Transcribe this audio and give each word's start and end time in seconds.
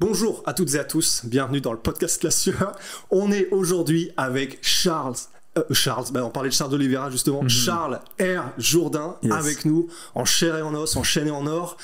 Bonjour 0.00 0.42
à 0.46 0.54
toutes 0.54 0.74
et 0.74 0.78
à 0.78 0.84
tous, 0.84 1.22
bienvenue 1.24 1.60
dans 1.60 1.72
le 1.72 1.78
podcast 1.78 2.20
Classeur. 2.20 2.72
On 3.10 3.30
est 3.32 3.48
aujourd'hui 3.50 4.10
avec 4.16 4.58
Charles 4.62 5.14
euh, 5.58 5.62
Charles, 5.72 6.06
bah, 6.12 6.24
on 6.24 6.30
parlait 6.30 6.48
de 6.48 6.54
Charles 6.54 6.72
Oliveira 6.74 7.10
justement, 7.10 7.46
Charles 7.48 8.00
R. 8.20 8.44
Jourdain 8.56 9.16
Yes. 9.22 9.32
avec 9.32 9.64
nous, 9.64 9.88
en 10.14 10.24
chair 10.24 10.56
et 10.56 10.62
en 10.62 10.74
os, 10.74 10.96
en 10.96 11.02
chaîne 11.02 11.26
et 11.28 11.32
en 11.32 11.46
or. 11.46 11.76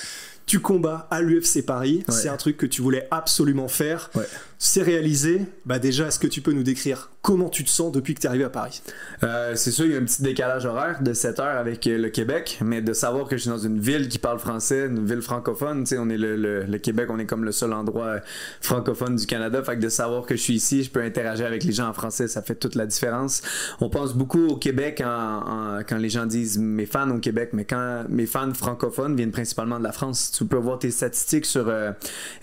Tu 0.47 0.61
combats 0.61 1.09
à 1.11 1.21
l'UFC 1.21 1.63
Paris, 1.67 2.05
Ouais. 2.09 2.15
c'est 2.15 2.29
un 2.29 2.37
truc 2.37 2.57
que 2.57 2.67
tu 2.67 2.81
voulais 2.81 3.09
absolument 3.11 3.67
faire. 3.67 4.11
Ouais. 4.15 4.25
C'est 4.59 4.83
réalisé. 4.83 5.43
Bah 5.67 5.79
déjà, 5.79 6.07
est-ce 6.07 6.19
que 6.19 6.27
tu 6.27 6.41
peux 6.41 6.53
nous 6.53 6.63
décrire 6.63 7.11
comment 7.21 7.51
tu 7.51 7.63
te 7.63 7.69
sens 7.69 7.93
depuis 7.93 8.15
que 8.15 8.21
tu 8.21 8.27
es 8.27 8.29
arrivé 8.31 8.45
à 8.45 8.49
Paris? 8.49 8.81
Euh, 9.23 9.55
c'est 9.55 9.71
sûr, 9.71 9.85
il 9.85 9.93
y 9.93 9.95
a 9.95 9.99
un 9.99 10.05
petit 10.05 10.23
décalage 10.23 10.65
horaire 10.65 11.03
de 11.03 11.13
7 11.13 11.41
heures 11.41 11.59
avec 11.59 11.87
euh, 11.87 11.99
le 11.99 12.09
Québec, 12.09 12.59
mais 12.65 12.81
de 12.81 12.95
savoir 12.95 13.27
que 13.29 13.37
je 13.37 13.43
suis 13.43 13.51
dans 13.51 13.59
une 13.59 13.79
ville 13.81 14.09
qui 14.09 14.19
parle 14.19 14.39
français, 14.39 14.87
une 14.87 15.05
ville 15.05 15.21
francophone, 15.21 15.81
tu 15.85 15.91
sais, 15.91 15.99
on 15.99 16.09
est 16.09 16.17
le, 16.17 16.37
le- 16.37 16.79
Québec, 16.79 17.09
on 17.11 17.19
est 17.19 17.27
comme 17.27 17.45
le 17.45 17.53
seul 17.53 17.73
endroit 17.75 18.07
euh, 18.07 18.19
francophone 18.63 19.17
du 19.17 19.27
Canada, 19.27 19.63
fait 19.63 19.77
que 19.77 19.81
de 19.83 19.89
savoir 19.91 20.25
que 20.25 20.37
je 20.37 20.41
suis 20.41 20.55
ici, 20.55 20.85
je 20.85 20.91
peux 20.91 21.03
interagir 21.03 21.45
avec 21.47 21.63
les 21.65 21.73
gens 21.73 21.89
en 21.89 21.93
français, 21.93 22.27
ça 22.27 22.41
fait 22.41 22.55
toute 22.55 22.77
la 22.77 22.87
différence. 22.87 23.43
On 23.81 23.91
pense 23.91 24.15
beaucoup 24.15 24.47
au 24.47 24.57
Québec 24.57 25.03
quand 25.03 25.99
les 25.99 26.09
gens 26.09 26.25
disent 26.25 26.59
mes 26.59 26.87
fans 26.87 27.11
au 27.11 27.19
Québec, 27.19 27.51
mais 27.53 27.65
quand 27.67 28.05
mes 28.09 28.27
fans 28.27 28.55
francophones 28.55 29.17
viennent 29.17 29.33
principalement 29.33 29.79
de 29.79 29.85
la 29.85 29.93
France, 29.93 30.31
tu 30.37 30.47
peux 30.47 30.57
voir 30.57 30.79
tes 30.79 30.91
statistiques 30.91 31.45
sur 31.47 31.71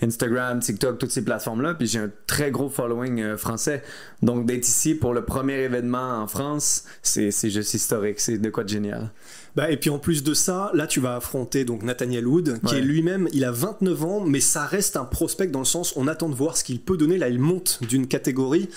Instagram, 0.02 0.60
TikTok, 0.60 0.98
toutes 0.98 1.10
ces 1.10 1.24
plateformes-là, 1.24 1.74
puis 1.74 1.86
j'ai 1.86 2.03
un 2.04 2.10
très 2.26 2.50
gros 2.50 2.68
following 2.70 3.20
euh, 3.20 3.36
français. 3.36 3.82
Donc 4.22 4.46
d'être 4.46 4.66
ici 4.66 4.94
pour 4.94 5.14
le 5.14 5.24
premier 5.24 5.54
événement 5.62 6.22
en 6.22 6.26
France, 6.26 6.84
c'est 7.02 7.30
c'est 7.30 7.50
juste 7.50 7.74
historique, 7.74 8.20
c'est 8.20 8.38
de 8.38 8.50
quoi 8.50 8.64
de 8.64 8.68
génial. 8.68 9.10
Bah, 9.56 9.70
et 9.70 9.76
puis 9.76 9.90
en 9.90 9.98
plus 9.98 10.22
de 10.24 10.34
ça, 10.34 10.70
là 10.74 10.86
tu 10.86 11.00
vas 11.00 11.16
affronter 11.16 11.64
donc 11.64 11.82
Nathaniel 11.82 12.26
Wood, 12.26 12.60
qui 12.66 12.74
Ouais. 12.74 12.80
est 12.80 12.82
lui-même, 12.82 13.28
il 13.32 13.44
a 13.44 13.52
29 13.52 14.04
ans, 14.04 14.20
mais 14.20 14.40
ça 14.40 14.64
reste 14.66 14.96
un 14.96 15.04
prospect 15.04 15.46
dans 15.48 15.60
le 15.60 15.64
sens 15.64 15.92
on 15.96 16.08
attend 16.08 16.28
de 16.28 16.34
voir 16.34 16.56
ce 16.56 16.64
qu'il 16.64 16.80
peut 16.80 16.96
donner. 16.96 17.18
Là, 17.18 17.28
il 17.28 17.38
monte 17.38 17.80
d'une 17.88 18.06
catégorie. 18.08 18.68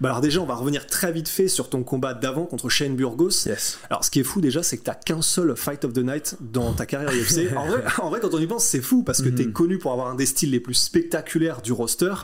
Bah 0.00 0.10
alors 0.10 0.20
déjà, 0.20 0.40
on 0.40 0.46
va 0.46 0.54
revenir 0.54 0.86
très 0.86 1.12
vite 1.12 1.28
fait 1.28 1.48
sur 1.48 1.68
ton 1.68 1.82
combat 1.82 2.14
d'avant 2.14 2.44
contre 2.44 2.68
Shane 2.68 2.94
Burgos. 2.94 3.46
Yes. 3.46 3.78
Alors 3.90 4.04
ce 4.04 4.10
qui 4.10 4.20
est 4.20 4.24
fou 4.24 4.40
déjà, 4.40 4.62
c'est 4.62 4.78
que 4.78 4.84
t'as 4.84 4.94
qu'un 4.94 5.22
seul 5.22 5.56
Fight 5.56 5.84
of 5.84 5.92
the 5.92 5.98
Night 5.98 6.36
dans 6.40 6.72
ta 6.72 6.86
carrière 6.86 7.10
UFC. 7.10 7.52
En 7.56 7.66
vrai, 7.66 7.82
en 7.98 8.10
vrai, 8.10 8.20
quand 8.20 8.34
on 8.34 8.38
y 8.38 8.46
pense, 8.46 8.64
c'est 8.64 8.80
fou 8.80 9.02
parce 9.02 9.22
que 9.22 9.28
t'es 9.28 9.46
connu 9.46 9.78
pour 9.78 9.92
avoir 9.92 10.08
un 10.08 10.14
des 10.14 10.26
styles 10.26 10.50
les 10.50 10.60
plus 10.60 10.74
spectaculaires 10.74 11.62
du 11.62 11.72
roster. 11.72 12.14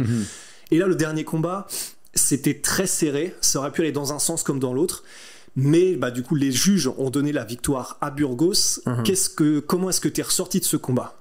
Et 0.70 0.78
là, 0.78 0.86
le 0.86 0.94
dernier 0.94 1.24
combat, 1.24 1.66
c'était 2.14 2.60
très 2.60 2.86
serré. 2.86 3.34
Ça 3.40 3.58
aurait 3.58 3.72
pu 3.72 3.80
aller 3.82 3.92
dans 3.92 4.12
un 4.12 4.18
sens 4.18 4.42
comme 4.42 4.58
dans 4.58 4.72
l'autre. 4.72 5.02
Mais 5.56 5.94
bah, 5.94 6.10
du 6.10 6.22
coup, 6.22 6.34
les 6.34 6.50
juges 6.50 6.88
ont 6.98 7.10
donné 7.10 7.32
la 7.32 7.44
victoire 7.44 7.96
à 8.00 8.10
Burgos. 8.10 8.80
Qu'est-ce 9.04 9.30
que, 9.30 9.60
comment 9.60 9.90
est-ce 9.90 10.00
que 10.00 10.08
t'es 10.08 10.22
ressorti 10.22 10.60
de 10.60 10.64
ce 10.64 10.76
combat? 10.76 11.16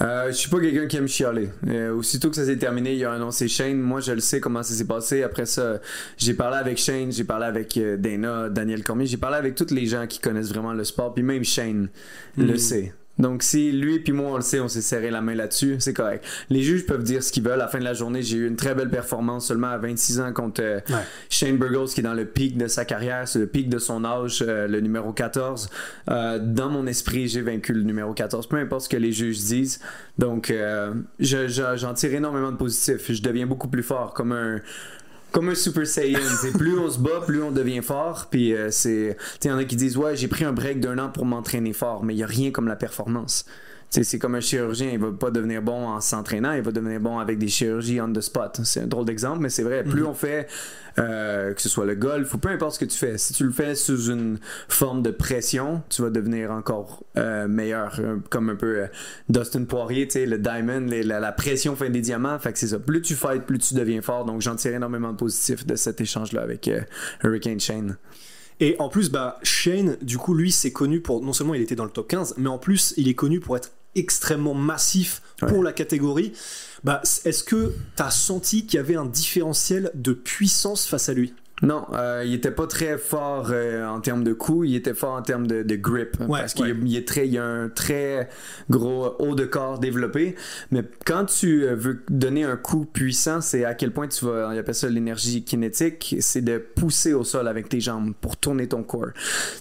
Euh, 0.00 0.28
je 0.28 0.32
suis 0.32 0.50
pas 0.50 0.60
quelqu'un 0.60 0.86
qui 0.86 0.96
aime 0.96 1.08
chialer. 1.08 1.50
Euh, 1.66 1.94
aussitôt 1.94 2.30
que 2.30 2.36
ça 2.36 2.44
s'est 2.44 2.56
terminé, 2.56 2.94
il 2.94 3.04
a 3.04 3.12
annoncé 3.12 3.48
Shane. 3.48 3.78
Moi, 3.78 4.00
je 4.00 4.12
le 4.12 4.20
sais 4.20 4.40
comment 4.40 4.62
ça 4.62 4.74
s'est 4.74 4.86
passé. 4.86 5.22
Après 5.22 5.46
ça, 5.46 5.80
j'ai 6.16 6.34
parlé 6.34 6.56
avec 6.56 6.78
Shane, 6.78 7.12
j'ai 7.12 7.24
parlé 7.24 7.46
avec 7.46 7.76
euh, 7.76 7.96
Dana, 7.96 8.48
Daniel 8.48 8.82
Cormier, 8.82 9.06
j'ai 9.06 9.16
parlé 9.16 9.36
avec 9.36 9.54
tous 9.54 9.72
les 9.72 9.86
gens 9.86 10.06
qui 10.06 10.18
connaissent 10.18 10.50
vraiment 10.50 10.72
le 10.72 10.84
sport. 10.84 11.14
Puis 11.14 11.22
même 11.22 11.44
Shane 11.44 11.88
le 12.36 12.56
sait. 12.56 12.92
Donc 13.18 13.42
si 13.42 13.72
lui 13.72 13.98
puis 14.00 14.12
moi 14.12 14.30
on 14.32 14.36
le 14.36 14.42
sait, 14.42 14.60
on 14.60 14.68
s'est 14.68 14.80
serré 14.82 15.10
la 15.10 15.20
main 15.20 15.34
là-dessus, 15.34 15.76
c'est 15.80 15.92
correct. 15.94 16.24
Les 16.50 16.62
juges 16.62 16.86
peuvent 16.86 17.02
dire 17.02 17.22
ce 17.22 17.32
qu'ils 17.32 17.42
veulent. 17.42 17.52
À 17.54 17.56
la 17.56 17.68
fin 17.68 17.78
de 17.78 17.84
la 17.84 17.94
journée, 17.94 18.22
j'ai 18.22 18.36
eu 18.38 18.46
une 18.46 18.56
très 18.56 18.74
belle 18.74 18.90
performance 18.90 19.46
seulement 19.48 19.68
à 19.68 19.78
26 19.78 20.20
ans 20.20 20.32
contre 20.32 20.62
euh, 20.62 20.80
Ouais. 20.88 20.94
Shane 21.28 21.56
Burgos 21.58 21.86
qui 21.86 22.00
est 22.00 22.02
dans 22.04 22.14
le 22.14 22.24
pic 22.24 22.56
de 22.56 22.66
sa 22.68 22.84
carrière, 22.84 23.26
c'est 23.26 23.38
le 23.38 23.46
pic 23.46 23.68
de 23.68 23.78
son 23.78 24.04
âge, 24.04 24.44
euh, 24.46 24.66
le 24.68 24.80
numéro 24.80 25.12
14. 25.12 25.68
Euh, 26.10 26.38
dans 26.40 26.68
mon 26.70 26.86
esprit, 26.86 27.28
j'ai 27.28 27.42
vaincu 27.42 27.72
le 27.72 27.82
numéro 27.82 28.12
14, 28.14 28.46
peu 28.48 28.56
importe 28.56 28.82
ce 28.82 28.88
que 28.88 28.96
les 28.96 29.12
juges 29.12 29.38
disent. 29.38 29.80
Donc, 30.18 30.50
euh, 30.50 30.94
je- 31.18 31.48
je- 31.48 31.76
j'en 31.76 31.94
tire 31.94 32.14
énormément 32.14 32.52
de 32.52 32.56
positif. 32.56 33.10
Je 33.12 33.22
deviens 33.22 33.46
beaucoup 33.46 33.68
plus 33.68 33.82
fort, 33.82 34.14
comme 34.14 34.32
un 34.32 34.60
comme 35.32 35.48
un 35.48 35.54
Super 35.54 35.86
Saiyan. 35.86 36.18
Plus 36.56 36.78
on 36.78 36.90
se 36.90 36.98
bat, 36.98 37.20
plus 37.26 37.42
on 37.42 37.50
devient 37.50 37.82
fort. 37.82 38.26
Puis 38.30 38.54
euh, 38.54 38.70
c'est, 38.70 39.16
tu 39.40 39.48
y 39.48 39.50
en 39.50 39.58
a 39.58 39.64
qui 39.64 39.76
disent 39.76 39.96
ouais, 39.96 40.16
j'ai 40.16 40.28
pris 40.28 40.44
un 40.44 40.52
break 40.52 40.80
d'un 40.80 40.98
an 40.98 41.10
pour 41.10 41.24
m'entraîner 41.24 41.72
fort, 41.72 42.04
mais 42.04 42.14
il 42.14 42.18
y 42.18 42.22
a 42.22 42.26
rien 42.26 42.50
comme 42.50 42.68
la 42.68 42.76
performance. 42.76 43.44
C'est 43.90 44.18
comme 44.18 44.34
un 44.34 44.40
chirurgien, 44.40 44.90
il 44.92 44.98
va 44.98 45.10
pas 45.12 45.30
devenir 45.30 45.62
bon 45.62 45.86
en 45.88 46.00
s'entraînant, 46.02 46.52
il 46.52 46.60
va 46.60 46.72
devenir 46.72 47.00
bon 47.00 47.18
avec 47.18 47.38
des 47.38 47.48
chirurgies 47.48 48.00
on 48.02 48.12
the 48.12 48.20
spot. 48.20 48.60
C'est 48.64 48.82
un 48.82 48.86
drôle 48.86 49.06
d'exemple, 49.06 49.38
mais 49.40 49.48
c'est 49.48 49.62
vrai. 49.62 49.82
Plus 49.82 50.04
on 50.04 50.12
fait, 50.12 50.46
euh, 50.98 51.54
que 51.54 51.62
ce 51.62 51.70
soit 51.70 51.86
le 51.86 51.94
golf 51.94 52.34
ou 52.34 52.38
peu 52.38 52.50
importe 52.50 52.74
ce 52.74 52.80
que 52.80 52.84
tu 52.84 52.98
fais, 52.98 53.16
si 53.16 53.32
tu 53.32 53.44
le 53.44 53.50
fais 53.50 53.74
sous 53.74 54.10
une 54.10 54.38
forme 54.68 55.00
de 55.02 55.10
pression, 55.10 55.82
tu 55.88 56.02
vas 56.02 56.10
devenir 56.10 56.50
encore 56.50 57.02
euh, 57.16 57.48
meilleur. 57.48 57.98
Comme 58.28 58.50
un 58.50 58.56
peu 58.56 58.80
euh, 58.82 58.86
Dustin 59.30 59.64
Poirier, 59.64 60.06
tu 60.06 60.12
sais, 60.18 60.26
le 60.26 60.36
diamond, 60.38 60.80
les- 60.86 61.02
la, 61.02 61.18
la 61.18 61.32
pression 61.32 61.74
fait 61.74 61.88
des 61.88 62.02
diamants. 62.02 62.38
Fait 62.38 62.52
que 62.52 62.58
c'est 62.58 62.68
ça. 62.68 62.78
Plus 62.78 63.00
tu 63.00 63.14
fights, 63.14 63.46
plus 63.46 63.58
tu 63.58 63.72
deviens 63.74 64.02
fort. 64.02 64.26
Donc 64.26 64.42
j'en 64.42 64.54
tire 64.56 64.74
énormément 64.74 65.12
de 65.12 65.16
positif 65.16 65.64
de 65.66 65.76
cet 65.76 66.02
échange-là 66.02 66.42
avec 66.42 66.70
Hurricane 67.24 67.58
Shane. 67.58 67.96
Et 68.60 68.74
en 68.80 68.88
plus, 68.90 69.08
bah, 69.10 69.38
Shane, 69.44 69.96
du 70.02 70.18
coup, 70.18 70.34
lui, 70.34 70.50
c'est 70.52 70.72
connu 70.72 71.00
pour. 71.00 71.22
Non 71.22 71.32
seulement 71.32 71.54
il 71.54 71.62
était 71.62 71.76
dans 71.76 71.84
le 71.84 71.90
top 71.90 72.08
15, 72.08 72.34
mais 72.38 72.48
en 72.48 72.58
plus, 72.58 72.92
il 72.96 73.08
est 73.08 73.14
connu 73.14 73.38
pour 73.40 73.56
être 73.56 73.70
extrêmement 73.94 74.54
massif 74.54 75.22
pour 75.38 75.62
la 75.62 75.72
catégorie. 75.72 76.32
Bah, 76.84 77.02
est-ce 77.24 77.42
que 77.42 77.74
t'as 77.96 78.10
senti 78.10 78.66
qu'il 78.66 78.76
y 78.76 78.80
avait 78.80 78.96
un 78.96 79.06
différentiel 79.06 79.90
de 79.94 80.12
puissance 80.12 80.86
face 80.86 81.08
à 81.08 81.14
lui? 81.14 81.34
Non, 81.62 81.86
euh, 81.92 82.22
il 82.24 82.34
était 82.34 82.50
pas 82.50 82.66
très 82.66 82.98
fort 82.98 83.48
euh, 83.50 83.86
en 83.86 84.00
termes 84.00 84.22
de 84.22 84.32
coups, 84.32 84.68
il 84.68 84.76
était 84.76 84.94
fort 84.94 85.14
en 85.14 85.22
termes 85.22 85.46
de, 85.46 85.62
de 85.62 85.76
grip. 85.76 86.16
Ouais, 86.20 86.40
parce 86.40 86.54
qu'il 86.54 86.66
ouais. 86.66 86.76
il 86.84 87.24
il 87.24 87.38
a 87.38 87.44
un 87.44 87.68
très 87.68 88.28
gros 88.70 89.16
haut 89.18 89.34
de 89.34 89.44
corps 89.44 89.78
développé. 89.78 90.36
Mais 90.70 90.84
quand 91.04 91.24
tu 91.24 91.64
euh, 91.64 91.74
veux 91.74 92.04
donner 92.08 92.44
un 92.44 92.56
coup 92.56 92.84
puissant, 92.84 93.40
c'est 93.40 93.64
à 93.64 93.74
quel 93.74 93.90
point 93.90 94.06
tu 94.06 94.24
vas, 94.24 94.48
on 94.48 94.56
appelle 94.56 94.74
ça 94.74 94.88
l'énergie 94.88 95.42
kinétique, 95.42 96.16
c'est 96.20 96.42
de 96.42 96.58
pousser 96.58 97.12
au 97.12 97.24
sol 97.24 97.48
avec 97.48 97.68
tes 97.68 97.80
jambes 97.80 98.14
pour 98.20 98.36
tourner 98.36 98.68
ton 98.68 98.82
corps. 98.82 99.08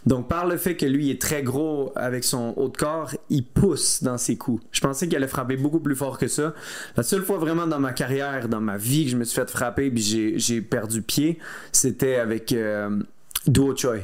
Donc 0.05 0.27
par 0.27 0.45
le 0.45 0.57
fait 0.57 0.75
que 0.75 0.85
lui 0.85 1.09
est 1.09 1.21
très 1.21 1.41
gros 1.41 1.91
avec 1.95 2.23
son 2.23 2.53
haut 2.57 2.69
de 2.69 2.77
corps, 2.77 3.11
il 3.29 3.43
pousse 3.43 4.03
dans 4.03 4.17
ses 4.17 4.37
coups. 4.37 4.63
Je 4.71 4.81
pensais 4.81 5.07
qu'il 5.07 5.15
allait 5.15 5.27
frapper 5.27 5.57
beaucoup 5.57 5.79
plus 5.79 5.95
fort 5.95 6.17
que 6.17 6.27
ça. 6.27 6.53
La 6.95 7.03
seule 7.03 7.23
fois 7.23 7.37
vraiment 7.37 7.65
dans 7.65 7.79
ma 7.79 7.93
carrière, 7.93 8.47
dans 8.49 8.61
ma 8.61 8.77
vie 8.77 9.05
que 9.05 9.11
je 9.11 9.17
me 9.17 9.23
suis 9.23 9.35
fait 9.35 9.49
frapper 9.49 9.89
puis 9.89 10.01
j'ai, 10.01 10.39
j'ai 10.39 10.61
perdu 10.61 11.01
pied, 11.01 11.39
c'était 11.87 12.15
avec 12.15 12.51
euh, 12.51 12.99
Duo 13.47 13.75
Choi. 13.75 13.99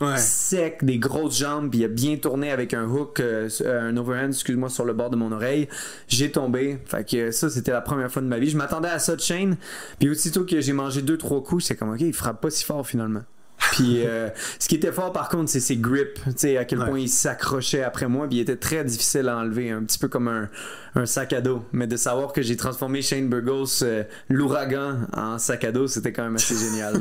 Ouais. 0.00 0.16
Sec, 0.16 0.84
des 0.84 0.98
grosses 0.98 1.38
jambes, 1.38 1.70
puis 1.70 1.80
il 1.80 1.84
a 1.84 1.88
bien 1.88 2.16
tourné 2.16 2.52
avec 2.52 2.72
un 2.72 2.86
hook, 2.86 3.18
euh, 3.20 3.48
un 3.66 3.96
overhand, 3.96 4.28
excuse-moi, 4.28 4.70
sur 4.70 4.84
le 4.84 4.92
bord 4.92 5.10
de 5.10 5.16
mon 5.16 5.32
oreille. 5.32 5.68
J'ai 6.06 6.30
tombé. 6.30 6.78
Fait 6.86 7.06
que 7.06 7.30
ça, 7.32 7.50
c'était 7.50 7.72
la 7.72 7.80
première 7.80 8.10
fois 8.10 8.22
de 8.22 8.28
ma 8.28 8.38
vie. 8.38 8.48
Je 8.48 8.56
m'attendais 8.56 8.88
à 8.88 8.98
ça 8.98 9.16
de 9.16 9.20
Shane. 9.20 9.56
Puis 9.98 10.08
aussitôt 10.08 10.44
que 10.44 10.60
j'ai 10.60 10.72
mangé 10.72 11.02
deux, 11.02 11.18
trois 11.18 11.42
coups, 11.42 11.64
c'est 11.64 11.76
comme, 11.76 11.92
ok, 11.92 12.00
il 12.00 12.14
frappe 12.14 12.40
pas 12.40 12.50
si 12.50 12.64
fort 12.64 12.86
finalement. 12.86 13.24
Puis 13.72 14.06
euh, 14.06 14.28
ce 14.58 14.68
qui 14.68 14.76
était 14.76 14.92
fort 14.92 15.12
par 15.12 15.28
contre, 15.28 15.50
c'est 15.50 15.60
ses 15.60 15.76
grips. 15.76 16.14
Tu 16.24 16.32
sais, 16.36 16.56
à 16.56 16.64
quel 16.64 16.78
Ouais. 16.80 16.86
point 16.88 16.98
il 17.00 17.08
s'accrochait 17.08 17.82
après 17.82 18.06
moi. 18.08 18.26
Puis 18.28 18.38
il 18.38 18.40
était 18.40 18.56
très 18.56 18.84
difficile 18.84 19.28
à 19.28 19.36
enlever, 19.38 19.70
un 19.70 19.82
petit 19.82 19.98
peu 19.98 20.08
comme 20.08 20.28
un, 20.28 20.48
un 20.94 21.06
sac 21.06 21.32
à 21.32 21.40
dos. 21.40 21.64
Mais 21.72 21.86
de 21.86 21.96
savoir 21.96 22.32
que 22.32 22.40
j'ai 22.42 22.56
transformé 22.56 23.02
Shane 23.02 23.28
Burgos, 23.28 23.82
euh, 23.82 24.04
l'ouragan, 24.28 25.00
en 25.12 25.38
sac 25.38 25.64
à 25.64 25.72
dos, 25.72 25.86
c'était 25.88 26.12
quand 26.12 26.22
même 26.24 26.36
assez 26.36 26.54
génial. 26.56 27.00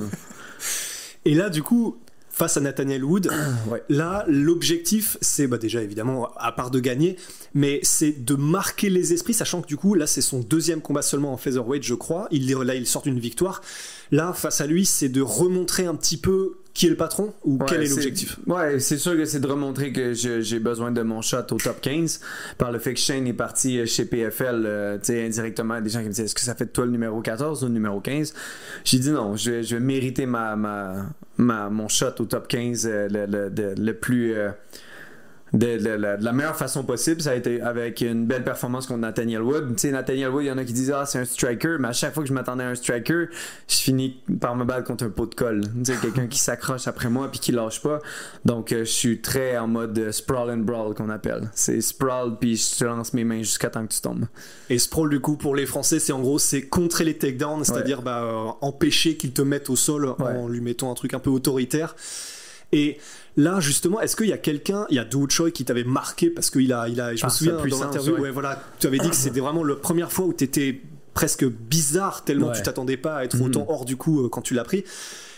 Et 1.26 1.34
là, 1.36 1.50
du 1.50 1.62
coup, 1.64 1.98
face 2.38 2.56
à 2.56 2.62
Nathaniel 2.62 3.04
Wood, 3.04 3.30
Ouais. 3.72 3.82
là, 3.90 4.24
l'objectif, 4.28 5.18
c'est 5.22 5.48
bah, 5.48 5.58
déjà 5.58 5.82
évidemment, 5.82 6.30
à 6.38 6.52
part 6.52 6.70
de 6.70 6.80
gagner, 6.80 7.18
mais 7.56 7.80
c'est 7.82 8.24
de 8.24 8.36
marquer 8.36 8.90
les 8.90 9.12
esprits, 9.12 9.34
sachant 9.34 9.62
que 9.62 9.68
du 9.68 9.76
coup, 9.76 9.96
là, 9.96 10.06
c'est 10.06 10.22
son 10.22 10.40
deuxième 10.42 10.82
combat 10.82 11.02
seulement 11.02 11.34
en 11.34 11.38
featherweight, 11.38 11.84
je 11.84 11.96
crois. 11.96 12.28
Il, 12.30 12.48
là, 12.52 12.76
il 12.76 12.86
sort 12.86 13.08
une 13.08 13.20
victoire. 13.20 13.62
Là, 14.12 14.34
face 14.34 14.62
à 14.62 14.68
lui, 14.68 14.86
c'est 14.86 15.10
de 15.10 15.22
remontrer 15.22 15.86
un 15.86 15.96
petit 15.96 16.18
peu 16.18 16.58
qui 16.78 16.86
est 16.86 16.90
le 16.92 16.96
patron 16.96 17.34
ou 17.44 17.58
quel 17.58 17.82
est 17.82 17.88
l'objectif? 17.90 18.38
Ouais, 18.46 18.80
c'est 18.80 19.00
sûr 19.00 19.14
que 19.18 19.26
c'est 19.26 19.40
de 19.40 19.48
remontrer 19.48 19.92
que 19.92 20.14
j'ai 20.14 20.60
besoin 20.60 20.92
de 20.92 21.02
mon 21.02 21.24
shot 21.24 21.38
au 21.52 21.58
top 21.58 21.82
15 21.82 22.20
par 22.60 22.72
le 22.72 22.78
fait 22.78 22.94
que 22.94 23.00
Shane 23.00 23.26
est 23.26 23.34
parti 23.34 23.80
euh, 23.80 23.88
chez 23.88 24.06
PFL, 24.06 24.64
euh, 24.66 24.98
tu 25.00 25.06
sais, 25.06 25.26
indirectement, 25.26 25.82
des 25.82 25.90
gens 25.90 26.02
qui 26.02 26.06
me 26.06 26.12
disent 26.12 26.20
est-ce 26.26 26.36
que 26.36 26.42
ça 26.42 26.54
fait 26.54 26.66
de 26.66 26.70
toi 26.70 26.86
le 26.86 26.92
numéro 26.92 27.20
14 27.20 27.64
ou 27.64 27.68
le 27.68 27.74
numéro 27.74 28.00
15 28.00 28.32
J'ai 28.86 29.00
dit 29.00 29.10
non, 29.10 29.36
je 29.36 29.50
vais, 29.50 29.64
je 29.64 29.76
vais 29.76 29.82
mériter 29.82 30.28
ma, 30.28 30.56
ma, 30.56 31.08
ma- 31.38 31.70
mon 31.72 31.88
shot 31.88 32.14
au 32.20 32.26
top 32.26 32.48
15 32.48 32.86
euh, 32.86 33.08
le, 33.10 33.26
le- 33.26 33.50
de- 33.50 33.74
le 33.76 33.94
plus. 33.96 34.34
euh, 34.36 34.52
de, 35.54 35.78
la 35.90 36.34
meilleure 36.34 36.56
façon 36.56 36.84
possible. 36.84 37.22
Ça 37.22 37.32
a 37.32 37.36
été 37.36 37.62
avec 37.62 38.02
une 38.02 38.26
belle 38.26 38.44
performance 38.44 38.88
contre 38.88 39.00
Nathaniel 39.00 39.42
Wood. 39.42 39.76
Tu 39.76 39.82
sais, 39.82 39.92
Nathaniel 39.92 40.30
Wood, 40.30 40.44
il 40.44 40.48
y 40.48 40.52
en 40.52 40.58
a 40.58 40.66
qui 40.66 40.74
disent 40.74 40.92
Ah, 40.92 41.06
c'est 41.06 41.20
un 41.20 41.26
striker, 41.26 41.78
mais 41.80 41.90
à 41.90 41.94
chaque 41.94 42.14
fois 42.14 42.24
que 42.24 42.30
je 42.30 42.34
m'attendais 42.34 42.64
à 42.64 42.70
un 42.70 42.76
striker, 42.76 43.26
je 43.68 43.76
finis 43.76 44.22
par 44.40 44.56
me 44.56 44.66
battre 44.66 44.86
contre 44.86 45.06
un 45.06 45.10
pot 45.10 45.26
de 45.26 45.36
colle. 45.36 45.62
Tu 45.84 45.94
sais, 45.94 46.00
quelqu'un 46.02 46.28
qui 46.28 46.40
s'accroche 46.40 46.88
après 46.88 47.10
moi 47.10 47.30
puis 47.30 47.40
qui 47.40 47.52
lâche 47.52 47.82
pas. 47.82 48.00
Donc, 48.46 48.72
euh, 48.72 48.80
je 48.80 48.92
suis 48.92 49.22
très 49.22 49.58
en 49.58 49.68
mode 49.68 50.12
sprawl 50.12 50.50
and 50.50 50.58
brawl 50.58 50.94
qu'on 50.94 51.10
appelle. 51.10 51.50
C'est 51.54 51.82
sprawl 51.82 52.38
puis 52.40 52.58
je 52.58 52.80
te 52.80 52.84
lance 52.86 53.14
mes 53.14 53.24
mains 53.24 53.40
jusqu'à 53.40 53.70
temps 53.70 53.86
que 53.86 53.94
tu 53.94 54.02
tombes. 54.02 54.26
Et 54.70 54.80
sprawl, 54.80 55.10
du 55.10 55.20
coup, 55.20 55.38
pour 55.38 55.56
les 55.56 55.66
Français, 55.66 56.00
c'est 56.00 56.14
en 56.14 56.20
gros, 56.20 56.40
c'est 56.40 56.64
contrer 56.64 57.04
les 57.04 57.18
takedowns, 57.18 57.64
c'est-à-dire 57.64 58.02
bah, 58.02 58.24
euh, 58.24 58.52
empêcher 58.62 59.18
qu'ils 59.18 59.34
te 59.34 59.42
mettent 59.42 59.70
au 59.70 59.76
sol 59.76 60.16
en 60.20 60.48
lui 60.48 60.62
mettant 60.62 60.92
un 60.92 60.96
truc 60.96 61.14
un 61.14 61.20
peu 61.20 61.30
autoritaire. 61.30 61.96
Et 62.72 62.98
là, 63.38 63.60
justement, 63.60 64.02
est-ce 64.02 64.16
qu'il 64.16 64.28
y 64.28 64.34
a 64.34 64.38
quelqu'un, 64.38 64.86
il 64.90 64.96
y 64.96 65.00
a 65.00 65.06
Do 65.06 65.28
Choi 65.30 65.52
qui 65.52 65.64
t'avait 65.64 65.84
marqué 65.84 66.30
parce 66.30 66.50
qu'il 66.50 66.74
a, 66.74 66.90
il 66.90 67.00
a, 67.00 67.16
je 67.16 67.26
me 67.26 67.30
souviens 67.30 67.56
dans 67.56 67.80
l'interview, 67.80 68.18
ouais. 68.18 68.32
voilà, 68.32 68.62
tu 68.80 68.88
avais 68.88 68.98
dit 68.98 69.10
que 69.10 69.16
c'était 69.16 69.40
vraiment 69.40 69.64
la 69.64 69.76
première 69.76 70.12
fois 70.12 70.26
où 70.26 70.34
tu 70.34 70.44
étais 70.44 70.82
presque 71.14 71.46
bizarre 71.46 72.24
tellement 72.24 72.52
tu 72.52 72.62
t'attendais 72.62 72.96
pas 72.96 73.16
à 73.16 73.24
être 73.24 73.42
autant 73.42 73.62
mhm. 73.62 73.70
hors 73.70 73.86
du 73.86 73.98
coup 73.98 74.24
euh, 74.24 74.30
quand 74.30 74.42
tu 74.42 74.54
l'as 74.54 74.64
pris. 74.64 74.84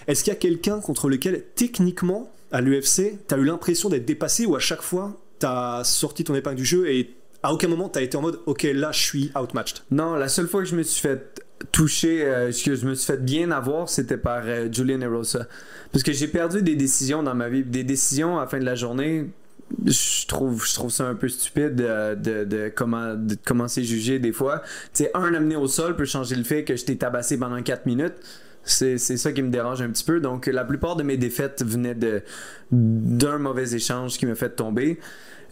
Est-ce 0.08 0.26
qu'il 0.26 0.34
y 0.34 0.36
a 0.36 0.40
quelqu'un 0.40 0.82
contre 0.82 1.08
lequel 1.08 1.46
techniquement 1.56 2.30
à 2.52 2.60
l'UFC, 2.60 3.18
tu 3.28 3.34
as 3.34 3.38
eu 3.38 3.46
l'impression 3.46 3.88
d'être 3.88 4.06
dépassé 4.06 4.46
ou 4.46 4.56
à 4.56 4.60
chaque 4.60 4.82
fois 4.82 5.18
tu 5.40 5.46
as 5.46 5.84
sorti 5.86 6.26
ton 6.26 6.36
épingle 6.36 6.58
du 6.58 6.66
jeu 6.66 6.90
et 6.90 7.16
à 7.44 7.54
aucun 7.54 7.70
moment 7.70 7.88
tu 7.88 7.98
as 7.98 8.02
été 8.02 8.18
en 8.18 8.22
mode 8.22 8.42
OK, 8.46 8.64
là 8.64 8.92
je 8.92 9.00
suis 9.00 9.32
outmatched? 9.40 9.84
Non, 9.90 10.16
la 10.16 10.28
seule 10.28 10.50
fois 10.50 10.62
que 10.62 10.68
je 10.68 10.76
me 10.76 10.84
suis 10.84 11.02
fait 11.02 11.42
toucher, 11.72 12.26
euh, 12.26 12.52
ce 12.52 12.64
que 12.64 12.76
je 12.76 12.86
me 12.86 12.96
suis 12.96 13.06
fait 13.06 13.24
bien 13.24 13.52
avoir, 13.52 13.90
c'était 13.90 14.18
par 14.18 14.44
euh, 14.46 14.68
Julian 14.72 15.02
Erosa. 15.02 15.48
Parce 15.92 16.04
que 16.04 16.12
j'ai 16.12 16.28
perdu 16.28 16.62
des 16.62 16.76
décisions 16.76 17.24
dans 17.24 17.36
ma 17.36 17.50
vie. 17.50 17.64
Des 17.64 17.84
décisions 17.84 18.38
à 18.38 18.42
la 18.42 18.48
fin 18.48 18.60
de 18.60 18.66
la 18.66 18.76
journée, 18.76 19.28
je 19.86 20.28
trouve, 20.28 20.66
je 20.66 20.74
trouve 20.74 20.92
ça 20.92 21.08
un 21.08 21.16
peu 21.16 21.28
stupide 21.28 21.76
de, 21.76 22.16
de, 22.16 22.44
de 22.44 22.72
comment, 22.74 23.16
de 23.16 23.36
commencer 23.44 23.82
à 23.82 23.84
juger 23.84 24.20
des 24.20 24.32
fois. 24.32 24.62
Tu 24.94 25.04
sais, 25.04 25.12
un 25.14 25.34
amené 25.34 25.56
au 25.56 25.68
sol 25.68 25.96
peut 25.96 26.06
changer 26.06 26.36
le 26.36 26.44
fait 26.44 26.64
que 26.64 26.76
je 26.76 26.86
t'ai 26.86 26.98
tabassé 26.98 27.38
pendant 27.38 27.62
4 27.62 27.86
minutes. 27.86 28.16
C'est 28.64 28.98
ça 28.98 29.32
qui 29.32 29.42
me 29.42 29.50
dérange 29.50 29.82
un 29.82 29.90
petit 29.90 30.04
peu. 30.04 30.20
Donc, 30.20 30.46
la 30.46 30.64
plupart 30.64 30.96
de 30.96 31.04
mes 31.04 31.18
défaites 31.18 31.64
venaient 31.66 31.98
d'un 32.72 33.38
mauvais 33.40 33.74
échange 33.74 34.18
qui 34.18 34.26
m'a 34.26 34.36
fait 34.36 34.50
tomber. 34.50 35.00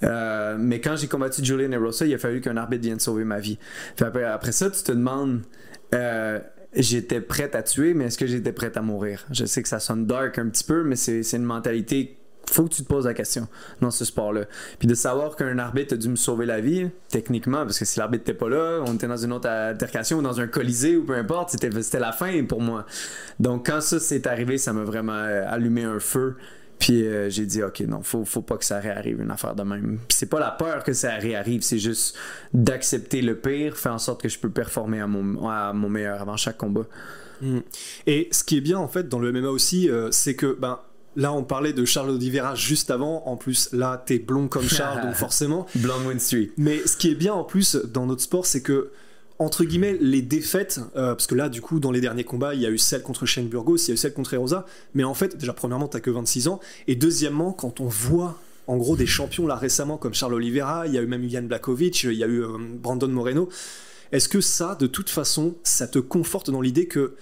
Euh, 0.03 0.55
mais 0.59 0.79
quand 0.79 0.95
j'ai 0.95 1.07
combattu 1.07 1.43
Julian 1.43 1.71
Erosa, 1.71 2.05
il 2.05 2.13
a 2.13 2.17
fallu 2.19 2.41
qu'un 2.41 2.57
arbitre 2.57 2.83
vienne 2.83 2.99
sauver 2.99 3.23
ma 3.23 3.39
vie. 3.39 3.57
Après, 3.99 4.23
après, 4.23 4.51
ça, 4.51 4.69
tu 4.69 4.83
te 4.83 4.91
demandes 4.91 5.41
euh, 5.93 6.39
j'étais 6.73 7.21
prête 7.21 7.55
à 7.55 7.63
tuer, 7.63 7.93
mais 7.93 8.05
est-ce 8.05 8.17
que 8.17 8.27
j'étais 8.27 8.53
prête 8.53 8.77
à 8.77 8.81
mourir? 8.81 9.25
Je 9.31 9.45
sais 9.45 9.61
que 9.63 9.69
ça 9.69 9.79
sonne 9.79 10.05
dark 10.05 10.37
un 10.37 10.49
petit 10.49 10.63
peu, 10.63 10.83
mais 10.83 10.95
c'est 10.95 11.21
une 11.33 11.43
mentalité 11.43 12.17
faut 12.51 12.63
que 12.63 12.73
tu 12.73 12.83
te 12.83 12.87
poses 12.87 13.05
la 13.05 13.13
question 13.13 13.47
dans 13.81 13.91
ce 13.91 14.05
sport-là. 14.05 14.45
Puis 14.79 14.87
de 14.87 14.95
savoir 14.95 15.35
qu'un 15.35 15.59
arbitre 15.59 15.93
a 15.95 15.97
dû 15.97 16.09
me 16.09 16.15
sauver 16.15 16.45
la 16.45 16.61
vie, 16.61 16.89
techniquement, 17.09 17.63
parce 17.63 17.79
que 17.79 17.85
si 17.85 17.99
l'arbitre 17.99 18.23
n'était 18.23 18.37
pas 18.37 18.49
là, 18.49 18.81
on 18.85 18.95
était 18.95 19.07
dans 19.07 19.17
une 19.17 19.33
autre 19.33 19.49
altercation 19.49 20.19
ou 20.19 20.21
dans 20.21 20.39
un 20.39 20.47
colisée 20.47 20.97
ou 20.97 21.03
peu 21.03 21.15
importe, 21.15 21.51
c'était 21.51 21.99
la 21.99 22.11
fin 22.11 22.43
pour 22.45 22.61
moi. 22.61 22.85
Donc 23.39 23.67
quand 23.67 23.81
ça 23.81 23.99
s'est 23.99 24.27
arrivé, 24.27 24.57
ça 24.57 24.73
m'a 24.73 24.83
vraiment 24.83 25.13
euh, 25.13 25.43
allumé 25.47 25.83
un 25.83 25.99
feu. 25.99 26.35
Puis 26.79 27.05
euh, 27.05 27.29
j'ai 27.29 27.45
dit, 27.45 27.63
OK, 27.63 27.79
non, 27.81 28.01
faut, 28.01 28.23
faut 28.23 28.41
pas 28.41 28.57
que 28.57 28.65
ça 28.65 28.79
réarrive, 28.79 29.21
une 29.21 29.31
affaire 29.31 29.55
de 29.55 29.63
même. 29.63 29.99
Puis 30.07 30.17
c'est 30.17 30.27
pas 30.27 30.39
la 30.39 30.51
peur 30.51 30.83
que 30.83 30.93
ça 30.93 31.15
réarrive, 31.15 31.61
c'est 31.61 31.79
juste 31.79 32.15
d'accepter 32.53 33.21
le 33.21 33.35
pire, 33.35 33.77
faire 33.77 33.93
en 33.93 33.99
sorte 33.99 34.21
que 34.21 34.29
je 34.29 34.37
peux 34.37 34.49
performer 34.49 34.99
à 34.99 35.07
mon, 35.07 35.49
à 35.49 35.73
mon 35.73 35.89
meilleur 35.89 36.21
avant 36.21 36.37
chaque 36.37 36.57
combat. 36.57 36.85
Hmm. 37.41 37.59
Et 38.05 38.29
ce 38.31 38.43
qui 38.43 38.57
est 38.57 38.61
bien, 38.61 38.77
en 38.77 38.87
fait, 38.87 39.07
dans 39.09 39.19
le 39.19 39.31
MMA 39.31 39.49
aussi, 39.49 39.89
euh, 39.89 40.09
c'est 40.11 40.35
que, 40.35 40.57
ben, 40.59 40.79
Là, 41.17 41.33
on 41.33 41.43
parlait 41.43 41.73
de 41.73 41.83
Charles 41.83 42.11
Oliveira 42.11 42.53
juste 42.53 42.91
avant. 42.91 43.23
En 43.25 43.37
plus, 43.37 43.69
là, 43.73 44.01
t'es 44.05 44.19
blond 44.19 44.47
comme 44.47 44.69
Charles, 44.69 45.01
donc 45.01 45.15
forcément. 45.15 45.65
Blond 45.73 46.05
Win 46.05 46.19
Street. 46.19 46.51
Mais 46.57 46.85
ce 46.85 46.95
qui 46.95 47.09
est 47.09 47.15
bien 47.15 47.33
en 47.33 47.43
plus 47.43 47.75
dans 47.75 48.05
notre 48.05 48.21
sport, 48.21 48.45
c'est 48.45 48.61
que 48.61 48.91
entre 49.39 49.63
guillemets, 49.63 49.97
les 49.99 50.21
défaites, 50.21 50.79
euh, 50.95 51.13
parce 51.13 51.27
que 51.27 51.35
là, 51.35 51.49
du 51.49 51.61
coup, 51.61 51.79
dans 51.79 51.91
les 51.91 52.01
derniers 52.01 52.23
combats, 52.23 52.55
il 52.55 52.61
y 52.61 52.65
a 52.65 52.69
eu 52.69 52.77
celle 52.77 53.03
contre 53.03 53.25
Shane 53.25 53.47
Burgos, 53.47 53.77
il 53.77 53.87
y 53.89 53.91
a 53.91 53.93
eu 53.93 53.97
celle 53.97 54.13
contre 54.13 54.33
Erosa, 54.33 54.65
mais 54.95 55.03
en 55.03 55.13
fait, 55.13 55.37
déjà, 55.37 55.53
premièrement, 55.53 55.87
t'as 55.87 55.99
que 55.99 56.09
26 56.09 56.47
ans, 56.47 56.59
et 56.87 56.95
deuxièmement, 56.95 57.51
quand 57.51 57.79
on 57.79 57.85
voit, 57.85 58.39
en 58.65 58.77
gros, 58.77 58.95
des 58.95 59.05
champions 59.05 59.45
là 59.45 59.55
récemment, 59.55 59.97
comme 59.97 60.13
Charles 60.13 60.33
Oliveira, 60.33 60.87
il 60.87 60.93
y 60.93 60.97
a 60.97 61.01
eu 61.01 61.07
même 61.07 61.23
Yann 61.23 61.47
Blakovic, 61.47 62.03
il 62.03 62.13
y 62.13 62.23
a 62.23 62.27
eu 62.27 62.43
euh, 62.43 62.57
Brandon 62.57 63.07
Moreno, 63.07 63.47
est-ce 64.11 64.27
que 64.27 64.41
ça, 64.41 64.75
de 64.79 64.87
toute 64.87 65.09
façon, 65.09 65.55
ça 65.63 65.87
te 65.87 65.99
conforte 65.99 66.49
dans 66.49 66.61
l'idée 66.61 66.87
que 66.87 67.13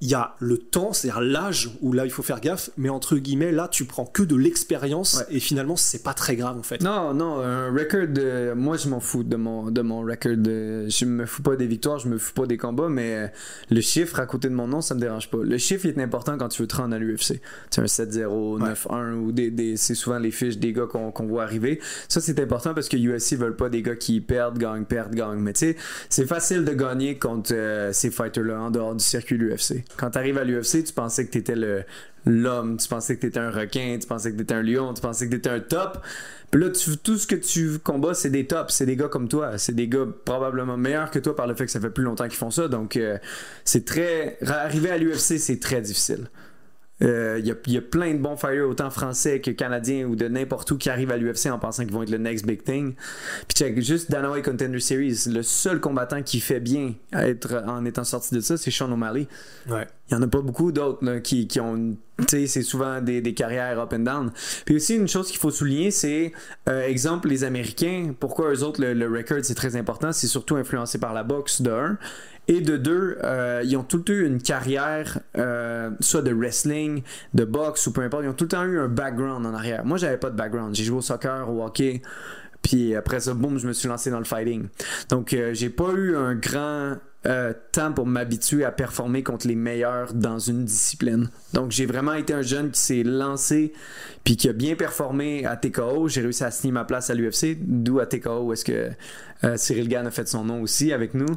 il 0.00 0.08
y 0.08 0.14
a 0.14 0.34
le 0.38 0.56
temps, 0.56 0.92
c'est-à-dire 0.92 1.20
l'âge 1.20 1.70
où 1.82 1.92
là 1.92 2.04
il 2.06 2.10
faut 2.10 2.22
faire 2.22 2.40
gaffe, 2.40 2.70
mais 2.78 2.88
entre 2.88 3.16
guillemets 3.16 3.52
là 3.52 3.68
tu 3.68 3.84
prends 3.84 4.06
que 4.06 4.22
de 4.22 4.34
l'expérience 4.34 5.22
et 5.30 5.40
finalement 5.40 5.76
c'est 5.76 6.02
pas 6.02 6.14
très 6.14 6.36
grave 6.36 6.58
en 6.58 6.62
fait. 6.62 6.82
Non, 6.82 7.12
non, 7.12 7.40
un 7.40 7.70
record, 7.70 8.08
de... 8.08 8.54
moi 8.54 8.76
je 8.76 8.88
m'en 8.88 9.00
fous 9.00 9.24
de 9.24 9.36
mon, 9.36 9.70
de 9.70 9.82
mon 9.82 10.00
record, 10.00 10.36
de... 10.36 10.86
je 10.88 11.04
me 11.04 11.26
fous 11.26 11.42
pas 11.42 11.56
des 11.56 11.66
victoires, 11.66 11.98
je 11.98 12.08
me 12.08 12.16
fous 12.16 12.32
pas 12.32 12.46
des 12.46 12.56
combats, 12.56 12.88
mais 12.88 13.30
le 13.70 13.80
chiffre 13.80 14.20
à 14.20 14.26
côté 14.26 14.48
de 14.48 14.54
mon 14.54 14.68
nom 14.68 14.80
ça 14.80 14.94
me 14.94 15.00
dérange 15.00 15.28
pas. 15.30 15.38
Le 15.42 15.58
chiffre 15.58 15.86
est 15.86 15.98
important 15.98 16.38
quand 16.38 16.48
tu 16.48 16.62
veux 16.62 16.68
te 16.68 16.76
rendre 16.76 16.94
à 16.94 16.98
l'UFC. 16.98 17.40
C'est 17.70 17.80
un 17.80 17.84
7-0, 17.84 18.58
9-1 18.60 19.14
ou 19.14 19.32
des, 19.32 19.76
c'est 19.76 19.94
souvent 19.94 20.18
les 20.18 20.30
fiches 20.30 20.58
des 20.58 20.72
gars 20.72 20.86
qu'on 20.86 21.26
voit 21.26 21.42
arriver. 21.42 21.80
Ça 22.08 22.20
c'est 22.20 22.40
important 22.40 22.72
parce 22.72 22.88
que 22.88 22.96
UFC 22.96 23.36
veulent 23.36 23.56
pas 23.56 23.68
des 23.68 23.82
gars 23.82 23.96
qui 23.96 24.20
perdent, 24.20 24.58
gagnent, 24.58 24.84
perdent, 24.84 25.14
gagnent. 25.14 25.40
Mais 25.40 25.52
tu 25.52 25.60
sais, 25.60 25.76
c'est 26.08 26.26
facile 26.26 26.64
de 26.64 26.72
gagner 26.72 27.18
contre 27.18 27.52
euh, 27.52 27.92
ces 27.92 28.10
fighters-là 28.10 28.60
en 28.60 28.70
dehors 28.70 28.94
du 28.94 29.04
circuit 29.04 29.36
UFC. 29.36 29.84
Quand 29.96 30.10
tu 30.10 30.18
arrives 30.18 30.38
à 30.38 30.44
l'UFC, 30.44 30.84
tu 30.84 30.92
pensais 30.92 31.26
que 31.26 31.30
tu 31.30 31.38
étais 31.38 31.54
l'homme, 32.26 32.76
tu 32.76 32.88
pensais 32.88 33.16
que 33.16 33.20
tu 33.20 33.26
étais 33.26 33.40
un 33.40 33.50
requin, 33.50 33.98
tu 34.00 34.06
pensais 34.06 34.30
que 34.30 34.36
tu 34.36 34.42
étais 34.42 34.54
un 34.54 34.62
lion, 34.62 34.94
tu 34.94 35.00
pensais 35.00 35.26
que 35.26 35.30
tu 35.30 35.36
étais 35.36 35.50
un 35.50 35.60
top. 35.60 35.98
Puis 36.50 36.60
là, 36.60 36.68
tout 37.02 37.16
ce 37.16 37.26
que 37.26 37.36
tu 37.36 37.78
combats, 37.78 38.14
c'est 38.14 38.30
des 38.30 38.46
tops, 38.46 38.74
c'est 38.74 38.86
des 38.86 38.96
gars 38.96 39.08
comme 39.08 39.28
toi, 39.28 39.56
c'est 39.56 39.74
des 39.74 39.88
gars 39.88 40.06
probablement 40.24 40.76
meilleurs 40.76 41.10
que 41.10 41.18
toi 41.18 41.36
par 41.36 41.46
le 41.46 41.54
fait 41.54 41.66
que 41.66 41.70
ça 41.70 41.80
fait 41.80 41.90
plus 41.90 42.04
longtemps 42.04 42.24
qu'ils 42.24 42.38
font 42.38 42.50
ça. 42.50 42.66
Donc, 42.68 42.96
euh, 42.96 43.18
c'est 43.64 43.84
très. 43.84 44.38
Arriver 44.46 44.90
à 44.90 44.98
l'UFC, 44.98 45.38
c'est 45.38 45.60
très 45.60 45.80
difficile. 45.80 46.28
Il 47.00 47.06
euh, 47.06 47.38
y, 47.38 47.76
a 47.76 47.80
plein 47.80 48.12
de 48.12 48.18
bons 48.18 48.36
fighters, 48.36 48.68
autant 48.68 48.90
français 48.90 49.40
que 49.40 49.50
canadiens 49.50 50.06
ou 50.06 50.16
de 50.16 50.28
n'importe 50.28 50.70
où, 50.70 50.76
qui 50.76 50.90
arrivent 50.90 51.10
à 51.10 51.16
l'UFC 51.16 51.46
en 51.46 51.58
pensant 51.58 51.84
qu'ils 51.84 51.94
vont 51.94 52.02
être 52.02 52.10
le 52.10 52.18
next 52.18 52.44
big 52.44 52.62
thing. 52.62 52.94
Puis 53.48 53.56
check, 53.56 53.80
juste 53.80 54.10
Dana 54.10 54.30
White 54.30 54.44
Contender 54.44 54.80
Series, 54.80 55.24
le 55.26 55.42
seul 55.42 55.80
combattant 55.80 56.22
qui 56.22 56.40
fait 56.40 56.60
bien 56.60 56.94
être, 57.14 57.64
en 57.66 57.86
étant 57.86 58.04
sorti 58.04 58.34
de 58.34 58.40
ça, 58.40 58.58
c'est 58.58 58.70
Sean 58.70 58.92
O'Malley. 58.92 59.28
Ouais. 59.68 59.86
Il 60.10 60.14
y 60.14 60.16
en 60.16 60.22
a 60.22 60.26
pas 60.26 60.42
beaucoup 60.42 60.72
d'autres 60.72 61.18
qui, 61.18 61.46
qui 61.46 61.58
ont 61.58 61.96
c'est 62.28 62.62
souvent 62.62 63.00
des, 63.00 63.20
des, 63.20 63.34
carrières 63.34 63.78
up 63.80 63.92
and 63.94 64.00
down. 64.00 64.30
Puis 64.66 64.76
aussi, 64.76 64.96
une 64.96 65.08
chose 65.08 65.28
qu'il 65.28 65.38
faut 65.38 65.50
souligner, 65.50 65.90
c'est, 65.90 66.32
euh, 66.68 66.86
exemple, 66.86 67.28
les 67.28 67.44
Américains, 67.44 68.12
pourquoi 68.18 68.52
eux 68.52 68.62
autres, 68.62 68.80
le, 68.80 68.92
le 68.92 69.08
record, 69.08 69.38
c'est 69.42 69.54
très 69.54 69.76
important, 69.76 70.12
c'est 70.12 70.26
surtout 70.26 70.56
influencé 70.56 70.98
par 70.98 71.14
la 71.14 71.22
boxe, 71.22 71.62
de 71.62 71.70
un. 71.70 71.98
Et 72.50 72.60
de 72.60 72.76
deux, 72.76 73.16
euh, 73.22 73.62
ils 73.64 73.76
ont 73.76 73.84
tout 73.84 73.98
le 73.98 74.02
temps 74.02 74.12
eu 74.12 74.26
une 74.26 74.42
carrière, 74.42 75.20
euh, 75.38 75.90
soit 76.00 76.20
de 76.20 76.32
wrestling, 76.32 77.04
de 77.32 77.44
boxe 77.44 77.86
ou 77.86 77.92
peu 77.92 78.00
importe. 78.00 78.24
Ils 78.24 78.28
ont 78.28 78.34
tout 78.34 78.42
le 78.42 78.48
temps 78.48 78.64
eu 78.64 78.80
un 78.80 78.88
background 78.88 79.46
en 79.46 79.54
arrière. 79.54 79.84
Moi, 79.84 79.98
j'avais 79.98 80.16
pas 80.16 80.30
de 80.30 80.36
background. 80.36 80.74
J'ai 80.74 80.82
joué 80.82 80.98
au 80.98 81.00
soccer, 81.00 81.48
au 81.48 81.64
hockey. 81.64 82.02
Puis 82.60 82.96
après 82.96 83.20
ça, 83.20 83.34
boum, 83.34 83.56
je 83.58 83.68
me 83.68 83.72
suis 83.72 83.86
lancé 83.86 84.10
dans 84.10 84.18
le 84.18 84.24
fighting. 84.24 84.66
Donc, 85.10 85.32
euh, 85.32 85.54
j'ai 85.54 85.70
pas 85.70 85.92
eu 85.92 86.16
un 86.16 86.34
grand 86.34 86.96
euh, 87.26 87.52
temps 87.72 87.92
pour 87.92 88.06
m'habituer 88.06 88.64
à 88.64 88.72
performer 88.72 89.22
contre 89.22 89.46
les 89.46 89.54
meilleurs 89.54 90.14
dans 90.14 90.38
une 90.38 90.64
discipline. 90.64 91.28
Donc 91.52 91.70
j'ai 91.70 91.84
vraiment 91.84 92.14
été 92.14 92.32
un 92.32 92.40
jeune 92.40 92.70
qui 92.70 92.80
s'est 92.80 93.02
lancé 93.02 93.74
puis 94.24 94.36
qui 94.36 94.48
a 94.48 94.52
bien 94.52 94.74
performé 94.74 95.44
à 95.46 95.56
TKO. 95.56 96.08
J'ai 96.08 96.20
réussi 96.20 96.44
à 96.44 96.50
signer 96.50 96.72
ma 96.72 96.84
place 96.84 97.10
à 97.10 97.14
l'UFC, 97.14 97.56
d'où 97.60 98.00
à 98.00 98.06
TKO 98.06 98.52
est-ce 98.52 98.64
que 98.64 98.90
euh, 99.42 99.56
Cyril 99.56 99.88
Gann 99.88 100.06
a 100.06 100.10
fait 100.10 100.28
son 100.28 100.44
nom 100.44 100.60
aussi 100.60 100.92
avec 100.92 101.14
nous, 101.14 101.34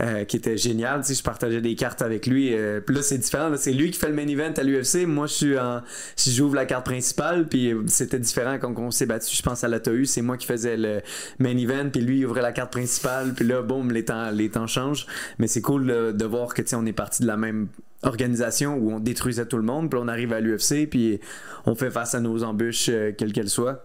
euh, 0.00 0.24
qui 0.24 0.36
était 0.36 0.56
génial. 0.56 1.02
Tu 1.04 1.14
je 1.14 1.22
partageais 1.22 1.60
des 1.60 1.74
cartes 1.74 2.00
avec 2.00 2.26
lui. 2.26 2.54
puis 2.86 2.94
là 2.94 3.02
c'est 3.02 3.18
différent, 3.18 3.50
c'est 3.56 3.72
lui 3.72 3.90
qui 3.90 3.98
fait 3.98 4.08
le 4.08 4.14
main 4.14 4.28
event 4.28 4.52
à 4.56 4.62
l'UFC. 4.62 5.06
Moi 5.06 5.26
je 5.26 5.32
suis 5.32 5.58
en, 5.58 5.82
j'ouvre 6.16 6.54
la 6.54 6.66
carte 6.66 6.84
principale 6.84 7.48
puis 7.48 7.74
c'était 7.88 8.20
différent 8.20 8.58
quand 8.60 8.72
on 8.78 8.90
s'est 8.90 9.06
battu. 9.06 9.34
Je 9.34 9.42
pense 9.42 9.64
à 9.64 9.68
la 9.68 9.80
TAU, 9.80 10.04
c'est 10.04 10.22
moi 10.22 10.36
qui 10.36 10.46
faisais 10.46 10.76
le 10.76 11.00
main 11.40 11.56
event 11.56 11.90
puis 11.90 12.00
lui 12.00 12.18
il 12.18 12.26
ouvrait 12.26 12.42
la 12.42 12.52
carte 12.52 12.72
principale 12.72 13.34
puis 13.34 13.44
là 13.44 13.62
boum 13.62 13.90
les 13.90 14.04
temps 14.04 14.30
les 14.30 14.48
temps 14.48 14.66
changent. 14.68 15.06
Mais 15.38 15.48
c'est 15.48 15.60
cool 15.60 15.86
de, 15.86 16.24
voir 16.24 16.54
que 16.54 16.62
on 16.74 16.86
est 16.86 16.92
parti 16.92 17.22
de 17.22 17.26
la 17.26 17.36
même 17.36 17.68
organisation 18.02 18.76
où 18.76 18.92
on 18.92 19.00
détruisait 19.00 19.46
tout 19.46 19.56
le 19.56 19.62
monde, 19.62 19.90
puis 19.90 19.98
on 20.02 20.08
arrive 20.08 20.32
à 20.32 20.40
l'UFC, 20.40 20.88
puis 20.88 21.20
on 21.66 21.74
fait 21.74 21.90
face 21.90 22.14
à 22.14 22.20
nos 22.20 22.42
embûches, 22.42 22.88
euh, 22.88 23.12
quelles 23.16 23.32
qu'elles 23.32 23.50
soient. 23.50 23.84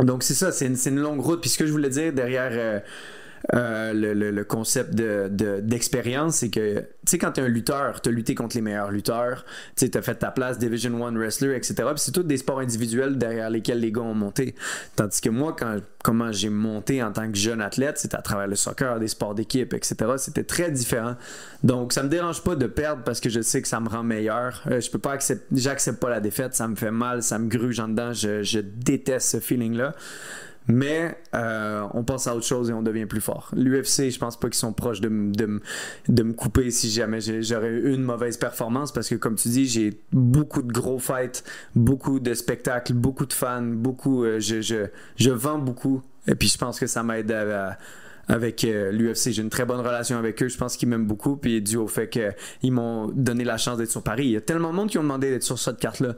Donc 0.00 0.22
c'est 0.22 0.34
ça, 0.34 0.52
c'est 0.52 0.66
une, 0.66 1.00
longue 1.00 1.20
route. 1.20 1.40
Puis 1.40 1.50
ce 1.50 1.58
que 1.58 1.66
je 1.66 1.72
voulais 1.72 1.88
dire 1.88 2.12
derrière, 2.12 2.82
euh, 3.54 3.92
le, 3.92 4.44
concept 4.44 4.94
d'expérience, 4.94 6.34
de, 6.34 6.38
c'est 6.38 6.50
que, 6.50 6.78
tu 6.80 6.86
sais, 7.06 7.18
quand 7.18 7.32
tu 7.32 7.40
es 7.40 7.44
un 7.44 7.48
lutteur, 7.48 8.00
tu 8.00 8.08
as 8.08 8.12
lutté 8.12 8.34
contre 8.34 8.56
les 8.56 8.62
meilleurs 8.62 8.90
lutteurs, 8.90 9.44
tu 9.76 9.90
as 9.92 10.02
fait 10.02 10.16
ta 10.16 10.30
place 10.30 10.58
Division 10.58 11.00
One 11.02 11.16
Wrestler, 11.16 11.54
etc. 11.56 11.74
Puis 11.76 11.98
c'est 11.98 12.12
tous 12.12 12.22
des 12.22 12.36
sports 12.36 12.60
individuels 12.60 13.16
derrière 13.16 13.50
lesquels 13.50 13.80
les 13.80 13.92
gars 13.92 14.02
ont 14.02 14.14
monté. 14.14 14.54
Tandis 14.96 15.20
que 15.20 15.30
moi, 15.30 15.54
quand, 15.58 15.78
comment 16.04 16.32
j'ai 16.32 16.50
monté 16.50 17.02
en 17.02 17.12
tant 17.12 17.30
que 17.30 17.36
jeune 17.36 17.60
athlète, 17.60 17.98
c'était 17.98 18.16
à 18.16 18.22
travers 18.22 18.46
le 18.46 18.56
soccer, 18.56 18.98
des 18.98 19.08
sports 19.08 19.34
d'équipe, 19.34 19.74
etc. 19.74 19.96
C'était 20.16 20.44
très 20.44 20.70
différent. 20.70 21.16
Donc, 21.62 21.92
ça 21.92 22.02
me 22.02 22.08
dérange 22.08 22.42
pas 22.42 22.54
de 22.54 22.66
perdre 22.66 23.02
parce 23.02 23.20
que 23.20 23.30
je 23.30 23.40
sais 23.40 23.62
que 23.62 23.68
ça 23.68 23.80
me 23.80 23.88
rend 23.88 24.02
meilleur. 24.02 24.62
Euh, 24.70 24.80
je 24.80 24.90
peux 24.90 24.98
pas 24.98 25.12
accepter, 25.12 25.44
j'accepte 25.52 26.00
pas 26.00 26.10
la 26.10 26.20
défaite, 26.20 26.54
ça 26.54 26.68
me 26.68 26.76
fait 26.76 26.90
mal, 26.90 27.22
ça 27.22 27.38
me 27.38 27.48
gruge 27.48 27.80
en 27.80 27.88
dedans, 27.88 28.12
je 28.12 28.60
déteste 28.60 29.30
ce 29.30 29.40
feeling-là. 29.40 29.94
Mais 30.68 31.16
euh, 31.34 31.86
on 31.94 32.04
passe 32.04 32.26
à 32.26 32.36
autre 32.36 32.44
chose 32.46 32.68
et 32.68 32.72
on 32.74 32.82
devient 32.82 33.06
plus 33.06 33.22
fort. 33.22 33.50
L'UFC, 33.56 34.10
je 34.10 34.18
pense 34.18 34.38
pas 34.38 34.48
qu'ils 34.48 34.58
sont 34.58 34.74
proches 34.74 35.00
de, 35.00 35.08
de, 35.08 35.60
de, 36.08 36.22
me 36.22 36.34
couper 36.34 36.70
si 36.70 36.90
jamais 36.90 37.20
j'aurais 37.20 37.68
eu 37.68 37.94
une 37.94 38.02
mauvaise 38.02 38.36
performance 38.36 38.92
parce 38.92 39.08
que, 39.08 39.14
comme 39.14 39.36
tu 39.36 39.48
dis, 39.48 39.66
j'ai 39.66 39.98
beaucoup 40.12 40.60
de 40.60 40.70
gros 40.70 40.98
fights, 40.98 41.42
beaucoup 41.74 42.20
de 42.20 42.34
spectacles, 42.34 42.92
beaucoup 42.92 43.24
de 43.24 43.32
fans, 43.32 43.62
beaucoup. 43.62 44.24
Euh, 44.24 44.40
je, 44.40 44.60
je, 44.60 44.86
je, 45.16 45.30
vends 45.30 45.58
beaucoup. 45.58 46.02
Et 46.26 46.34
puis, 46.34 46.48
je 46.48 46.58
pense 46.58 46.78
que 46.78 46.86
ça 46.86 47.02
m'aide 47.02 47.32
avec 48.28 48.64
euh, 48.64 48.92
l'UFC. 48.92 49.30
J'ai 49.32 49.42
une 49.42 49.50
très 49.50 49.64
bonne 49.64 49.80
relation 49.80 50.18
avec 50.18 50.42
eux. 50.42 50.48
Je 50.48 50.58
pense 50.58 50.76
qu'ils 50.76 50.88
m'aiment 50.88 51.06
beaucoup. 51.06 51.36
Puis 51.36 51.60
dû 51.62 51.76
au 51.76 51.88
fait 51.88 52.08
qu'ils 52.08 52.72
m'ont 52.72 53.08
donné 53.08 53.44
la 53.44 53.56
chance 53.56 53.78
d'être 53.78 53.90
sur 53.90 54.02
Paris. 54.02 54.26
Il 54.26 54.32
y 54.32 54.36
a 54.36 54.40
tellement 54.40 54.70
de 54.70 54.76
monde 54.76 54.90
qui 54.90 54.98
ont 54.98 55.02
demandé 55.02 55.30
d'être 55.30 55.42
sur 55.42 55.58
cette 55.58 55.78
carte-là. 55.78 56.14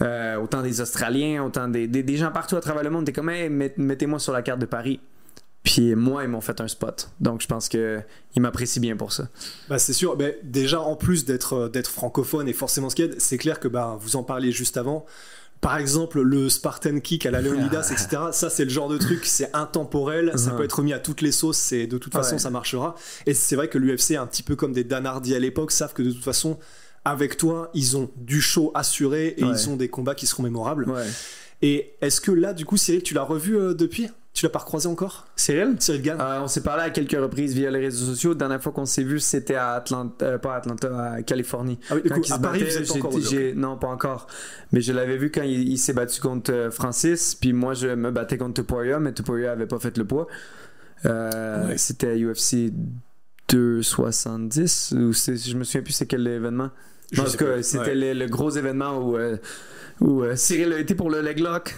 Euh, 0.00 0.36
autant 0.36 0.62
des 0.62 0.80
Australiens, 0.80 1.42
autant 1.42 1.66
des, 1.66 1.88
des, 1.88 2.16
gens 2.16 2.30
partout 2.30 2.56
à 2.56 2.60
travers 2.60 2.84
le 2.84 2.90
monde. 2.90 3.04
T'es 3.04 3.12
comme, 3.12 3.30
hey, 3.30 3.48
mettez-moi 3.48 4.18
sur 4.18 4.32
la 4.32 4.42
carte 4.42 4.60
de 4.60 4.66
Paris. 4.66 5.00
Puis 5.64 5.94
moi, 5.94 6.22
ils 6.22 6.28
m'ont 6.28 6.40
fait 6.40 6.60
un 6.60 6.68
spot. 6.68 7.10
Donc 7.20 7.42
je 7.42 7.46
pense 7.46 7.68
qu'ils 7.68 8.04
m'apprécient 8.36 8.80
bien 8.80 8.96
pour 8.96 9.12
ça. 9.12 9.28
Bah, 9.68 9.78
c'est 9.78 9.92
sûr. 9.92 10.16
Mais 10.16 10.38
déjà, 10.44 10.80
en 10.80 10.94
plus 10.94 11.24
d'être, 11.24 11.54
euh, 11.54 11.68
d'être 11.68 11.90
francophone 11.90 12.48
et 12.48 12.52
forcément 12.52 12.90
ce 12.90 12.94
qu'il 12.94 13.14
c'est 13.18 13.38
clair 13.38 13.58
que 13.58 13.68
bah, 13.68 13.98
vous 14.00 14.16
en 14.16 14.22
parliez 14.22 14.52
juste 14.52 14.76
avant 14.76 15.04
par 15.60 15.76
exemple 15.76 16.20
le 16.20 16.48
Spartan 16.48 17.00
Kick 17.00 17.26
à 17.26 17.30
la 17.30 17.40
Leonidas, 17.40 17.88
etc. 17.92 18.22
Ça, 18.32 18.50
c'est 18.50 18.64
le 18.64 18.70
genre 18.70 18.88
de 18.88 18.98
truc, 18.98 19.26
c'est 19.26 19.54
intemporel, 19.54 20.32
ça 20.36 20.52
peut 20.52 20.64
être 20.64 20.82
mis 20.82 20.92
à 20.92 20.98
toutes 20.98 21.20
les 21.20 21.32
sauces, 21.32 21.72
et 21.72 21.86
de 21.86 21.98
toute 21.98 22.12
façon, 22.12 22.38
ça 22.38 22.50
marchera. 22.50 22.94
Et 23.26 23.34
c'est 23.34 23.56
vrai 23.56 23.68
que 23.68 23.78
l'UFC, 23.78 24.12
un 24.12 24.26
petit 24.26 24.42
peu 24.42 24.56
comme 24.56 24.72
des 24.72 24.84
Dan 24.84 25.06
Hardy 25.06 25.34
à 25.34 25.38
l'époque, 25.38 25.72
savent 25.72 25.94
que 25.94 26.02
de 26.02 26.12
toute 26.12 26.24
façon, 26.24 26.58
avec 27.10 27.36
toi, 27.36 27.70
ils 27.74 27.96
ont 27.96 28.10
du 28.16 28.40
show 28.40 28.70
assuré 28.74 29.34
et 29.38 29.42
ils 29.42 29.68
ont 29.68 29.76
des 29.76 29.88
combats 29.88 30.14
qui 30.14 30.26
seront 30.26 30.42
mémorables. 30.42 30.86
Et 31.60 31.94
est-ce 32.00 32.20
que 32.20 32.30
là, 32.30 32.52
du 32.52 32.64
coup, 32.64 32.76
Cyril, 32.76 33.02
tu 33.02 33.14
l'as 33.14 33.24
revu 33.24 33.56
euh, 33.56 33.74
depuis? 33.74 34.08
Tu 34.38 34.46
l'as 34.46 34.50
pas 34.50 34.60
recroisé 34.60 34.86
encore? 34.86 35.26
Cyril? 35.34 35.74
Cyril 35.80 36.00
Gann 36.00 36.20
euh, 36.20 36.42
On 36.42 36.46
s'est 36.46 36.60
parlé 36.60 36.84
à 36.84 36.90
quelques 36.90 37.20
reprises 37.20 37.54
via 37.54 37.72
les 37.72 37.80
réseaux 37.80 38.06
sociaux. 38.06 38.30
La 38.30 38.36
dernière 38.36 38.62
fois 38.62 38.70
qu'on 38.70 38.86
s'est 38.86 39.02
vu, 39.02 39.18
c'était 39.18 39.56
à 39.56 39.72
Atlanta, 39.72 40.24
euh, 40.24 40.38
pas 40.38 40.54
à 40.54 40.58
Atlanta, 40.58 41.12
à 41.14 41.22
Californie. 41.22 41.80
Ah 41.90 41.96
oui, 41.96 42.08
coup, 42.08 42.20
à 42.32 42.38
Paris, 42.38 42.62
vous 42.62 42.76
êtes 42.76 42.88
encore 42.92 43.12
Non, 43.56 43.76
pas 43.76 43.88
encore. 43.88 44.28
Mais 44.70 44.80
je 44.80 44.92
l'avais 44.92 45.16
vu 45.16 45.32
quand 45.32 45.42
il, 45.42 45.76
s'est 45.76 45.92
battu 45.92 46.20
contre 46.20 46.52
euh, 46.52 46.70
Francis, 46.70 47.34
puis 47.34 47.52
moi 47.52 47.74
je 47.74 47.88
me 47.88 48.12
battais 48.12 48.38
contre 48.38 48.54
Tuporia, 48.54 49.00
mais 49.00 49.12
Tuporia 49.12 49.50
avait 49.50 49.66
pas 49.66 49.80
fait 49.80 49.98
le 49.98 50.04
poids. 50.04 50.28
C'était 51.74 52.10
à 52.10 52.14
UFC 52.14 52.72
270, 53.48 54.94
ou 54.96 55.12
je 55.12 55.56
me 55.56 55.64
souviens 55.64 55.82
plus 55.82 55.94
c'est 55.94 56.06
quel 56.06 56.24
événement. 56.28 56.70
Je 57.12 57.22
pense 57.22 57.36
que 57.36 57.62
c'était 57.62 57.94
le, 57.94 58.26
gros 58.26 58.50
événement 58.50 58.98
où 58.98 59.16
ou 60.00 60.22
euh, 60.22 60.36
Cyril 60.36 60.72
a 60.72 60.78
été 60.78 60.94
pour 60.94 61.10
le 61.10 61.20
leg 61.20 61.40
lock. 61.40 61.76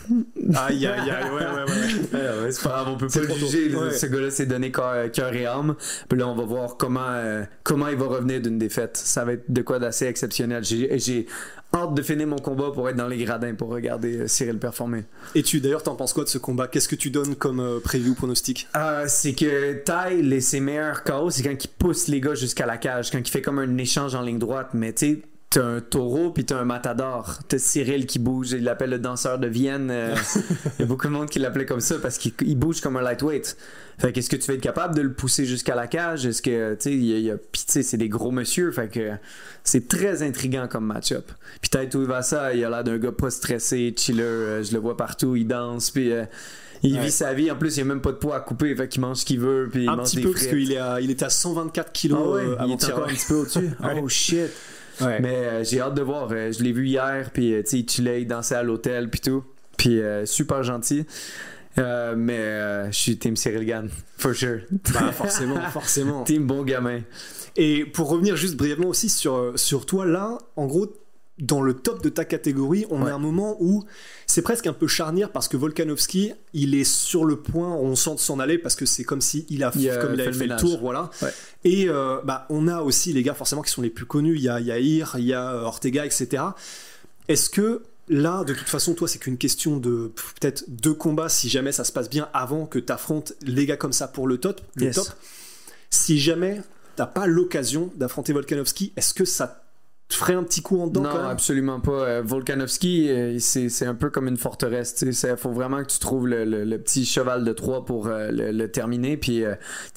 Aïe, 0.54 0.86
aïe, 0.86 1.10
aïe, 1.10 1.30
ouais, 1.30 1.40
ouais, 1.40 2.42
ouais. 2.42 2.50
c'est 2.50 2.62
pas 2.62 2.70
grave, 2.70 2.88
on 2.88 2.96
peut 2.96 3.08
pas 3.08 3.20
le 3.20 3.34
juger. 3.34 3.70
Ce 3.92 4.06
gars-là 4.06 4.30
s'est 4.30 4.46
donné 4.46 4.70
cœur 4.70 5.34
et 5.34 5.46
âme. 5.46 5.74
Puis 6.08 6.18
là, 6.18 6.28
on 6.28 6.34
va 6.34 6.44
voir 6.44 6.76
comment, 6.76 7.00
euh, 7.08 7.44
comment 7.62 7.88
il 7.88 7.96
va 7.96 8.06
revenir 8.06 8.40
d'une 8.40 8.58
défaite. 8.58 8.96
Ça 8.96 9.24
va 9.24 9.32
être 9.32 9.50
de 9.50 9.62
quoi 9.62 9.78
d'assez 9.78 10.06
exceptionnel. 10.06 10.64
J'ai 10.64 11.26
hâte 11.72 11.94
de 11.94 12.02
finir 12.02 12.26
mon 12.26 12.36
combat 12.36 12.72
pour 12.74 12.88
être 12.88 12.96
dans 12.96 13.08
les 13.08 13.24
gradins 13.24 13.54
pour 13.54 13.68
regarder 13.68 14.18
euh, 14.18 14.26
Cyril 14.26 14.58
performer. 14.58 15.04
Et 15.34 15.42
tu, 15.42 15.60
d'ailleurs, 15.60 15.82
t'en 15.82 15.94
penses 15.94 16.12
quoi 16.12 16.24
de 16.24 16.28
ce 16.28 16.38
combat? 16.38 16.68
Qu'est-ce 16.68 16.88
que 16.88 16.96
tu 16.96 17.10
donnes 17.10 17.36
comme 17.36 17.80
preview 17.82 18.14
pronostic? 18.14 18.68
C'est 19.06 19.32
que 19.32 19.82
Ty, 19.84 20.40
ses 20.42 20.60
meilleurs 20.60 21.04
KO, 21.04 21.30
c'est 21.30 21.42
quand 21.42 21.64
il 21.64 21.68
pousse 21.68 22.08
les 22.08 22.20
gars 22.20 22.34
jusqu'à 22.34 22.66
la 22.66 22.76
cage, 22.76 23.10
quand 23.10 23.18
il 23.18 23.30
fait 23.30 23.42
comme 23.42 23.58
un 23.58 23.78
échange 23.78 24.14
en 24.14 24.22
ligne 24.22 24.38
droite. 24.38 24.70
Mais 24.74 24.92
tu 24.92 25.06
sais, 25.06 25.22
t'as 25.50 25.64
un 25.64 25.80
taureau 25.80 26.30
puis 26.30 26.44
t'as 26.44 26.58
un 26.58 26.64
matador. 26.64 27.40
T'as 27.48 27.58
Cyril 27.58 28.06
qui 28.06 28.20
bouge, 28.20 28.52
il 28.52 28.62
l'appelle 28.62 28.90
le 28.90 29.00
danseur 29.00 29.38
de 29.38 29.48
Vienne. 29.48 29.90
Euh, 29.90 30.14
il 30.78 30.80
y 30.80 30.82
a 30.84 30.86
beaucoup 30.86 31.08
de 31.08 31.12
monde 31.12 31.28
qui 31.28 31.40
l'appelait 31.40 31.66
comme 31.66 31.80
ça 31.80 31.96
parce 31.98 32.18
qu'il 32.18 32.56
bouge 32.56 32.80
comme 32.80 32.96
un 32.96 33.02
lightweight. 33.02 33.56
Fait 33.98 34.12
qu'est-ce 34.12 34.30
que 34.30 34.36
tu 34.36 34.46
vas 34.46 34.54
être 34.54 34.62
capable 34.62 34.94
de 34.94 35.02
le 35.02 35.12
pousser 35.12 35.44
jusqu'à 35.44 35.74
la 35.74 35.88
cage? 35.88 36.24
Est-ce 36.24 36.40
que, 36.40 36.74
tu 36.74 36.82
sais, 36.82 36.92
il 36.92 37.04
y 37.04 37.30
a, 37.30 37.36
tu 37.36 37.60
sais, 37.66 37.82
c'est 37.82 37.98
des 37.98 38.08
gros 38.08 38.30
monsieur. 38.30 38.70
Fait 38.70 38.88
que 38.88 39.10
c'est 39.64 39.88
très 39.88 40.22
intriguant 40.22 40.68
comme 40.68 40.86
match-up. 40.86 41.30
Puis 41.60 41.68
Taito 41.68 42.06
ça 42.22 42.54
il 42.54 42.64
a 42.64 42.70
l'air 42.70 42.84
d'un 42.84 42.98
gars 42.98 43.12
pas 43.12 43.30
stressé, 43.30 43.92
chiller. 43.96 44.22
Euh, 44.22 44.62
je 44.62 44.72
le 44.72 44.78
vois 44.78 44.96
partout, 44.96 45.36
il 45.36 45.46
danse. 45.46 45.90
Puis. 45.90 46.12
Euh, 46.12 46.24
il 46.82 46.98
vit 46.98 47.10
sa 47.10 47.34
vie. 47.34 47.50
En 47.50 47.56
plus, 47.56 47.76
il 47.76 47.84
n'y 47.84 47.90
a 47.90 47.92
même 47.92 48.00
pas 48.00 48.10
de 48.10 48.16
poids 48.16 48.36
à 48.36 48.40
couper. 48.40 48.74
Fait 48.74 48.88
qu'il 48.88 49.02
mange 49.02 49.18
ce 49.18 49.26
qu'il 49.26 49.38
veut. 49.38 49.68
Puis 49.70 49.82
il 49.82 49.88
un 49.90 49.96
mange 49.96 50.06
petit 50.06 50.16
des 50.16 50.22
peu, 50.22 50.30
parce 50.30 50.46
qu'il 50.46 50.72
est, 50.72 50.78
à, 50.78 50.98
il 51.02 51.10
était 51.10 51.26
à 51.26 51.28
124 51.28 51.92
kilos 51.92 52.18
ah 52.22 52.30
ouais, 52.30 52.66
il 52.66 52.72
est 52.72 52.84
encore 52.84 53.04
un 53.04 53.12
petit 53.12 53.26
peu 53.28 53.34
au-dessus? 53.34 53.70
oh 54.02 54.08
shit. 54.08 54.50
Mais 55.00 55.34
euh, 55.34 55.64
j'ai 55.64 55.80
hâte 55.80 55.94
de 55.94 56.02
voir. 56.02 56.28
Euh, 56.30 56.52
je 56.52 56.62
l'ai 56.62 56.72
vu 56.72 56.86
hier, 56.86 57.30
puis 57.32 57.54
euh, 57.54 57.62
tu 57.62 57.84
sais, 57.88 58.20
il 58.20 58.26
dansait 58.26 58.54
à 58.54 58.62
l'hôtel, 58.62 59.08
puis 59.10 59.20
tout. 59.20 59.44
Puis 59.76 60.00
super 60.26 60.62
gentil. 60.62 61.06
mais 61.78 62.86
je 62.90 62.96
suis 62.96 63.16
Team 63.16 63.34
Cyril 63.34 63.64
Gann, 63.64 63.88
for 64.18 64.34
sure. 64.34 64.60
Bah, 64.92 65.10
forcément, 65.12 65.60
forcément. 65.72 66.24
Team 66.24 66.46
bon 66.46 66.64
gamin. 66.64 67.00
Et 67.56 67.86
pour 67.86 68.10
revenir 68.10 68.36
juste 68.36 68.56
brièvement 68.56 68.88
aussi 68.88 69.08
sur, 69.08 69.58
sur 69.58 69.86
toi, 69.86 70.04
là, 70.04 70.38
en 70.56 70.66
gros, 70.66 70.92
dans 71.40 71.62
le 71.62 71.74
top 71.74 72.02
de 72.02 72.08
ta 72.08 72.24
catégorie, 72.24 72.86
on 72.90 73.04
a 73.06 73.12
un 73.12 73.18
moment 73.18 73.56
où 73.60 73.84
c'est 74.26 74.42
presque 74.42 74.66
un 74.66 74.72
peu 74.72 74.86
charnière 74.86 75.32
parce 75.32 75.48
que 75.48 75.56
Volkanovski, 75.56 76.32
il 76.52 76.74
est 76.74 76.84
sur 76.84 77.24
le 77.24 77.36
point, 77.36 77.74
on 77.74 77.96
sent 77.96 78.14
de 78.14 78.20
s'en 78.20 78.38
aller 78.38 78.58
parce 78.58 78.76
que 78.76 78.86
c'est 78.86 79.04
comme 79.04 79.20
si 79.20 79.46
il 79.48 79.64
a, 79.64 79.72
il 79.74 79.90
comme 80.00 80.14
il 80.14 80.20
avait 80.20 80.32
fait, 80.32 80.46
le, 80.46 80.56
tour, 80.56 80.78
voilà. 80.80 81.10
Et 81.64 81.88
euh, 81.88 82.20
bah, 82.24 82.46
on 82.50 82.68
a 82.68 82.82
aussi 82.82 83.12
les 83.12 83.22
gars 83.22 83.34
forcément 83.34 83.62
qui 83.62 83.70
sont 83.70 83.82
les 83.82 83.90
plus 83.90 84.06
connus, 84.06 84.36
il 84.36 84.42
y 84.42 84.48
a 84.48 84.60
Yair, 84.60 85.16
il 85.18 85.24
y 85.24 85.34
a 85.34 85.54
euh, 85.54 85.62
Ortega, 85.62 86.04
etc. 86.04 86.42
Est-ce 87.28 87.48
que 87.48 87.82
là, 88.08 88.44
de 88.44 88.52
toute 88.52 88.68
façon, 88.68 88.94
toi, 88.94 89.08
c'est 89.08 89.18
qu'une 89.18 89.38
question 89.38 89.78
de 89.78 90.12
peut-être 90.38 90.64
deux 90.68 90.94
combats 90.94 91.28
si 91.28 91.48
jamais 91.48 91.72
ça 91.72 91.84
se 91.84 91.92
passe 91.92 92.10
bien 92.10 92.28
avant 92.34 92.66
que 92.66 92.78
tu 92.78 92.92
affrontes 92.92 93.32
les 93.42 93.66
gars 93.66 93.76
comme 93.76 93.92
ça 93.92 94.08
pour 94.08 94.26
le 94.26 94.38
top, 94.38 94.60
le 94.76 94.90
top. 94.92 95.08
Si 95.88 96.18
jamais 96.18 96.60
t'as 96.96 97.06
pas 97.06 97.26
l'occasion 97.26 97.90
d'affronter 97.96 98.32
Volkanovski, 98.32 98.92
est-ce 98.96 99.14
que 99.14 99.24
ça 99.24 99.64
tu 100.10 100.18
ferais 100.18 100.34
un 100.34 100.42
petit 100.42 100.60
coup 100.60 100.80
en 100.80 100.88
dedans 100.88 101.02
Non, 101.04 101.28
absolument 101.28 101.78
pas. 101.78 101.92
Euh, 101.92 102.22
Volkanovski, 102.22 103.08
euh, 103.08 103.38
c'est 103.38 103.86
un 103.86 103.94
peu 103.94 104.10
comme 104.10 104.26
une 104.26 104.36
forteresse. 104.36 105.00
Il 105.02 105.36
faut 105.36 105.52
vraiment 105.52 105.82
que 105.84 105.88
tu 105.88 106.00
trouves 106.00 106.26
le, 106.26 106.76
petit 106.78 107.06
cheval 107.06 107.44
de 107.44 107.52
Troie 107.52 107.84
pour 107.84 108.08
euh, 108.08 108.28
le, 108.32 108.66
terminer. 108.66 109.16
Puis, 109.16 109.44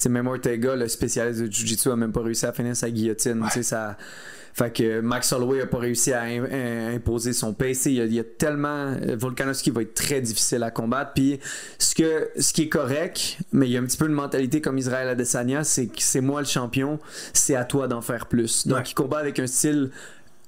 même 0.08 0.28
Ortega, 0.28 0.76
le 0.76 0.86
spécialiste 0.86 1.40
de 1.40 1.50
Jiu-Jitsu, 1.50 1.90
a 1.90 1.96
même 1.96 2.12
pas 2.12 2.22
réussi 2.22 2.46
à 2.46 2.52
finir 2.52 2.76
sa 2.76 2.90
guillotine. 2.90 3.44
Ça, 3.60 3.96
fait 4.54 4.72
que 4.72 5.00
Max 5.00 5.32
Holloway 5.32 5.62
a 5.62 5.66
pas 5.66 5.78
réussi 5.78 6.12
à, 6.12 6.22
imposer 6.22 7.32
son 7.32 7.52
pace. 7.52 7.86
Il 7.86 8.12
y, 8.12 8.20
a, 8.20 8.24
tellement. 8.24 8.96
Volkanovski 9.16 9.70
va 9.70 9.82
être 9.82 9.94
très 9.94 10.20
difficile 10.20 10.62
à 10.62 10.70
combattre. 10.70 11.12
Puis 11.12 11.40
ce, 11.78 11.94
que, 11.96 12.30
ce 12.38 12.52
qui 12.52 12.62
est 12.62 12.68
correct, 12.68 13.38
mais 13.52 13.66
il 13.66 13.72
y 13.72 13.76
a 13.76 13.80
un 13.80 13.84
petit 13.84 13.96
peu 13.96 14.06
une 14.06 14.12
mentalité 14.12 14.60
comme 14.60 14.78
Israël 14.78 15.08
Adesanya, 15.08 15.64
c'est 15.64 15.86
que 15.86 16.00
c'est 16.00 16.20
moi 16.20 16.40
le 16.40 16.46
champion, 16.46 17.00
c'est 17.32 17.56
à 17.56 17.64
toi 17.64 17.88
d'en 17.88 18.00
faire 18.00 18.26
plus. 18.26 18.68
Donc 18.68 18.88
il 18.90 18.94
combat 18.94 19.18
avec 19.18 19.40
un 19.40 19.48
style 19.48 19.90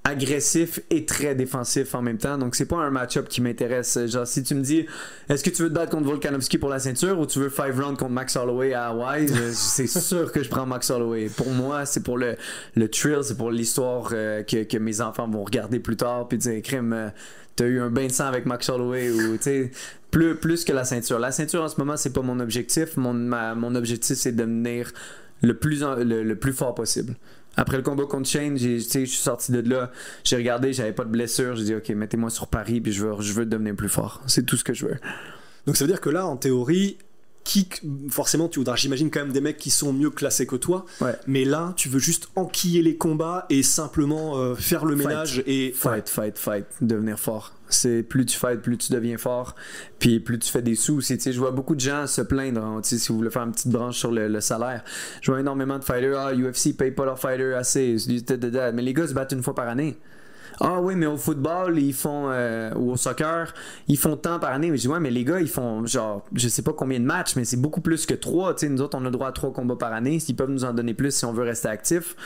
agressif 0.06 0.80
et 0.88 1.04
très 1.04 1.34
défensif 1.34 1.94
en 1.96 2.00
même 2.00 2.18
temps. 2.18 2.38
Donc 2.38 2.54
c'est 2.54 2.66
pas 2.66 2.76
un 2.76 2.90
match-up 2.90 3.28
qui 3.28 3.40
m'intéresse. 3.40 3.98
Genre 4.06 4.26
si 4.26 4.44
tu 4.44 4.54
me 4.54 4.62
dis 4.62 4.86
est-ce 5.28 5.42
que 5.42 5.50
tu 5.50 5.62
veux 5.62 5.68
te 5.68 5.74
battre 5.74 5.90
contre 5.90 6.06
Volkanovski 6.06 6.58
pour 6.58 6.68
la 6.68 6.78
ceinture 6.78 7.18
ou 7.18 7.26
tu 7.26 7.40
veux 7.40 7.48
five 7.48 7.78
rounds 7.80 7.98
contre 7.98 8.12
Max 8.12 8.36
Holloway 8.36 8.72
à 8.72 8.86
Hawaii, 8.86 9.28
c'est 9.52 9.86
sûr 9.88 10.30
que 10.30 10.44
je 10.44 10.48
prends 10.48 10.64
Max 10.64 10.90
Holloway. 10.90 11.28
Pour 11.28 11.50
moi, 11.50 11.86
c'est 11.86 12.04
pour 12.04 12.18
le, 12.18 12.36
le 12.76 12.88
thrill, 12.88 13.18
c'est 13.22 13.36
pour 13.36 13.50
l'histoire 13.50 14.10
euh, 14.12 14.44
que, 14.44 14.62
que, 14.62 14.78
mes 14.78 15.00
enfants 15.00 15.28
vont 15.28 15.42
regarder 15.42 15.80
plus 15.80 15.96
tard 15.96 16.28
puis 16.28 16.38
dire 16.38 16.62
crème 16.62 16.92
euh, 16.92 17.08
t'as 17.56 17.64
eu 17.64 17.80
un 17.80 17.90
bain 17.90 18.06
de 18.06 18.12
sang 18.12 18.26
avec 18.26 18.46
Max 18.46 18.68
Holloway 18.68 19.10
ou 19.10 19.36
tu 19.36 19.42
sais 19.42 19.70
plus, 20.12 20.36
plus 20.36 20.64
que 20.64 20.72
la 20.72 20.84
ceinture. 20.84 21.18
La 21.18 21.32
ceinture 21.32 21.62
en 21.62 21.68
ce 21.68 21.80
moment, 21.80 21.96
c'est 21.96 22.12
pas 22.12 22.22
mon 22.22 22.38
objectif. 22.38 22.96
Mon, 22.96 23.12
mon 23.12 23.74
objectif, 23.74 24.16
c'est 24.16 24.32
de 24.32 24.38
devenir 24.38 24.92
le 25.42 25.54
plus, 25.54 25.82
le, 25.82 26.22
le 26.22 26.36
plus 26.36 26.52
fort 26.52 26.74
possible. 26.74 27.14
Après 27.56 27.76
le 27.76 27.82
combat 27.82 28.04
contre 28.04 28.28
Shane, 28.28 28.58
je 28.58 28.78
suis 28.78 29.06
sorti 29.08 29.52
de 29.52 29.68
là, 29.68 29.90
j'ai 30.24 30.36
regardé, 30.36 30.72
j'avais 30.72 30.92
pas 30.92 31.04
de 31.04 31.10
blessure, 31.10 31.56
j'ai 31.56 31.64
dit 31.64 31.74
ok, 31.74 31.88
mettez-moi 31.90 32.30
sur 32.30 32.48
Paris, 32.48 32.80
puis 32.80 32.92
je 32.92 33.06
veux, 33.06 33.20
je 33.20 33.32
veux 33.32 33.46
devenir 33.46 33.74
plus 33.74 33.88
fort. 33.88 34.22
C'est 34.26 34.44
tout 34.44 34.56
ce 34.56 34.64
que 34.64 34.74
je 34.74 34.86
veux. 34.86 34.96
Donc 35.66 35.76
ça 35.76 35.84
veut 35.84 35.90
dire 35.90 36.00
que 36.00 36.10
là, 36.10 36.26
en 36.26 36.36
théorie, 36.36 36.98
kick, 37.46 37.80
forcément, 38.10 38.48
tu 38.48 38.58
voudras, 38.58 38.74
j'imagine, 38.74 39.08
quand 39.08 39.20
même 39.20 39.32
des 39.32 39.40
mecs 39.40 39.56
qui 39.56 39.70
sont 39.70 39.92
mieux 39.92 40.10
classés 40.10 40.46
que 40.46 40.56
toi. 40.56 40.84
Ouais. 41.00 41.14
Mais 41.28 41.44
là, 41.44 41.72
tu 41.76 41.88
veux 41.88 42.00
juste 42.00 42.28
enquiller 42.34 42.82
les 42.82 42.96
combats 42.96 43.46
et 43.50 43.62
simplement 43.62 44.36
euh, 44.36 44.56
faire 44.56 44.84
le 44.84 44.96
ménage 44.96 45.44
et. 45.46 45.72
Fight, 45.72 46.08
fight, 46.08 46.36
fight, 46.36 46.66
devenir 46.80 47.20
fort. 47.20 47.52
C'est 47.68 48.02
plus 48.02 48.26
tu 48.26 48.36
fights, 48.36 48.62
plus 48.62 48.76
tu 48.78 48.92
deviens 48.92 49.16
fort, 49.16 49.54
puis 50.00 50.18
plus 50.18 50.40
tu 50.40 50.50
fais 50.50 50.62
des 50.62 50.74
sous. 50.74 51.00
C'est, 51.00 51.16
tu 51.16 51.22
sais, 51.22 51.32
je 51.32 51.38
vois 51.38 51.52
beaucoup 51.52 51.76
de 51.76 51.80
gens 51.80 52.08
se 52.08 52.20
plaindre, 52.20 52.62
hein, 52.62 52.80
tu 52.82 52.90
sais, 52.90 52.98
si 52.98 53.08
vous 53.08 53.18
voulez 53.18 53.30
faire 53.30 53.42
une 53.42 53.52
petite 53.52 53.70
branche 53.70 53.96
sur 53.96 54.10
le, 54.10 54.26
le 54.26 54.40
salaire. 54.40 54.84
Je 55.20 55.30
vois 55.30 55.40
énormément 55.40 55.78
de 55.78 55.84
fighters, 55.84 56.18
ah, 56.18 56.34
UFC 56.34 56.76
paye 56.76 56.90
pas 56.90 57.04
leurs 57.04 57.18
fighters 57.18 57.56
assez, 57.56 57.96
mais 58.74 58.82
les 58.82 58.92
gars 58.92 59.06
se 59.06 59.14
battent 59.14 59.32
une 59.32 59.42
fois 59.42 59.54
par 59.54 59.68
année. 59.68 59.96
Ah 60.60 60.80
oui, 60.80 60.94
mais 60.94 61.06
au 61.06 61.16
football, 61.16 61.78
ils 61.78 61.92
font, 61.92 62.30
euh, 62.30 62.72
ou 62.74 62.92
au 62.92 62.96
soccer, 62.96 63.52
ils 63.88 63.98
font 63.98 64.16
tant 64.16 64.38
par 64.38 64.52
année. 64.52 64.70
Mais 64.70 64.76
je 64.76 64.82
dis, 64.82 64.88
ouais, 64.88 65.00
mais 65.00 65.10
les 65.10 65.24
gars, 65.24 65.40
ils 65.40 65.48
font 65.48 65.84
genre, 65.86 66.24
je 66.34 66.48
sais 66.48 66.62
pas 66.62 66.72
combien 66.72 66.98
de 66.98 67.04
matchs, 67.04 67.36
mais 67.36 67.44
c'est 67.44 67.60
beaucoup 67.60 67.80
plus 67.80 68.06
que 68.06 68.14
trois. 68.14 68.54
Tu 68.54 68.60
sais, 68.60 68.68
nous 68.72 68.80
autres, 68.80 68.96
on 69.00 69.04
a 69.04 69.10
droit 69.10 69.28
à 69.28 69.32
trois 69.32 69.52
combats 69.52 69.76
par 69.76 69.92
année. 69.92 70.18
Ils 70.28 70.36
peuvent 70.36 70.50
nous 70.50 70.64
en 70.64 70.72
donner 70.72 70.94
plus 70.94 71.14
si 71.14 71.24
on 71.24 71.32
veut 71.32 71.44
rester 71.44 71.68
actif. 71.68 72.16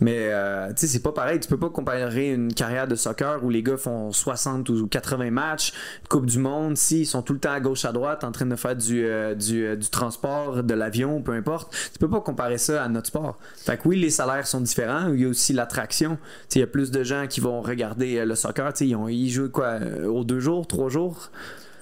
Mais 0.00 0.28
euh, 0.32 0.68
tu 0.68 0.80
sais, 0.80 0.86
c'est 0.86 1.02
pas 1.02 1.12
pareil. 1.12 1.40
Tu 1.40 1.48
peux 1.48 1.58
pas 1.58 1.70
comparer 1.70 2.32
une 2.32 2.52
carrière 2.52 2.88
de 2.88 2.94
soccer 2.94 3.42
où 3.44 3.50
les 3.50 3.62
gars 3.62 3.76
font 3.76 4.12
60 4.12 4.68
ou 4.70 4.86
80 4.86 5.30
matchs, 5.30 5.72
Coupe 6.08 6.26
du 6.26 6.38
Monde, 6.38 6.76
s'ils 6.76 7.06
sont 7.06 7.22
tout 7.22 7.32
le 7.32 7.38
temps 7.38 7.52
à 7.52 7.60
gauche 7.60 7.84
à 7.84 7.92
droite 7.92 8.24
en 8.24 8.32
train 8.32 8.46
de 8.46 8.56
faire 8.56 8.76
du, 8.76 9.04
euh, 9.04 9.34
euh, 9.52 9.76
du, 9.76 9.88
transport, 9.88 10.62
de 10.62 10.74
l'avion, 10.74 11.22
peu 11.22 11.32
importe. 11.32 11.74
Tu 11.92 11.98
peux 11.98 12.10
pas 12.10 12.20
comparer 12.20 12.58
ça 12.58 12.82
à 12.82 12.88
notre 12.88 13.08
sport. 13.08 13.38
Fait 13.56 13.76
que 13.76 13.88
oui, 13.88 13.98
les 13.98 14.10
salaires 14.10 14.46
sont 14.46 14.60
différents. 14.60 15.12
Il 15.12 15.20
y 15.20 15.24
a 15.24 15.28
aussi 15.28 15.52
l'attraction. 15.52 16.18
Il 16.54 16.60
y 16.60 16.62
a 16.62 16.66
plus 16.66 16.90
de 16.90 17.02
gens 17.02 17.26
qui 17.28 17.40
vont 17.40 17.60
regarder 17.60 18.24
le 18.24 18.34
soccer. 18.34 18.72
Ils, 18.80 18.94
ont, 18.94 19.08
ils 19.08 19.30
jouent 19.30 19.50
quoi, 19.50 19.78
aux 20.06 20.24
deux 20.24 20.40
jours, 20.40 20.66
trois 20.66 20.88
jours? 20.88 21.30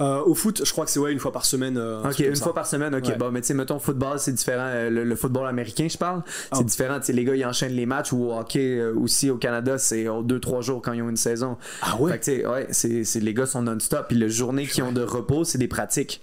Euh, 0.03 0.23
au 0.25 0.35
foot, 0.35 0.63
je 0.65 0.73
crois 0.73 0.85
que 0.85 0.91
c'est 0.91 0.99
ouais, 0.99 1.13
une 1.13 1.19
fois 1.19 1.33
par 1.33 1.45
semaine. 1.45 1.77
Euh, 1.79 2.03
ok, 2.03 2.19
une 2.19 2.37
fois 2.37 2.55
par 2.55 2.67
semaine, 2.67 2.95
ok. 2.95 3.17
Bon, 3.19 3.31
mais 3.31 3.41
tu 3.41 3.49
sais, 3.49 3.55
mettons, 3.55 3.79
football, 3.79 4.19
c'est 4.19 4.33
différent. 4.33 4.67
Euh, 4.67 4.91
le, 4.91 5.17
football 5.17 5.47
américain, 5.47 5.87
je 5.89 5.97
parle, 5.97 6.23
c'est 6.53 6.61
oh. 6.61 6.65
différent. 6.65 6.99
Les 7.09 7.25
gars, 7.25 7.35
ils 7.37 7.47
enchaînent 7.47 7.75
les 7.75 7.87
matchs 7.87 8.13
ou 8.13 8.25
au 8.25 8.39
hockey 8.39 8.83
aussi 8.83 9.31
au 9.31 9.37
Canada, 9.37 9.79
c'est 9.79 10.05
2-3 10.05 10.63
jours 10.63 10.83
quand 10.83 10.93
ils 10.93 11.03
ont 11.03 11.09
une 11.09 11.17
saison. 11.17 11.57
Ah 11.83 11.97
ouais? 12.01 12.19
Fait 12.19 12.43
que, 12.43 12.49
ouais, 12.49 12.67
c'est, 12.71 13.21
les 13.21 13.35
gars 13.35 13.47
sont 13.47 13.63
non-stop. 13.63 14.07
Puis 14.09 14.17
le 14.17 14.29
journée 14.29 14.67
qu'ils 14.67 14.83
ont 14.83 14.93
de 14.93 15.03
repos, 15.03 15.45
c'est 15.45 15.59
des 15.59 15.69
pratiques. 15.69 16.21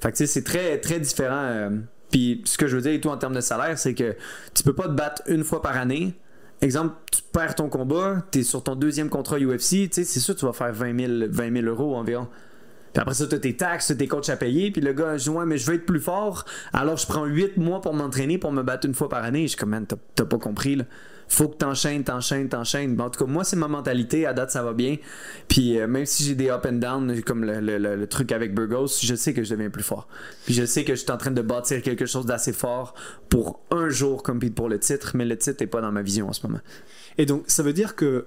Fait 0.00 0.10
que, 0.10 0.16
tu 0.16 0.26
sais, 0.26 0.26
c'est 0.26 0.44
très, 0.44 0.78
très 0.78 0.98
différent. 0.98 1.70
Puis 2.10 2.42
ce 2.44 2.58
que 2.58 2.66
je 2.66 2.76
veux 2.76 2.82
dire, 2.82 2.92
et 2.92 3.00
tout 3.00 3.10
en 3.10 3.16
termes 3.16 3.34
de 3.34 3.40
salaire, 3.40 3.78
c'est 3.78 3.94
que 3.94 4.16
tu 4.54 4.62
peux 4.64 4.74
pas 4.74 4.88
te 4.88 4.94
battre 4.94 5.22
une 5.26 5.44
fois 5.44 5.62
par 5.62 5.76
année. 5.76 6.14
Exemple, 6.62 6.94
tu 7.10 7.22
perds 7.32 7.54
ton 7.54 7.68
combat, 7.68 8.22
tu 8.32 8.40
es 8.40 8.42
sur 8.42 8.62
ton 8.62 8.74
deuxième 8.74 9.08
contrat 9.08 9.38
UFC, 9.38 9.68
tu 9.68 9.88
sais, 9.92 10.04
c'est 10.04 10.20
sûr 10.20 10.34
que 10.34 10.40
tu 10.40 10.46
vas 10.46 10.52
faire 10.52 10.72
20 10.72 10.98
000, 10.98 11.30
20 11.30 11.52
000 11.62 11.66
euros 11.66 11.96
environ. 11.96 12.28
Puis 12.92 13.00
après 13.00 13.14
ça, 13.14 13.26
tu 13.26 13.34
as 13.34 13.38
tes 13.38 13.56
taxes, 13.56 13.94
tes 13.96 14.08
coachs 14.08 14.28
à 14.28 14.36
payer. 14.36 14.70
Puis 14.70 14.80
le 14.80 14.92
gars 14.92 15.16
dit 15.16 15.28
Ouais, 15.28 15.46
mais 15.46 15.58
je 15.58 15.66
veux 15.66 15.76
être 15.76 15.86
plus 15.86 16.00
fort. 16.00 16.44
Alors 16.72 16.96
je 16.96 17.06
prends 17.06 17.24
8 17.24 17.56
mois 17.56 17.80
pour 17.80 17.94
m'entraîner 17.94 18.38
pour 18.38 18.52
me 18.52 18.62
battre 18.62 18.86
une 18.86 18.94
fois 18.94 19.08
par 19.08 19.24
année. 19.24 19.42
Je 19.42 19.48
suis 19.48 19.56
comme, 19.56 19.86
t'as 19.86 20.24
pas 20.24 20.38
compris, 20.38 20.76
là. 20.76 20.84
Faut 21.30 21.46
que 21.46 21.54
t'enchaînes, 21.54 22.02
t'enchaînes, 22.02 22.48
t'enchaînes. 22.48 23.00
en 23.00 23.08
tout 23.08 23.24
cas, 23.24 23.30
moi, 23.30 23.44
c'est 23.44 23.54
ma 23.54 23.68
mentalité. 23.68 24.26
À 24.26 24.32
date, 24.32 24.50
ça 24.50 24.64
va 24.64 24.72
bien. 24.72 24.96
Puis 25.46 25.78
euh, 25.78 25.86
même 25.86 26.04
si 26.04 26.24
j'ai 26.24 26.34
des 26.34 26.50
up 26.50 26.66
and 26.68 26.74
down, 26.74 27.22
comme 27.22 27.44
le, 27.44 28.04
truc 28.06 28.32
avec 28.32 28.52
Burgos, 28.52 28.98
je 29.00 29.14
sais 29.14 29.32
que 29.32 29.44
je 29.44 29.50
deviens 29.50 29.70
plus 29.70 29.84
fort. 29.84 30.08
Puis 30.44 30.54
je 30.54 30.64
sais 30.64 30.82
que 30.82 30.96
je 30.96 31.00
suis 31.00 31.10
en 31.12 31.16
train 31.16 31.30
de 31.30 31.40
bâtir 31.40 31.82
quelque 31.82 32.04
chose 32.04 32.26
d'assez 32.26 32.52
fort 32.52 32.94
pour 33.28 33.60
un 33.70 33.88
jour 33.88 34.24
compete 34.24 34.56
pour 34.56 34.68
le 34.68 34.80
titre. 34.80 35.12
Mais 35.14 35.24
le 35.24 35.38
titre 35.38 35.58
n'est 35.60 35.68
pas 35.68 35.80
dans 35.80 35.92
ma 35.92 36.02
vision 36.02 36.28
en 36.28 36.32
ce 36.32 36.44
moment. 36.44 36.60
Et 37.16 37.26
donc, 37.26 37.44
ça 37.46 37.62
veut 37.62 37.72
dire 37.72 37.94
que 37.94 38.26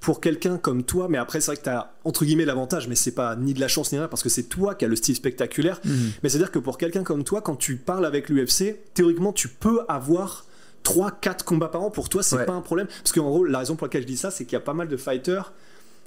pour 0.00 0.20
quelqu'un 0.20 0.58
comme 0.58 0.84
toi, 0.84 1.08
mais 1.08 1.18
après 1.18 1.40
c'est 1.40 1.52
vrai 1.52 1.56
que 1.56 1.64
tu 1.64 1.70
as 1.70 1.92
entre 2.04 2.24
guillemets 2.24 2.44
l'avantage, 2.44 2.88
mais 2.88 2.94
c'est 2.94 3.12
pas 3.12 3.36
ni 3.36 3.54
de 3.54 3.60
la 3.60 3.68
chance 3.68 3.92
ni 3.92 3.98
rien 3.98 4.08
parce 4.08 4.22
que 4.22 4.28
c'est 4.28 4.44
toi 4.44 4.74
qui 4.74 4.84
as 4.84 4.88
le 4.88 4.96
style 4.96 5.16
spectaculaire. 5.16 5.80
Mhm. 5.84 6.12
Mais 6.22 6.28
c'est-à-dire 6.28 6.52
que 6.52 6.58
pour 6.58 6.78
quelqu'un 6.78 7.02
comme 7.02 7.24
toi, 7.24 7.42
quand 7.42 7.56
tu 7.56 7.76
parles 7.76 8.06
avec 8.06 8.28
l'UFC, 8.28 8.76
théoriquement 8.94 9.32
tu 9.32 9.48
peux 9.48 9.80
avoir 9.88 10.44
3-4 10.84 11.44
combats 11.44 11.68
par 11.68 11.82
an. 11.82 11.90
Pour 11.90 12.08
toi, 12.08 12.22
c'est 12.22 12.46
pas 12.46 12.52
un 12.52 12.60
problème. 12.60 12.86
Parce 12.86 13.12
qu'en 13.12 13.28
gros, 13.28 13.44
la 13.44 13.58
raison 13.58 13.76
pour 13.76 13.86
laquelle 13.86 14.02
je 14.02 14.06
dis 14.06 14.16
ça, 14.16 14.30
c'est 14.30 14.44
qu'il 14.44 14.54
y 14.54 14.56
a 14.56 14.60
pas 14.60 14.74
mal 14.74 14.88
de 14.88 14.96
fighters 14.96 15.52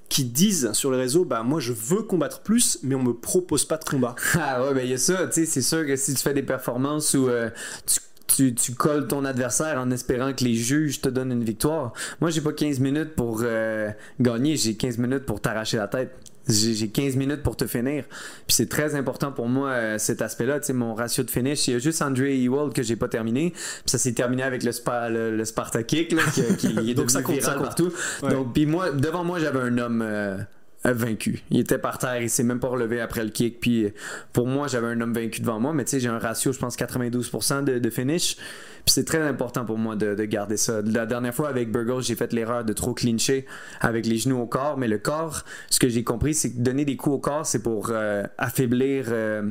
qui 0.10 0.25
disent 0.25 0.74
sur 0.74 0.91
les 0.91 0.98
réseaux 0.98 1.24
bah 1.24 1.41
moi 1.41 1.62
je 1.62 1.71
veux 1.71 2.01
combattre 2.01 2.41
plus 2.41 2.79
mais 2.83 2.95
on 2.95 3.01
me 3.01 3.13
propose 3.13 3.63
pas 3.63 3.77
de 3.77 3.86
combat 3.86 4.13
ah 4.38 4.62
ouais 4.62 4.74
ben 4.74 4.83
il 4.83 4.91
y 4.91 4.93
a 4.93 4.98
ça 4.98 5.25
tu 5.27 5.31
sais 5.36 5.45
c'est 5.45 5.62
sûr 5.62 5.86
que 5.86 5.95
si 5.95 6.13
tu 6.13 6.21
fais 6.21 6.33
des 6.33 6.43
performances 6.43 7.13
où 7.13 7.29
euh, 7.29 7.50
tu 7.86 8.01
tu, 8.35 8.53
tu, 8.53 8.73
colles 8.73 9.07
ton 9.07 9.25
adversaire 9.25 9.79
en 9.79 9.91
espérant 9.91 10.33
que 10.33 10.43
les 10.43 10.55
juges 10.55 11.01
te 11.01 11.09
donnent 11.09 11.31
une 11.31 11.43
victoire. 11.43 11.93
Moi, 12.19 12.29
j'ai 12.29 12.41
pas 12.41 12.53
15 12.53 12.79
minutes 12.79 13.15
pour 13.15 13.41
euh, 13.43 13.89
gagner, 14.19 14.55
j'ai 14.55 14.75
15 14.75 14.97
minutes 14.97 15.25
pour 15.25 15.41
t'arracher 15.41 15.77
la 15.77 15.88
tête. 15.88 16.11
J'ai 16.47 16.89
15 16.89 17.15
minutes 17.17 17.43
pour 17.43 17.55
te 17.55 17.67
finir. 17.67 18.05
Puis 18.47 18.55
c'est 18.55 18.67
très 18.67 18.95
important 18.95 19.31
pour 19.31 19.47
moi 19.47 19.69
euh, 19.69 19.97
cet 20.00 20.21
aspect-là. 20.21 20.59
Tu 20.59 20.67
sais, 20.67 20.73
mon 20.73 20.95
ratio 20.95 21.23
de 21.23 21.29
finish, 21.29 21.67
il 21.67 21.73
y 21.73 21.75
a 21.75 21.79
juste 21.79 22.01
André 22.01 22.41
Ewald 22.41 22.73
que 22.73 22.81
j'ai 22.81 22.95
pas 22.95 23.07
terminé. 23.07 23.51
Puis 23.51 23.83
ça 23.85 24.00
s'est 24.00 24.13
terminé 24.13 24.41
avec 24.41 24.63
le, 24.63 25.38
le, 25.38 25.45
Sparta 25.45 25.83
Kick, 25.83 26.11
là, 26.11 26.23
qui, 26.33 26.41
qui 26.57 26.91
est 26.91 26.93
Donc 26.95 27.11
ça 27.11 27.21
compte, 27.21 27.41
ça 27.41 27.53
partout. 27.53 27.93
Donc, 28.23 28.53
puis 28.53 28.65
moi, 28.65 28.91
devant 28.91 29.23
moi, 29.23 29.39
j'avais 29.39 29.59
un 29.59 29.77
homme. 29.77 30.01
Euh, 30.03 30.38
vaincu. 30.83 31.43
Il 31.51 31.59
était 31.59 31.77
par 31.77 31.97
terre, 31.97 32.21
il 32.21 32.29
s'est 32.29 32.43
même 32.43 32.59
pas 32.59 32.67
relevé 32.67 33.00
après 33.01 33.23
le 33.23 33.29
kick. 33.29 33.59
Puis 33.59 33.91
pour 34.33 34.47
moi, 34.47 34.67
j'avais 34.67 34.88
un 34.88 35.00
homme 35.01 35.13
vaincu 35.13 35.41
devant 35.41 35.59
moi, 35.59 35.73
mais 35.73 35.83
tu 35.85 35.91
sais, 35.91 36.00
j'ai 36.00 36.09
un 36.09 36.19
ratio, 36.19 36.51
je 36.51 36.59
pense, 36.59 36.77
92% 36.77 37.63
de, 37.63 37.79
de, 37.79 37.89
finish. 37.89 38.38
Puis 38.85 38.93
c'est 38.93 39.05
très 39.05 39.21
important 39.21 39.65
pour 39.65 39.77
moi 39.77 39.95
de, 39.95 40.15
de, 40.15 40.25
garder 40.25 40.57
ça. 40.57 40.81
La 40.83 41.05
dernière 41.05 41.33
fois 41.33 41.50
avec 41.50 41.71
Burgos, 41.71 42.01
j'ai 42.01 42.15
fait 42.15 42.33
l'erreur 42.33 42.63
de 42.63 42.74
trop 42.74 42.94
clincher 42.94 43.46
avec 43.79 44.05
les 44.05 44.17
genoux 44.17 44.39
au 44.39 44.48
corps, 44.48 44.77
mais 44.77 44.87
le 44.87 44.98
corps, 44.98 45.44
ce 45.70 45.79
que 45.79 45.89
j'ai 45.89 46.03
compris, 46.03 46.33
c'est 46.33 46.51
que 46.51 46.59
donner 46.59 46.85
des 46.85 46.96
coups 46.96 47.15
au 47.15 47.20
corps, 47.20 47.46
c'est 47.46 47.61
pour 47.61 47.89
euh, 47.91 48.24
affaiblir. 48.37 49.05
Euh, 49.09 49.50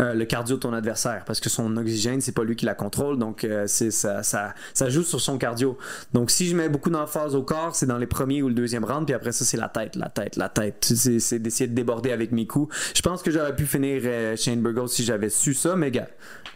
euh, 0.00 0.12
le 0.12 0.24
cardio 0.24 0.56
de 0.56 0.60
ton 0.60 0.72
adversaire 0.72 1.22
parce 1.24 1.38
que 1.38 1.48
son 1.48 1.76
oxygène 1.76 2.20
c'est 2.20 2.32
pas 2.32 2.42
lui 2.42 2.56
qui 2.56 2.66
la 2.66 2.74
contrôle 2.74 3.16
donc 3.16 3.46
ça 3.68 4.88
joue 4.88 5.04
sur 5.04 5.20
son 5.20 5.38
cardio 5.38 5.78
donc 6.12 6.32
si 6.32 6.48
je 6.48 6.56
mets 6.56 6.68
beaucoup 6.68 6.90
d'emphase 6.90 7.36
au 7.36 7.44
corps 7.44 7.76
c'est 7.76 7.86
dans 7.86 7.98
les 7.98 8.08
premiers 8.08 8.42
ou 8.42 8.48
le 8.48 8.54
deuxième 8.54 8.84
round 8.84 9.06
puis 9.06 9.14
après 9.14 9.30
ça 9.30 9.44
c'est 9.44 9.56
la 9.56 9.68
tête 9.68 9.94
la 9.94 10.08
tête 10.08 10.34
la 10.34 10.48
tête 10.48 10.84
c'est 10.84 11.38
d'essayer 11.38 11.68
de 11.68 11.76
déborder 11.76 12.10
avec 12.10 12.32
mes 12.32 12.44
coups 12.44 12.74
je 12.92 13.02
pense 13.02 13.22
que 13.22 13.30
j'aurais 13.30 13.54
pu 13.54 13.66
finir 13.66 14.02
euh, 14.04 14.34
Shane 14.34 14.60
Burgos 14.60 14.88
si 14.88 15.04
j'avais 15.04 15.28
su 15.30 15.54
ça 15.54 15.76
mais 15.76 15.92
gars 15.92 16.08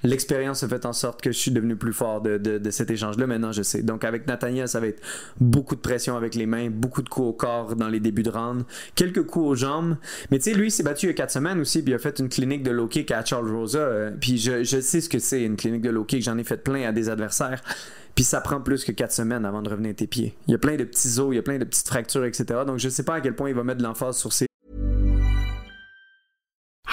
l'expérience 0.02 0.64
a 0.64 0.68
fait 0.68 0.84
en 0.84 0.92
sorte 0.92 1.22
que 1.22 1.30
je 1.30 1.38
suis 1.38 1.52
devenu 1.52 1.76
plus 1.76 1.87
fort 1.92 2.20
de, 2.20 2.70
cet 2.70 2.90
échange 2.90 3.16
là 3.18 3.26
maintenant 3.26 3.52
je 3.52 3.62
sais 3.62 3.82
donc 3.82 4.04
avec 4.04 4.26
Nathaniel 4.26 4.68
ça 4.68 4.80
va 4.80 4.88
être 4.88 5.02
beaucoup 5.40 5.74
de 5.74 5.80
pression 5.80 6.16
avec 6.16 6.34
les 6.34 6.46
mains 6.46 6.68
beaucoup 6.70 7.02
de 7.02 7.08
coups 7.08 7.28
au 7.28 7.32
corps 7.32 7.76
dans 7.76 7.88
les 7.88 8.00
débuts 8.00 8.22
de 8.22 8.30
round 8.30 8.64
quelques 8.94 9.24
coups 9.24 9.46
aux 9.46 9.54
jambes 9.54 9.96
mais 10.30 10.38
tu 10.38 10.50
sais 10.50 10.56
lui 10.56 10.68
il 10.68 10.70
s'est 10.70 10.82
battu 10.82 11.06
il 11.06 11.08
y 11.08 11.12
a 11.12 11.14
4 11.14 11.30
semaines 11.30 11.60
aussi 11.60 11.82
puis 11.82 11.92
il 11.92 11.94
a 11.94 11.98
fait 11.98 12.18
une 12.18 12.28
clinique 12.28 12.62
de 12.62 12.70
low 12.70 12.86
kick 12.86 13.10
à 13.10 13.24
Charles 13.24 13.50
Rosa. 13.50 13.78
Euh, 13.78 14.10
puis 14.18 14.38
je, 14.38 14.64
sais 14.64 15.00
ce 15.00 15.08
que 15.08 15.18
c'est 15.18 15.42
une 15.42 15.56
clinique 15.56 15.82
de 15.82 15.90
low 15.90 16.04
kick. 16.04 16.22
J'en 16.22 16.38
ai 16.38 16.44
fait 16.44 16.62
plein 16.62 16.88
à 16.88 16.92
des 16.92 17.08
adversaires. 17.08 17.62
Puis 18.14 18.24
ça 18.24 18.40
prend 18.40 18.60
plus 18.60 18.84
que 18.84 18.92
4 18.92 19.12
semaines 19.12 19.44
avant 19.44 19.62
de 19.62 19.70
revenir 19.70 19.92
à 19.92 19.94
tes 19.94 20.06
pieds. 20.06 20.34
Il 20.48 20.52
y 20.52 20.54
a 20.54 20.58
plein 20.58 20.76
de 20.76 20.84
petits 20.84 21.20
os, 21.20 21.28
il 21.30 21.36
y 21.36 21.38
a 21.38 21.42
plein 21.42 21.58
de 21.58 21.64
petites 21.64 21.86
fractures, 21.86 22.24
etc. 22.24 22.60
Donc 22.66 22.78
je 22.78 22.88
sais 22.88 23.04
pas 23.04 23.14
à 23.14 23.20
quel 23.20 23.34
point 23.34 23.48
il 23.48 23.54
va 23.54 23.62
mettre 23.62 23.78
de 23.78 23.84
l'emphase 23.84 24.16
sur 24.16 24.32
ces. 24.32 24.47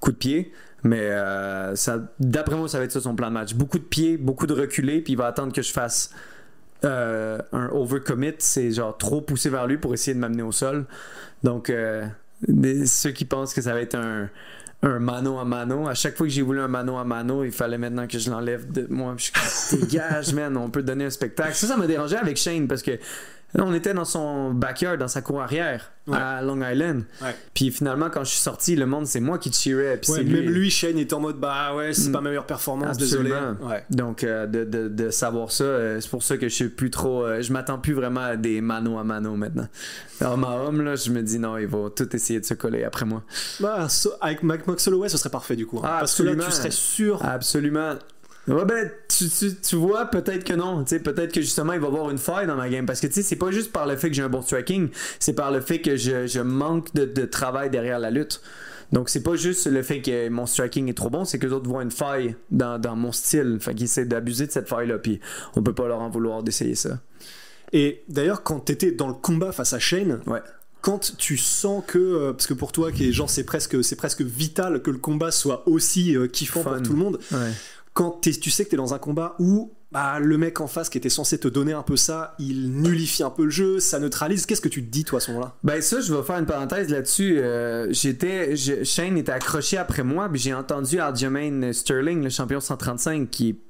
Coup 0.00 0.12
de 0.12 0.16
pied, 0.16 0.52
mais 0.82 1.08
euh, 1.10 1.74
d'après 2.18 2.56
moi, 2.56 2.68
ça 2.68 2.78
va 2.78 2.84
être 2.84 2.92
ça 2.92 3.00
son 3.00 3.14
plan 3.14 3.28
de 3.28 3.34
match. 3.34 3.54
Beaucoup 3.54 3.78
de 3.78 3.84
pieds, 3.84 4.16
beaucoup 4.16 4.46
de 4.46 4.54
reculés, 4.54 5.00
puis 5.00 5.14
il 5.14 5.16
va 5.16 5.26
attendre 5.26 5.52
que 5.52 5.62
je 5.62 5.72
fasse 5.72 6.10
euh, 6.84 7.38
un 7.52 7.68
overcommit, 7.68 8.34
c'est 8.38 8.70
genre 8.70 8.96
trop 8.96 9.20
poussé 9.20 9.50
vers 9.50 9.66
lui 9.66 9.76
pour 9.76 9.92
essayer 9.92 10.14
de 10.14 10.20
m'amener 10.20 10.42
au 10.42 10.52
sol. 10.52 10.86
Donc, 11.42 11.68
euh, 11.70 12.06
ceux 12.86 13.10
qui 13.10 13.24
pensent 13.24 13.52
que 13.52 13.60
ça 13.60 13.74
va 13.74 13.80
être 13.80 13.94
un, 13.94 14.30
un 14.82 14.98
mano 14.98 15.38
à 15.38 15.44
mano, 15.44 15.88
à 15.88 15.94
chaque 15.94 16.16
fois 16.16 16.26
que 16.26 16.32
j'ai 16.32 16.42
voulu 16.42 16.60
un 16.60 16.68
mano 16.68 16.96
à 16.96 17.04
mano, 17.04 17.44
il 17.44 17.52
fallait 17.52 17.76
maintenant 17.76 18.06
que 18.06 18.18
je 18.18 18.30
l'enlève 18.30 18.70
de 18.70 18.86
moi. 18.88 19.14
Je 19.18 19.76
dégage, 19.76 20.32
man, 20.32 20.56
on 20.56 20.70
peut 20.70 20.82
donner 20.82 21.04
un 21.04 21.10
spectacle. 21.10 21.54
Ça, 21.54 21.66
ça 21.66 21.76
m'a 21.76 21.86
dérangé 21.86 22.16
avec 22.16 22.38
Shane 22.38 22.66
parce 22.66 22.82
que 22.82 22.92
on 23.58 23.74
était 23.74 23.94
dans 23.94 24.04
son 24.04 24.52
backyard, 24.52 24.98
dans 24.98 25.08
sa 25.08 25.22
cour 25.22 25.40
arrière, 25.40 25.92
à 26.12 26.42
Long 26.42 26.60
Island. 26.62 27.04
Puis 27.54 27.70
finalement, 27.70 28.10
quand 28.10 28.24
je 28.24 28.30
suis 28.30 28.40
sorti, 28.40 28.76
le 28.76 28.86
monde, 28.86 29.06
c'est 29.06 29.20
moi 29.20 29.38
qui 29.38 29.52
cheerais. 29.52 29.98
Puis 29.98 30.12
même 30.12 30.50
lui, 30.50 30.70
Shane 30.70 30.98
était 30.98 31.14
en 31.14 31.20
mode, 31.20 31.38
bah 31.38 31.74
ouais, 31.74 31.92
c'est 31.92 32.08
mm. 32.08 32.12
pas 32.12 32.20
ma 32.20 32.30
meilleure 32.30 32.46
performance, 32.46 32.96
désolé. 32.96 33.32
Donc, 33.90 34.24
euh, 34.24 34.46
de, 34.46 34.64
de, 34.64 34.88
de, 34.88 35.10
savoir 35.10 35.50
ça, 35.50 35.64
euh, 35.64 36.00
c'est 36.00 36.10
pour 36.10 36.22
ça 36.22 36.36
que 36.36 36.48
je 36.48 36.54
suis 36.54 36.68
plus 36.68 36.90
trop. 36.90 37.24
Euh, 37.24 37.42
je 37.42 37.52
m'attends 37.52 37.78
plus 37.78 37.92
vraiment 37.92 38.20
à 38.20 38.36
des 38.36 38.60
mano 38.60 38.98
à 38.98 39.04
mano 39.04 39.34
maintenant. 39.34 39.68
Alors, 40.20 40.38
ma 40.38 40.56
homme, 40.56 40.82
là, 40.82 40.96
je 40.96 41.10
me 41.10 41.22
dis, 41.22 41.38
non, 41.38 41.56
il 41.58 41.66
va 41.66 41.90
tout 41.94 42.14
essayer 42.14 42.40
de 42.40 42.44
se 42.44 42.54
coller 42.54 42.84
après 42.84 43.04
moi. 43.04 43.22
Bah, 43.60 43.88
avec 44.20 44.42
Max 44.42 44.86
Holloway, 44.86 45.08
ce 45.08 45.18
serait 45.18 45.30
parfait 45.30 45.56
du 45.56 45.66
coup. 45.66 45.78
Hein. 45.78 45.84
Ah, 45.84 45.96
parce 46.00 46.16
que 46.16 46.22
là, 46.22 46.34
tu 46.34 46.50
serais 46.50 46.70
sûr. 46.70 47.24
Absolument. 47.24 47.94
Ouais, 48.48 48.64
ben, 48.64 48.90
tu, 49.08 49.26
tu, 49.28 49.76
vois, 49.76 50.06
peut-être 50.06 50.44
que 50.44 50.54
non. 50.54 50.84
Peut-être 50.84 51.32
que 51.32 51.40
justement, 51.40 51.72
il 51.74 51.80
va 51.80 51.86
y 51.86 51.90
avoir 51.90 52.10
une 52.10 52.18
faille 52.18 52.46
dans 52.46 52.56
ma 52.56 52.68
game. 52.68 52.86
Parce 52.86 53.00
que 53.00 53.06
tu 53.06 53.14
sais, 53.14 53.22
c'est 53.22 53.36
pas 53.36 53.50
juste 53.50 53.70
par 53.70 53.86
le 53.86 53.96
fait 53.96 54.08
que 54.08 54.14
j'ai 54.14 54.22
un 54.22 54.28
bon 54.28 54.42
striking, 54.42 54.88
c'est 55.18 55.34
par 55.34 55.50
le 55.50 55.60
fait 55.60 55.80
que 55.80 55.96
je, 55.96 56.26
je 56.26 56.40
manque 56.40 56.92
de, 56.94 57.04
de, 57.04 57.24
travail 57.26 57.70
derrière 57.70 57.98
la 57.98 58.10
lutte. 58.10 58.40
Donc, 58.92 59.08
c'est 59.08 59.22
pas 59.22 59.36
juste 59.36 59.66
le 59.66 59.82
fait 59.82 60.00
que 60.00 60.28
mon 60.30 60.46
striking 60.46 60.88
est 60.88 60.94
trop 60.94 61.10
bon, 61.10 61.24
c'est 61.24 61.38
que 61.38 61.46
les 61.46 61.52
autres 61.52 61.68
voient 61.68 61.82
une 61.82 61.92
faille 61.92 62.34
dans, 62.50 62.80
dans 62.80 62.96
mon 62.96 63.12
style. 63.12 63.58
Fait 63.60 63.74
qu'ils 63.74 63.84
essaient 63.84 64.06
d'abuser 64.06 64.46
de 64.46 64.52
cette 64.52 64.68
faille-là. 64.68 64.98
Puis, 64.98 65.20
on 65.54 65.62
peut 65.62 65.74
pas 65.74 65.86
leur 65.86 66.00
en 66.00 66.10
vouloir 66.10 66.42
d'essayer 66.42 66.74
ça. 66.74 66.98
Et 67.72 68.02
d'ailleurs, 68.08 68.42
quand 68.42 68.58
t'étais 68.60 68.90
dans 68.90 69.08
le 69.08 69.14
combat 69.14 69.52
face 69.52 69.74
à 69.74 69.78
Shane, 69.78 70.20
ouais 70.26 70.40
quand 70.82 71.14
tu 71.18 71.36
sens 71.36 71.84
que 71.86 71.98
euh, 71.98 72.32
parce 72.32 72.46
que 72.46 72.54
pour 72.54 72.72
toi 72.72 72.90
qui 72.90 73.06
est 73.08 73.12
genre 73.12 73.28
c'est 73.28 73.44
presque 73.44 73.84
c'est 73.84 73.96
presque 73.96 74.22
vital 74.22 74.80
que 74.80 74.90
le 74.90 74.96
combat 74.96 75.30
soit 75.30 75.68
aussi 75.68 76.16
euh, 76.16 76.26
kiffant 76.26 76.62
pour 76.62 76.80
tout 76.80 76.92
le 76.92 76.98
monde 76.98 77.18
ouais 77.32 77.52
quand 78.00 78.18
tu 78.22 78.32
sais 78.50 78.64
que 78.64 78.70
tu 78.70 78.76
es 78.76 78.78
dans 78.78 78.94
un 78.94 78.98
combat 78.98 79.36
où 79.38 79.74
bah, 79.92 80.20
le 80.20 80.38
mec 80.38 80.62
en 80.62 80.66
face 80.66 80.88
qui 80.88 80.96
était 80.96 81.10
censé 81.10 81.36
te 81.36 81.48
donner 81.48 81.74
un 81.74 81.82
peu 81.82 81.98
ça, 81.98 82.34
il 82.38 82.70
nullifie 82.80 83.22
un 83.22 83.28
peu 83.28 83.44
le 83.44 83.50
jeu, 83.50 83.78
ça 83.78 83.98
neutralise. 83.98 84.46
Qu'est-ce 84.46 84.62
que 84.62 84.70
tu 84.70 84.82
te 84.82 84.90
dis, 84.90 85.04
toi, 85.04 85.18
à 85.18 85.20
ce 85.20 85.30
moment-là? 85.32 85.54
Ben, 85.64 85.82
ça, 85.82 86.00
je 86.00 86.14
vais 86.14 86.22
faire 86.22 86.38
une 86.38 86.46
parenthèse 86.46 86.88
là-dessus. 86.88 87.38
Euh, 87.40 87.92
j'étais, 87.92 88.56
Shane 88.56 89.18
était 89.18 89.32
accroché 89.32 89.76
après 89.76 90.02
moi, 90.02 90.30
puis 90.30 90.40
j'ai 90.40 90.54
entendu 90.54 90.98
Aljamain 90.98 91.74
Sterling, 91.74 92.22
le 92.22 92.30
champion 92.30 92.58
135, 92.58 93.28
qui 93.28 93.60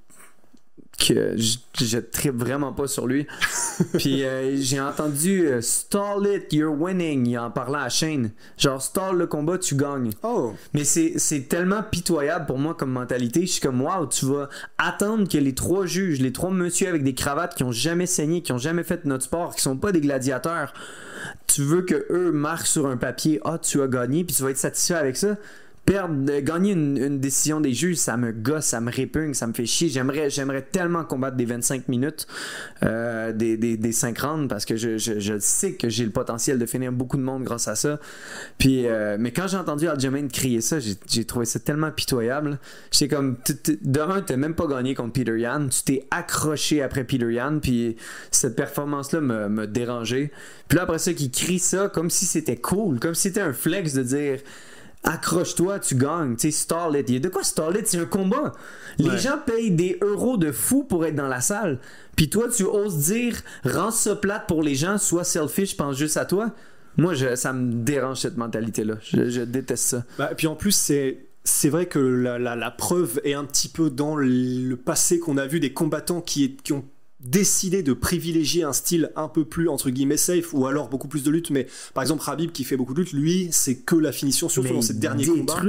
que 0.98 1.36
je, 1.36 1.58
je 1.80 1.98
tripe 1.98 2.36
vraiment 2.36 2.72
pas 2.72 2.86
sur 2.86 3.06
lui. 3.06 3.26
Puis 3.98 4.24
euh, 4.24 4.56
j'ai 4.56 4.80
entendu 4.80 5.46
euh, 5.46 5.60
Stall 5.60 6.26
it, 6.26 6.52
you're 6.52 6.74
winning. 6.78 7.26
Il 7.26 7.38
en 7.38 7.50
parlait 7.50 7.78
à 7.78 7.88
Shane. 7.88 8.30
Genre, 8.58 8.80
stall 8.80 9.16
le 9.16 9.26
combat, 9.26 9.58
tu 9.58 9.74
gagnes. 9.74 10.10
Oh. 10.22 10.52
Mais 10.74 10.84
c'est 10.84 11.48
tellement 11.48 11.82
pitoyable 11.82 12.46
pour 12.46 12.58
moi 12.58 12.74
comme 12.74 12.90
mentalité. 12.90 13.42
Je 13.42 13.52
suis 13.52 13.60
comme, 13.60 13.80
wow, 13.80 14.06
tu 14.06 14.26
vas 14.26 14.48
attendre 14.78 15.28
que 15.28 15.38
les 15.38 15.54
trois 15.54 15.86
juges, 15.86 16.20
les 16.20 16.32
trois 16.32 16.50
messieurs 16.50 16.88
avec 16.88 17.02
des 17.02 17.14
cravates 17.14 17.54
qui 17.54 17.64
ont 17.64 17.72
jamais 17.72 18.06
saigné, 18.06 18.42
qui 18.42 18.52
ont 18.52 18.58
jamais 18.58 18.84
fait 18.84 19.04
notre 19.04 19.24
sport, 19.24 19.54
qui 19.54 19.62
sont 19.62 19.76
pas 19.76 19.92
des 19.92 20.00
gladiateurs, 20.00 20.72
tu 21.46 21.62
veux 21.62 21.82
que 21.82 22.06
eux 22.10 22.32
marquent 22.32 22.66
sur 22.66 22.86
un 22.86 22.96
papier, 22.96 23.40
ah, 23.44 23.58
tu 23.58 23.82
as 23.82 23.88
gagné, 23.88 24.24
puis 24.24 24.34
tu 24.34 24.42
vas 24.42 24.50
être 24.50 24.58
satisfait 24.58 24.94
avec 24.94 25.16
ça 25.16 25.36
perdre, 25.90 26.38
gagner 26.38 26.70
une, 26.70 27.18
décision 27.18 27.60
des 27.60 27.72
juges, 27.72 27.96
ça 27.96 28.16
me 28.16 28.30
gosse, 28.30 28.66
ça 28.66 28.80
me 28.80 28.92
répugne, 28.92 29.34
ça 29.34 29.48
me 29.48 29.52
fait 29.52 29.66
chier. 29.66 29.88
J'aimerais, 29.88 30.62
tellement 30.70 31.02
combattre 31.04 31.36
des 31.36 31.46
25 31.46 31.88
minutes, 31.88 32.28
euh, 32.84 33.32
des, 33.32 33.56
des, 33.56 33.76
des 33.76 33.90
5 33.90 34.16
rounds, 34.20 34.48
parce 34.48 34.64
que 34.64 34.76
je, 34.76 35.38
sais 35.40 35.72
que 35.72 35.88
j'ai 35.88 36.04
le 36.04 36.12
potentiel 36.12 36.60
de 36.60 36.66
finir 36.66 36.92
beaucoup 36.92 37.16
de 37.16 37.22
monde 37.22 37.42
grâce 37.42 37.66
à 37.66 37.74
ça. 37.74 37.98
Euh, 38.64 39.16
mais 39.18 39.32
quand 39.32 39.48
j'ai 39.48 39.56
entendu 39.56 39.88
Aljamain 39.88 40.28
crier 40.28 40.60
ça, 40.60 40.78
j'ai, 40.78 41.24
trouvé 41.24 41.44
ça 41.44 41.58
tellement 41.58 41.90
pitoyable. 41.90 42.60
J'étais 42.92 43.16
comme, 43.16 43.38
de 43.66 44.00
un, 44.00 44.22
t'as 44.22 44.36
même 44.36 44.54
pas 44.54 44.68
gagné 44.68 44.94
contre 44.94 45.14
Peter 45.14 45.40
Yan, 45.40 45.66
tu 45.70 45.82
t'es 45.82 46.06
accroché 46.12 46.82
après 46.82 47.02
Peter 47.02 47.32
Yan, 47.32 47.58
puis 47.58 47.96
cette 48.30 48.54
performance-là 48.54 49.20
me, 49.20 49.48
me 49.48 49.66
dérangeait. 49.66 50.30
Puis 50.68 50.76
là, 50.76 50.84
après 50.84 51.00
ça, 51.00 51.12
qu'il 51.14 51.32
crie 51.32 51.58
ça 51.58 51.88
comme 51.88 52.10
si 52.10 52.26
c'était 52.26 52.58
cool, 52.58 53.00
comme 53.00 53.16
si 53.16 53.22
c'était 53.22 53.40
un 53.40 53.52
flex 53.52 53.94
de 53.94 54.04
dire 54.04 54.38
accroche-toi, 55.02 55.78
tu 55.78 55.94
gagnes. 55.94 56.36
Tu 56.36 56.50
sais, 56.50 56.58
stall 56.58 56.96
it. 56.96 57.08
Il 57.08 57.14
y 57.14 57.16
a 57.16 57.20
de 57.20 57.28
quoi 57.28 57.42
stall 57.42 57.78
it? 57.78 57.86
C'est 57.86 57.98
un 57.98 58.06
combat. 58.06 58.52
Les 58.98 59.18
gens 59.18 59.38
payent 59.44 59.70
des 59.70 59.98
euros 60.02 60.36
de 60.36 60.52
fou 60.52 60.84
pour 60.84 61.04
être 61.06 61.14
dans 61.14 61.28
la 61.28 61.40
salle. 61.40 61.78
Puis 62.16 62.28
toi, 62.28 62.48
tu 62.48 62.64
oses 62.64 62.98
dire, 62.98 63.36
rends 63.64 63.90
ça 63.90 64.16
plate 64.16 64.46
pour 64.46 64.62
les 64.62 64.74
gens, 64.74 64.98
sois 64.98 65.24
selfish, 65.24 65.76
pense 65.76 65.96
juste 65.96 66.16
à 66.16 66.24
toi. 66.24 66.50
Moi, 66.96 67.14
je, 67.14 67.34
ça 67.34 67.52
me 67.52 67.72
dérange 67.72 68.18
cette 68.18 68.36
mentalité-là. 68.36 68.96
Je, 69.02 69.42
déteste 69.42 69.84
ça. 69.84 70.04
Bah, 70.18 70.30
puis 70.36 70.46
en 70.46 70.56
plus, 70.56 70.72
c'est. 70.72 71.26
C'est 71.42 71.70
vrai 71.70 71.86
que 71.86 71.98
la, 71.98 72.38
la, 72.38 72.70
preuve 72.70 73.18
est 73.24 73.32
un 73.32 73.46
petit 73.46 73.70
peu 73.70 73.88
dans 73.88 74.14
le 74.14 74.74
passé 74.74 75.18
qu'on 75.18 75.38
a 75.38 75.46
vu 75.46 75.58
des 75.58 75.72
combattants 75.72 76.20
qui, 76.20 76.54
qui 76.56 76.74
ont 76.74 76.84
décider 77.20 77.82
de 77.82 77.92
privilégier 77.92 78.64
un 78.64 78.72
style 78.72 79.12
un 79.14 79.28
peu 79.28 79.44
plus 79.44 79.68
entre 79.68 79.90
guillemets 79.90 80.16
safe 80.16 80.54
ou 80.54 80.66
alors 80.66 80.88
beaucoup 80.88 81.08
plus 81.08 81.22
de 81.22 81.30
lutte 81.30 81.50
mais 81.50 81.66
par 81.92 82.02
exemple 82.02 82.22
Rabib 82.22 82.50
qui 82.50 82.64
fait 82.64 82.76
beaucoup 82.76 82.94
de 82.94 83.00
lutte 83.00 83.12
lui 83.12 83.48
c'est 83.50 83.76
que 83.76 83.94
la 83.94 84.10
finition 84.10 84.48
surtout 84.48 84.72
dans 84.72 84.82
ses 84.82 84.94
derniers 84.94 85.26
combats 85.26 85.62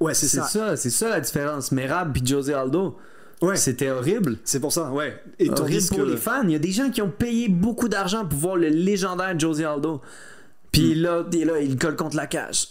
ouais 0.00 0.14
c'est 0.14 0.28
ça 0.28 0.76
c'est 0.76 0.90
ça 0.90 1.08
la 1.08 1.20
différence 1.20 1.72
mais 1.72 1.86
Rab 1.86 2.12
puis 2.12 2.24
José 2.24 2.54
Aldo 2.54 2.96
Ouais. 3.40 3.56
C'était 3.56 3.90
horrible. 3.90 4.38
C'est 4.44 4.60
pour 4.60 4.72
ça, 4.72 4.92
ouais. 4.92 5.20
Et 5.40 5.50
horrible 5.50 5.86
pour 5.88 6.04
les 6.04 6.16
fans. 6.16 6.44
Il 6.44 6.52
y 6.52 6.54
a 6.54 6.60
des 6.60 6.70
gens 6.70 6.90
qui 6.90 7.02
ont 7.02 7.10
payé 7.10 7.48
beaucoup 7.48 7.88
d'argent 7.88 8.24
pour 8.24 8.38
voir 8.38 8.56
le 8.56 8.68
légendaire 8.68 9.36
José 9.36 9.64
Aldo. 9.64 10.00
Puis 10.70 10.94
hmm. 10.94 11.02
là, 11.02 11.24
là, 11.44 11.60
il 11.60 11.76
colle 11.76 11.96
contre 11.96 12.16
la 12.16 12.28
cage. 12.28 12.68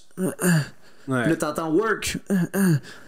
Ouais. 1.07 1.27
Là, 1.27 1.35
t'entends 1.35 1.71
work. 1.71 2.17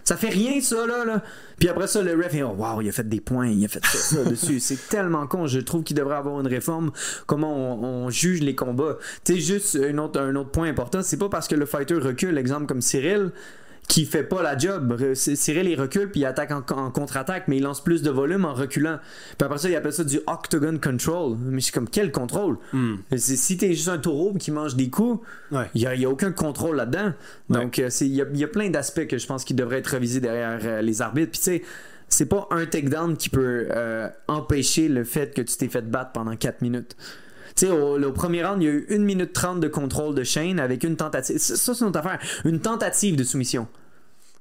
Ça 0.04 0.18
fait 0.18 0.30
rien, 0.30 0.60
ça, 0.60 0.86
là. 0.86 1.06
là. 1.06 1.22
Puis 1.60 1.70
après 1.70 1.88
ça, 1.88 2.02
le 2.02 2.14
ref, 2.14 2.34
oh, 2.44 2.56
wow, 2.58 2.82
il 2.82 2.90
a 2.90 2.92
fait 2.92 3.08
des 3.08 3.22
points, 3.22 3.48
il 3.48 3.64
a 3.64 3.68
fait 3.68 3.86
ça, 3.86 4.24
dessus. 4.30 4.60
C'est 4.60 4.90
tellement 4.90 5.28
con. 5.28 5.48
Je 5.48 5.60
trouve 5.60 5.84
qu'il 5.84 5.96
devrait 5.96 6.18
avoir 6.18 6.40
une 6.40 6.48
réforme. 6.48 6.92
Comment 7.26 7.82
on, 7.82 8.10
juge 8.10 8.42
les 8.42 8.56
combats. 8.56 8.98
Tu 9.24 9.36
sais, 9.36 9.40
juste 9.40 9.80
un 9.82 9.98
autre, 10.00 10.20
un 10.20 10.36
autre 10.36 10.52
point 10.52 10.68
important, 10.68 11.02
c'est 11.02 11.18
pas 11.18 11.30
parce 11.30 11.48
que 11.48 11.56
le 11.56 11.66
fighter 11.66 11.96
recule, 11.96 12.38
exemple 12.38 12.66
comme 12.66 12.82
Cyril, 12.82 13.32
qui 13.88 14.06
fait 14.06 14.24
pas 14.24 14.42
la 14.42 14.58
job. 14.58 14.98
Cyril 15.14 15.68
il 15.68 15.80
recule 15.80 16.10
puis 16.10 16.22
il 16.22 16.26
attaque 16.26 16.52
en, 16.52 16.62
contre-attaque, 16.92 17.48
mais 17.48 17.58
il 17.58 17.64
lance 17.64 17.84
plus 17.84 18.02
de 18.02 18.10
volume 18.10 18.46
en 18.46 18.54
reculant. 18.54 19.00
Puis 19.38 19.46
après 19.46 19.58
ça, 19.58 19.70
il 19.70 19.76
appelle 19.76 19.94
ça 19.94 20.04
du 20.04 20.20
octagon 20.26 20.78
control. 20.80 21.38
Mais 21.40 21.62
c'est 21.62 21.74
comme 21.74 21.90
quel 21.90 22.12
contrôle? 22.12 22.58
Hmm. 22.72 22.96
Si 23.16 23.58
t'es 23.58 23.74
juste 23.74 23.90
un 23.90 23.98
taureau 23.98 24.34
qui 24.34 24.52
mange 24.52 24.76
des 24.76 24.90
coups, 24.90 25.26
il 25.76 25.88
n'y 25.98 26.06
a, 26.06 26.10
aucun 26.10 26.32
contrôle 26.32 26.78
là-dedans. 26.78 27.14
Donc 27.50 27.80
euh, 27.80 27.90
il 28.02 28.08
y, 28.08 28.22
a, 28.22 28.48
plein 28.48 28.70
d'aspects 28.70 29.08
que 29.08 29.18
je 29.18 29.28
pense 29.28 29.44
qui 29.44 29.54
devraient 29.54 29.80
être 29.80 29.88
révisés 29.88 30.20
derrière 30.20 30.60
euh, 30.64 30.82
les 30.82 31.02
arbitres. 31.02 31.32
Puis 31.32 31.40
tu 31.40 31.46
sais, 31.46 31.64
c'est 32.10 32.28
pas 32.28 32.48
un 32.52 32.66
takedown 32.66 33.18
qui 33.18 33.30
peut 33.30 33.68
euh, 33.72 34.08
empêcher 34.28 34.88
le 34.88 35.04
fait 35.04 35.34
que 35.34 35.42
tu 35.42 35.58
t'es 35.58 35.68
fait 35.68 35.82
battre 35.82 36.12
pendant 36.12 36.36
4 36.36 36.62
minutes. 36.62 36.96
Tu 37.56 37.68
sais, 37.68 37.72
au, 37.72 38.12
premier 38.12 38.44
round, 38.44 38.62
il 38.62 38.66
y 38.66 38.70
a 38.70 38.72
eu 38.72 38.88
1 38.90 38.98
minute 39.00 39.34
30 39.34 39.60
de 39.60 39.68
contrôle 39.68 40.16
de 40.16 40.24
Shane 40.24 40.60
avec 40.60 40.84
une 40.84 40.96
tentative. 40.96 41.38
Ça, 41.38 41.74
c'est 41.74 41.86
notre 41.86 42.00
affaire. 42.00 42.20
Une 42.46 42.60
tentative 42.60 43.16
de 43.16 43.24
soumission. 43.24 43.68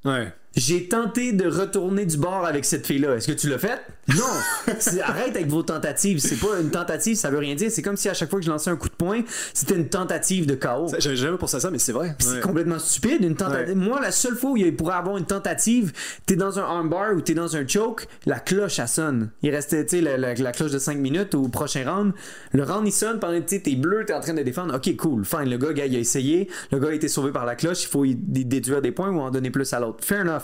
Ouais. 0.04 0.32
J'ai 0.54 0.86
tenté 0.86 1.32
de 1.32 1.48
retourner 1.48 2.04
du 2.04 2.18
bord 2.18 2.44
avec 2.44 2.64
cette 2.64 2.86
fille-là. 2.86 3.14
Est-ce 3.14 3.26
que 3.26 3.32
tu 3.32 3.48
l'as 3.48 3.58
fait? 3.58 3.80
Non! 4.08 4.24
Arrête 5.02 5.34
avec 5.34 5.46
vos 5.46 5.62
tentatives. 5.62 6.18
C'est 6.18 6.36
pas 6.36 6.60
une 6.60 6.70
tentative, 6.70 7.16
ça 7.16 7.30
veut 7.30 7.38
rien 7.38 7.54
dire. 7.54 7.70
C'est 7.70 7.80
comme 7.80 7.96
si 7.96 8.08
à 8.08 8.14
chaque 8.14 8.28
fois 8.28 8.38
que 8.38 8.44
je 8.44 8.50
lançais 8.50 8.68
un 8.68 8.76
coup 8.76 8.88
de 8.88 8.94
poing, 8.94 9.22
c'était 9.54 9.76
une 9.76 9.88
tentative 9.88 10.46
de 10.46 10.54
KO. 10.54 10.88
J'avais 10.98 11.16
jamais 11.16 11.38
pensé 11.38 11.56
à 11.56 11.60
ça, 11.60 11.70
mais 11.70 11.78
c'est 11.78 11.92
vrai. 11.92 12.14
C'est 12.18 12.40
complètement 12.40 12.78
stupide. 12.78 13.24
Une 13.24 13.34
tentative. 13.34 13.76
Moi, 13.76 14.00
la 14.00 14.10
seule 14.10 14.36
fois 14.36 14.50
où 14.50 14.56
il 14.56 14.76
pourrait 14.76 14.96
avoir 14.96 15.16
une 15.16 15.24
tentative, 15.24 15.92
t'es 16.26 16.36
dans 16.36 16.58
un 16.58 16.64
armbar 16.64 17.14
ou 17.14 17.22
t'es 17.22 17.34
dans 17.34 17.56
un 17.56 17.66
choke, 17.66 18.06
la 18.26 18.38
cloche, 18.38 18.78
elle 18.78 18.88
sonne. 18.88 19.30
Il 19.42 19.50
restait, 19.54 19.86
tu 19.86 19.96
sais, 19.96 20.02
la, 20.02 20.34
la, 20.34 20.52
cloche 20.52 20.72
de 20.72 20.78
5 20.78 20.98
minutes 20.98 21.34
au 21.34 21.48
prochain 21.48 21.90
round. 21.90 22.12
Le 22.52 22.64
round, 22.64 22.86
il 22.86 22.92
sonne 22.92 23.20
pendant 23.20 23.40
que 23.40 23.56
t'es 23.56 23.74
bleu, 23.74 24.04
t'es 24.04 24.12
en 24.12 24.20
train 24.20 24.34
de 24.34 24.42
défendre. 24.42 24.74
Ok, 24.74 24.94
cool, 24.96 25.24
fine. 25.24 25.48
Le 25.48 25.56
gars, 25.56 25.86
il 25.86 25.96
a 25.96 25.98
essayé. 25.98 26.50
Le 26.70 26.78
gars 26.78 26.88
a 26.88 26.92
été 26.92 27.08
sauvé 27.08 27.30
par 27.32 27.46
la 27.46 27.54
cloche. 27.54 27.84
Il 27.84 27.88
faut 27.88 28.04
déduire 28.04 28.82
des 28.82 28.92
points 28.92 29.10
ou 29.10 29.20
en 29.20 29.30
donner 29.30 29.50
plus 29.50 29.72
à 29.72 29.80
l'autre. 29.80 30.04
Fair 30.04 30.22
enough. 30.22 30.41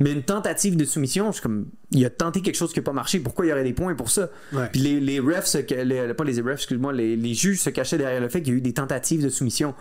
Mais 0.00 0.12
une 0.12 0.22
tentative 0.22 0.76
de 0.76 0.84
soumission, 0.84 1.26
je 1.28 1.32
suis 1.32 1.42
comme, 1.42 1.66
il 1.90 2.04
a 2.04 2.10
tenté 2.10 2.42
quelque 2.42 2.56
chose 2.56 2.72
qui 2.72 2.80
n'a 2.80 2.84
pas 2.84 2.92
marché. 2.92 3.20
Pourquoi 3.20 3.46
il 3.46 3.48
y 3.48 3.52
aurait 3.52 3.64
des 3.64 3.72
points 3.72 3.94
pour 3.94 4.10
ça? 4.10 4.30
Puis 4.72 4.80
les, 4.80 5.00
les 5.00 5.20
refs, 5.20 5.54
les, 5.54 6.14
pas 6.14 6.24
les 6.24 6.40
refs, 6.40 6.52
excuse-moi, 6.52 6.92
les, 6.92 7.16
les, 7.16 7.34
juges 7.34 7.60
se 7.60 7.70
cachaient 7.70 7.98
derrière 7.98 8.20
le 8.20 8.28
fait 8.28 8.42
qu'il 8.42 8.52
y 8.52 8.56
a 8.56 8.58
eu 8.58 8.62
des 8.62 8.74
tentatives 8.74 9.22
de 9.22 9.28
soumission. 9.28 9.74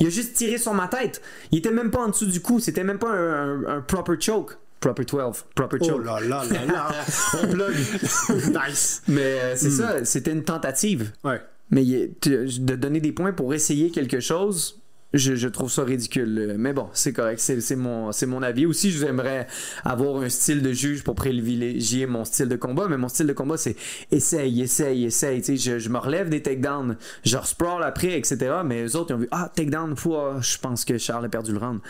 Il 0.00 0.06
a 0.06 0.10
juste 0.10 0.34
tiré 0.34 0.58
sur 0.58 0.74
ma 0.74 0.88
tête. 0.88 1.22
Il 1.52 1.58
était 1.58 1.70
même 1.70 1.90
pas 1.90 2.00
en 2.00 2.08
dessous 2.08 2.26
du 2.26 2.40
cou. 2.40 2.60
C'était 2.60 2.84
même 2.84 2.98
pas 2.98 3.12
un, 3.12 3.80
proper 3.80 4.20
choke. 4.20 4.56
Proper 4.80 5.04
12. 5.04 5.44
Proper 5.54 5.78
choke. 5.78 5.96
Oh 5.96 5.98
là 5.98 6.20
là 6.20 6.44
là 6.44 6.64
là. 6.66 6.88
On 7.42 7.48
plug. 7.48 7.74
nice. 8.68 9.02
Mais 9.08 9.22
euh, 9.22 9.56
c'est 9.56 9.68
hmm. 9.68 9.70
ça, 9.70 10.04
c'était 10.04 10.32
une 10.32 10.44
tentative. 10.44 11.12
Ouais. 11.22 11.40
Mais 11.70 11.84
de 11.84 12.76
donner 12.76 13.00
des 13.00 13.12
points 13.12 13.32
pour 13.32 13.54
essayer 13.54 13.90
quelque 13.90 14.20
chose, 14.20 14.82
je, 15.14 15.48
trouve 15.48 15.70
ça 15.70 15.84
ridicule. 15.84 16.56
Mais 16.58 16.72
bon, 16.72 16.88
c'est 16.92 17.12
correct, 17.12 17.38
c'est 17.38 17.76
mon, 17.76 18.10
mon 18.26 18.42
avis. 18.42 18.66
Aussi, 18.66 18.90
j'aimerais 18.90 19.46
avoir 19.84 20.22
un 20.22 20.28
style 20.28 20.62
de 20.62 20.72
juge 20.72 21.04
pour 21.04 21.14
privilégier 21.14 22.06
mon 22.06 22.24
style 22.24 22.48
de 22.48 22.56
combat, 22.56 22.88
mais 22.88 22.96
mon 22.96 23.08
style 23.08 23.26
de 23.26 23.32
combat, 23.32 23.56
c'est 23.56 23.76
essaye, 24.10 24.62
essaye, 24.62 25.04
essaye. 25.04 25.42
je, 25.56 25.78
je 25.78 25.88
me 25.88 25.98
relève 25.98 26.28
des 26.28 26.42
takedowns, 26.42 26.96
je 27.24 27.38
sprawl 27.44 27.82
après, 27.82 28.18
etc. 28.18 28.56
Mais 28.64 28.84
eux 28.84 28.96
autres, 28.96 29.12
ils 29.12 29.14
ont 29.14 29.18
vu, 29.18 29.28
ah, 29.30 29.50
takedown, 29.54 29.96
fois, 29.96 30.38
je 30.40 30.58
pense 30.58 30.84
que 30.84 30.98
Charles 30.98 31.26
a 31.26 31.28
perdu 31.28 31.52
le 31.52 31.58
round. 31.58 31.80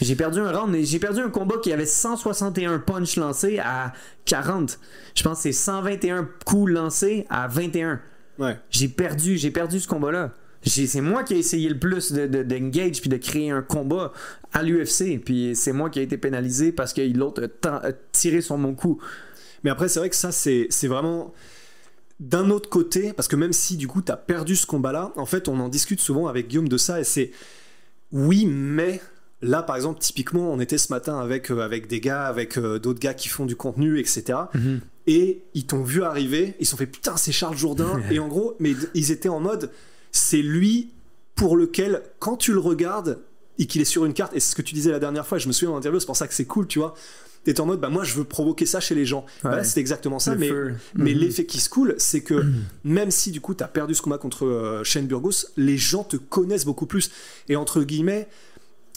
J'ai 0.00 0.16
perdu 0.16 0.40
un 0.40 0.50
round, 0.50 0.72
mais 0.72 0.84
j'ai 0.84 0.98
perdu 0.98 1.20
un 1.20 1.30
combat 1.30 1.56
qui 1.62 1.72
avait 1.72 1.86
161 1.86 2.80
punches 2.80 3.16
lancés 3.16 3.60
à 3.60 3.92
40. 4.24 4.80
Je 5.14 5.22
pense 5.22 5.38
que 5.38 5.42
c'est 5.44 5.52
121 5.52 6.28
coups 6.44 6.72
lancés 6.72 7.26
à 7.30 7.46
21. 7.46 8.00
Ouais. 8.38 8.58
J'ai 8.70 8.88
perdu, 8.88 9.36
j'ai 9.36 9.52
perdu 9.52 9.78
ce 9.78 9.86
combat-là. 9.86 10.32
C'est 10.66 11.00
moi 11.00 11.24
qui 11.24 11.34
ai 11.34 11.38
essayé 11.38 11.68
le 11.68 11.78
plus 11.78 12.12
de, 12.12 12.26
de- 12.26 12.42
d'engage 12.42 13.00
puis 13.00 13.10
de 13.10 13.16
créer 13.16 13.50
un 13.50 13.62
combat 13.62 14.12
à 14.52 14.62
l'UFC. 14.62 15.18
Puis 15.24 15.52
c'est 15.54 15.72
moi 15.72 15.90
qui 15.90 16.00
ai 16.00 16.02
été 16.02 16.16
pénalisé 16.16 16.72
parce 16.72 16.92
que 16.92 17.02
l'autre 17.16 17.48
a, 17.66 17.92
tiré 18.12 18.40
sur 18.40 18.56
mon 18.58 18.74
coup. 18.74 18.98
Mais 19.62 19.70
après, 19.70 19.88
c'est 19.88 19.98
vrai 19.98 20.10
que 20.10 20.16
ça, 20.16 20.32
c'est 20.32 20.68
vraiment. 20.86 21.32
D'un 22.20 22.50
autre 22.50 22.70
côté, 22.70 23.12
parce 23.12 23.26
que 23.26 23.34
même 23.34 23.52
si 23.52 23.76
du 23.76 23.88
coup 23.88 24.00
tu 24.00 24.12
as 24.12 24.16
perdu 24.16 24.54
ce 24.54 24.66
combat-là, 24.66 25.12
en 25.16 25.26
fait, 25.26 25.48
on 25.48 25.58
en 25.58 25.68
discute 25.68 26.00
souvent 26.00 26.28
avec 26.28 26.46
Guillaume 26.48 26.68
de 26.68 26.76
ça, 26.76 27.00
et 27.00 27.04
c'est 27.04 27.32
oui, 28.12 28.46
mais 28.46 29.00
là, 29.42 29.64
par 29.64 29.74
exemple, 29.74 29.98
typiquement, 29.98 30.52
on 30.52 30.60
était 30.60 30.78
ce 30.78 30.92
matin 30.92 31.18
avec, 31.18 31.50
euh, 31.50 31.58
avec 31.60 31.88
des 31.88 31.98
gars, 32.00 32.26
avec 32.26 32.56
euh, 32.56 32.78
d'autres 32.78 33.00
gars 33.00 33.14
qui 33.14 33.28
font 33.28 33.46
du 33.46 33.56
contenu, 33.56 33.98
etc. 33.98 34.38
Et 35.08 35.42
ils 35.54 35.66
t'ont 35.66 35.82
vu 35.82 36.04
arriver, 36.04 36.54
ils 36.60 36.66
se 36.66 36.70
sont 36.70 36.76
fait 36.76 36.86
putain, 36.86 37.16
c'est 37.16 37.32
Charles 37.32 37.56
Jourdain, 37.58 38.00
et 38.12 38.20
en 38.20 38.28
gros, 38.28 38.54
mais 38.60 38.74
ils 38.94 39.10
étaient 39.10 39.28
en 39.28 39.40
mode 39.40 39.70
c'est 40.14 40.40
lui 40.42 40.90
pour 41.34 41.56
lequel, 41.56 42.02
quand 42.20 42.36
tu 42.36 42.52
le 42.52 42.60
regardes 42.60 43.18
et 43.58 43.66
qu'il 43.66 43.82
est 43.82 43.84
sur 43.86 44.04
une 44.04 44.14
carte, 44.14 44.34
et 44.34 44.40
c'est 44.40 44.50
ce 44.52 44.56
que 44.56 44.62
tu 44.62 44.72
disais 44.74 44.90
la 44.92 45.00
dernière 45.00 45.26
fois, 45.26 45.38
je 45.38 45.48
me 45.48 45.52
souviens 45.52 45.74
en 45.74 45.78
interview, 45.78 45.98
c'est 46.00 46.06
pour 46.06 46.16
ça 46.16 46.28
que 46.28 46.34
c'est 46.34 46.44
cool, 46.44 46.66
tu 46.68 46.78
vois. 46.78 46.94
T'es 47.42 47.60
en 47.60 47.66
mode, 47.66 47.78
bah 47.80 47.90
moi 47.90 48.04
je 48.04 48.14
veux 48.14 48.24
provoquer 48.24 48.64
ça 48.64 48.80
chez 48.80 48.94
les 48.94 49.04
gens. 49.04 49.26
Ouais. 49.44 49.62
c'est 49.64 49.78
exactement 49.80 50.18
ça, 50.18 50.34
mais, 50.34 50.50
Mhm. 50.94 51.04
l'effet 51.04 51.44
qui 51.44 51.60
se 51.60 51.68
coule, 51.68 51.94
c'est 51.98 52.22
que 52.22 52.42
même 52.84 53.10
si 53.10 53.32
du 53.32 53.40
coup 53.42 53.52
t'as 53.54 53.66
perdu 53.68 53.94
ce 53.94 54.00
combat 54.00 54.16
contre 54.18 54.46
euh, 54.46 54.82
Shane 54.84 55.06
Burgos, 55.06 55.46
les 55.58 55.76
gens 55.76 56.04
te 56.04 56.16
connaissent 56.16 56.64
beaucoup 56.64 56.86
plus. 56.86 57.10
Et 57.48 57.56
entre 57.56 57.82
guillemets, 57.82 58.28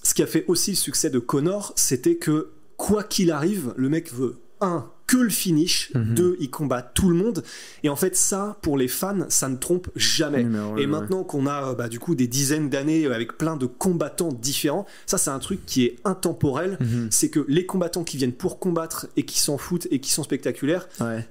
ce 0.03 0.13
qui 0.13 0.21
a 0.23 0.27
fait 0.27 0.45
aussi 0.47 0.71
le 0.71 0.77
succès 0.77 1.09
de 1.09 1.19
Connor, 1.19 1.73
c'était 1.75 2.15
que 2.15 2.51
quoi 2.77 3.03
qu'il 3.03 3.31
arrive, 3.31 3.73
le 3.75 3.89
mec 3.89 4.13
veut 4.13 4.37
un 4.61 4.89
que 5.07 5.17
le 5.17 5.29
finish, 5.29 5.91
Mhm. 5.95 6.13
deux 6.15 6.37
il 6.39 6.49
combat 6.51 6.81
tout 6.81 7.09
le 7.09 7.15
monde. 7.15 7.43
Et 7.83 7.89
en 7.89 7.95
fait 7.95 8.15
ça, 8.15 8.57
pour 8.61 8.77
les 8.77 8.87
fans, 8.89 9.25
ça 9.29 9.47
ne 9.47 9.55
trompe 9.55 9.87
jamais. 9.95 10.41
Et 10.41 10.45
ouais. 10.45 10.85
maintenant 10.85 11.23
qu'on 11.23 11.47
a 11.47 11.69
euh, 11.71 11.75
bah, 11.75 11.87
du 11.87 11.97
coup 11.99 12.13
des 12.13 12.27
dizaines 12.27 12.69
d'années 12.69 13.05
euh, 13.05 13.15
avec 13.15 13.37
plein 13.37 13.55
de 13.55 13.65
combattants 13.65 14.33
différents, 14.33 14.85
ça 15.05 15.17
c'est 15.17 15.29
un 15.29 15.39
truc 15.39 15.65
qui 15.65 15.85
est 15.85 15.95
intemporel. 16.03 16.77
Mhm. 16.81 17.07
C'est 17.09 17.29
que 17.29 17.45
les 17.47 17.65
combattants 17.65 18.03
qui 18.03 18.17
viennent 18.17 18.33
pour 18.33 18.59
combattre 18.59 19.07
et 19.15 19.23
qui 19.23 19.39
s'en 19.39 19.57
foutent 19.57 19.87
et 19.91 19.99
qui 19.99 20.11
sont 20.11 20.23
spectaculaires, 20.23 20.87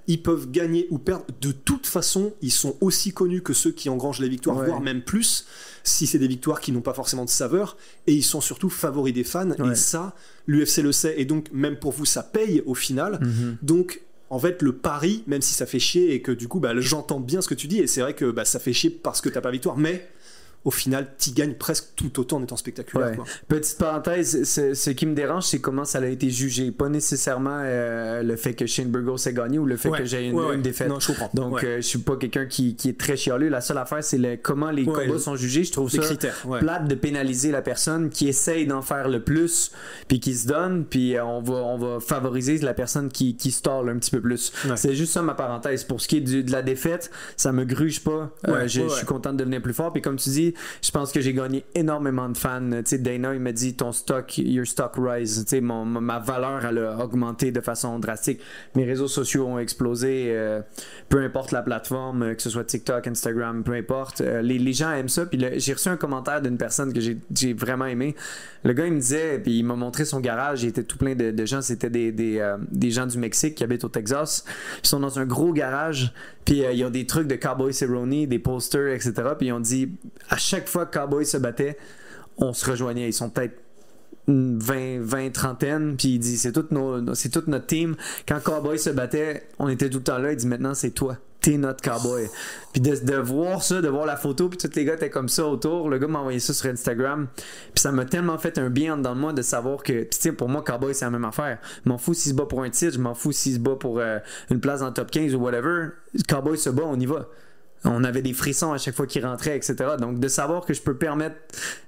ils 0.07 0.23
peuvent 0.23 0.51
gagner 0.51 0.87
ou 0.91 0.99
perdre. 0.99 1.27
De 1.43 1.53
toute 1.53 1.87
façon, 1.87 2.33
ils 2.41 2.51
sont 2.51 2.77
aussi 2.81 3.13
connus 3.13 3.43
que 3.43 3.53
ceux 3.53 3.73
qui 3.73 3.89
engrangent 3.91 4.21
les 4.21 4.29
victoires, 4.31 4.63
voire 4.65 4.81
même 4.81 5.03
plus, 5.03 5.47
si 5.87 6.07
c'est 6.07 6.19
des 6.19 6.29
victoires 6.29 6.61
qui 6.61 6.73
n'ont 6.73 6.81
pas 6.81 6.95
forcément 6.95 7.25
de 7.25 7.31
saveur. 7.31 7.77
Et 8.07 8.15
ils 8.15 8.25
sont 8.25 8.41
surtout 8.41 8.71
favoris 8.71 9.15
des 9.15 9.25
fans. 9.25 9.51
Ouais. 9.51 9.73
Et 9.73 9.75
ça, 9.75 10.15
l'UFC 10.47 10.79
le 10.79 10.93
sait. 10.93 11.15
Et 11.19 11.25
donc, 11.25 11.49
même 11.53 11.77
pour 11.77 11.93
vous, 11.93 12.05
ça 12.05 12.23
paye 12.23 12.63
au 12.67 12.75
final. 12.75 13.19
Mhm. 13.21 13.57
Donc, 13.63 14.03
en 14.29 14.39
fait, 14.39 14.63
le 14.63 14.73
pari, 14.73 15.23
même 15.27 15.43
si 15.43 15.55
ça 15.55 15.67
fait 15.67 15.79
chier 15.79 16.13
et 16.13 16.21
que 16.21 16.33
du 16.33 16.49
coup, 16.49 16.59
bah, 16.59 16.73
j'entends 16.79 17.21
bien 17.21 17.41
ce 17.41 17.49
que 17.49 17.55
tu 17.55 17.69
dis, 17.69 17.79
et 17.79 17.87
c'est 17.87 18.01
vrai 18.01 18.15
que 18.15 18.31
bah, 18.31 18.45
ça 18.45 18.59
fait 18.59 18.73
chier 18.73 18.91
parce 18.91 19.21
que 19.21 19.29
t'as 19.29 19.41
pas 19.41 19.51
victoire, 19.53 19.77
mais 19.77 20.09
au 20.67 20.71
final, 20.71 21.15
tu 21.19 21.31
gagnes 21.31 21.55
presque 21.55 21.87
tout 21.97 22.21
autant 22.21 22.37
en 22.37 22.43
étant 22.43 22.57
spectaculaire. 22.57 23.11
Ouais. 23.11 23.17
quoi. 23.17 23.25
Petite 23.49 23.79
parenthèse, 23.79 24.45
ce, 24.45 24.75
ce 24.75 24.91
qui 24.91 25.07
me 25.07 25.15
dérange, 25.15 25.45
c'est 25.45 25.61
comment 25.61 25.85
ça 25.87 25.99
a 26.01 26.07
été 26.07 26.29
jugé. 26.29 26.71
Pas 26.73 26.89
nécessairement 26.89 27.61
euh, 27.63 28.23
le 28.23 28.37
fait 28.37 28.53
que 28.53 28.67
Shane 28.67 28.89
Burgos 28.91 29.17
ait 29.27 29.33
gagné 29.33 29.59
ou 29.59 29.65
le 29.65 29.77
fait 29.77 29.89
Ouais. 29.89 29.99
que 30.01 30.05
j'ai 30.05 30.27
une, 30.27 30.35
Ouais, 30.35 30.55
une 30.57 30.63
défaite. 30.63 30.89
Non, 30.89 31.01
je 31.01 31.07
comprends. 31.07 31.31
Donc, 31.35 31.63
euh, 31.65 31.77
je 31.77 31.83
suis 31.87 32.01
pas 32.01 32.17
quelqu'un 32.17 32.47
qui, 32.47 32.75
qui 32.77 32.89
est 32.91 32.99
très 32.99 33.17
chialeux. 33.17 33.49
La 33.49 33.61
seule 33.61 33.79
affaire, 33.79 34.03
c'est 34.05 34.19
le, 34.19 34.37
comment 34.37 34.71
les 34.71 34.85
combats 34.85 35.05
le- 35.07 35.19
sont 35.19 35.37
jugés. 35.37 35.65
Je 35.65 35.73
trouve 35.73 35.89
ça 35.89 35.99
critères. 36.03 36.45
Plate 36.59 36.89
de 36.89 36.95
pénaliser 36.97 37.51
la 37.53 37.63
personne 37.63 38.11
qui 38.11 38.29
essaye 38.29 38.67
d'en 38.67 38.83
faire 38.83 39.09
le 39.09 39.23
plus, 39.23 39.71
puis 40.09 40.19
qui 40.21 40.35
se 40.35 40.47
donne, 40.49 40.85
puis 40.85 41.17
euh, 41.17 41.25
on 41.25 41.41
va, 41.41 41.55
on 41.55 41.79
va 41.79 42.01
favoriser 42.01 42.59
la 42.59 42.75
personne 42.75 43.09
qui, 43.09 43.37
qui 43.37 43.55
un 43.67 43.99
petit 43.99 44.11
peu 44.11 44.21
plus. 44.21 44.53
C'est 44.75 44.95
juste 44.95 45.13
ça 45.13 45.23
ma 45.23 45.35
parenthèse. 45.35 45.85
Pour 45.85 46.01
ce 46.01 46.09
qui 46.09 46.17
est 46.19 46.21
du- 46.21 46.43
de 46.45 46.51
la 46.53 46.63
défaite, 46.63 47.11
ça 47.37 47.53
me 47.53 47.65
gruge 47.65 48.03
pas. 48.03 48.33
Euh, 48.49 48.67
je, 48.67 48.83
je 48.83 48.89
suis 48.89 49.07
content 49.07 49.33
de 49.33 49.39
devenir 49.39 49.63
plus 49.63 49.75
fort. 49.75 49.93
Puis 49.93 50.03
comme 50.03 50.17
tu 50.17 50.31
dis, 50.31 50.55
je 50.83 50.91
pense 50.91 51.13
que 51.13 51.21
j'ai 51.21 51.33
gagné 51.33 51.65
énormément 51.75 52.29
de 52.29 52.37
fans. 52.37 52.83
Tu 52.85 52.99
Dana, 52.99 53.35
il 53.35 53.41
m'a 53.41 53.53
dit 53.53 53.75
ton 53.75 53.93
stock, 53.93 54.39
your 54.39 54.67
stock 54.67 54.95
rise. 54.97 55.45
Tu 55.49 55.61
mon, 55.61 55.85
ma- 55.85 56.19
valeur, 56.19 56.65
a 56.65 57.05
augmenté 57.05 57.53
de 57.53 57.61
façon 57.61 57.99
drastique. 57.99 58.41
Mes 58.75 58.85
réseaux 58.85 59.09
sociaux 59.09 59.47
ont 59.47 59.59
explosé. 59.59 60.27
euh, 60.29 60.61
peu 61.09 61.23
importe 61.23 61.53
la 61.53 61.63
plateforme, 61.63 62.23
euh, 62.23 62.35
que 62.35 62.43
ce 62.43 62.51
soit 62.51 62.65
TikTok, 62.65 63.07
Instagram, 63.07 63.63
peu 63.63 63.73
importe. 63.73 64.21
Euh, 64.21 64.43
les, 64.43 64.59
les 64.59 64.73
gens 64.73 64.93
aiment 64.93 65.09
ça. 65.09 65.27
Puis 65.27 65.39
j'ai 65.57 65.73
reçu 65.73 65.89
un 65.89 65.97
commentaire 65.97 66.43
d'une 66.43 66.59
personne 66.59 66.93
que 66.93 67.01
j'ai 67.01 67.53
vraiment 67.55 67.87
aimé. 67.87 68.15
Le 68.65 68.73
gars, 68.73 68.87
il 68.87 68.93
me 68.95 69.01
disait, 69.01 69.39
puis 69.39 69.59
il 69.59 69.63
m'a 69.65 69.77
montré 69.77 70.05
son 70.05 70.21
garage. 70.21 70.63
Il 70.63 70.69
était 70.69 70.83
tout 70.83 70.97
plein 70.99 71.15
de, 71.15 71.47
gens. 71.47 71.63
C'était 71.63 71.91
des, 71.91 72.11
des, 72.13 72.55
des 72.73 72.91
gens 72.91 73.07
du 73.07 73.19
Mexique 73.19 73.55
qui 73.55 73.63
habitent 73.65 73.85
au 73.85 73.89
Texas. 73.89 74.45
Ils 74.83 74.89
sont 74.89 74.99
dans 75.01 75.19
un 75.19 75.27
gros 75.27 75.53
garage. 75.53 76.13
Puis 76.45 76.63
ils 76.73 76.85
ont 76.85 76.91
des 76.91 77.07
trucs 77.07 77.27
de 77.29 77.37
Cowboy 77.37 77.73
Cerrone, 77.73 78.27
des 78.27 78.39
posters, 78.39 78.89
etc. 78.93 79.13
Puis 79.39 79.49
ils 79.49 79.53
ont 79.53 79.61
dit, 79.61 79.93
à 80.37 80.39
chaque 80.39 80.69
fois 80.69 80.85
que 80.85 80.99
Cowboy 80.99 81.25
se 81.25 81.39
battait, 81.39 81.79
on 82.37 82.53
se 82.53 82.71
rejoignait. 82.71 83.09
Ils 83.09 83.15
sont 83.15 83.31
peut-être 83.31 83.59
une 84.29 84.59
20, 84.59 85.01
20, 85.01 85.31
trentaine, 85.33 85.97
puis 85.97 86.09
il 86.09 86.19
dit 86.19 86.37
c'est 86.37 86.53
toute, 86.53 86.73
notre 86.73 87.67
team. 87.67 87.97
Quand 88.29 88.41
Cowboy 88.41 88.79
se 88.79 88.91
battait, 88.91 89.49
on 89.59 89.71
était 89.71 89.89
tout 89.89 89.99
le 89.99 90.05
temps 90.05 90.19
là. 90.19 90.33
Il 90.33 90.37
dit 90.37 90.47
maintenant 90.47 90.75
c'est 90.75 90.91
toi, 90.91 91.17
t'es 91.41 91.57
notre 91.57 91.81
Cowboy. 91.83 92.29
Puis 92.75 92.83
de, 92.83 93.17
voir 93.17 93.63
ça, 93.63 93.81
de 93.81 93.89
voir 93.89 94.05
la 94.05 94.17
photo, 94.17 94.51
puis 94.51 94.59
tous 94.59 94.77
les 94.77 94.85
gars 94.85 94.95
étaient 94.95 95.09
comme 95.09 95.31
ça 95.31 95.47
autour. 95.47 95.89
Le 95.89 95.97
gars 95.97 96.07
m'a 96.07 96.19
envoyé 96.19 96.39
ça 96.39 96.53
sur 96.53 96.69
Instagram, 96.69 97.29
puis 97.73 97.81
ça 97.81 97.93
m'a 97.93 98.05
tellement 98.05 98.37
fait 98.37 98.59
un 98.59 98.69
bien 98.69 98.99
dans 98.99 99.15
moi 99.15 99.33
de 99.33 99.41
savoir 99.41 99.83
que, 99.83 100.03
tu 100.03 100.09
sais, 100.11 100.33
pour 100.33 100.51
moi 100.51 100.63
Cowboy 100.63 100.95
c'est 100.95 101.07
la 101.07 101.13
même 101.13 101.25
affaire. 101.25 101.61
Je 101.83 101.89
m'en 101.89 101.97
fous 101.97 102.13
s'il 102.13 102.33
se 102.33 102.37
bat 102.37 102.45
pour 102.45 102.63
un 102.63 102.69
titre, 102.69 102.93
je 102.93 103.01
m'en 103.01 103.15
fous 103.15 103.33
s'il 103.33 103.55
se 103.55 103.59
bat 103.59 103.77
pour 103.77 104.01
euh, 104.01 104.19
une 104.51 104.61
place 104.61 104.83
le 104.83 104.91
top 104.91 105.11
15 105.11 105.35
ou 105.35 105.39
whatever. 105.39 105.93
Cowboy 106.29 106.59
se 106.59 106.69
bat, 106.69 106.83
on 106.85 107.01
y 107.01 107.07
va. 107.07 107.27
On 107.87 108.05
avait 108.05 108.23
des 108.23 108.33
frissons 108.33 108.73
à 108.73 108.79
chaque 108.79 108.95
fois 108.95 109.07
qu'il 109.07 109.25
rentrait, 109.25 109.57
etc. 109.57 109.77
Donc, 109.99 110.19
de 110.19 110.29
savoir 110.29 110.65
que 110.65 110.75
je 110.75 110.83
peux 110.83 110.97
permettre 110.97 111.37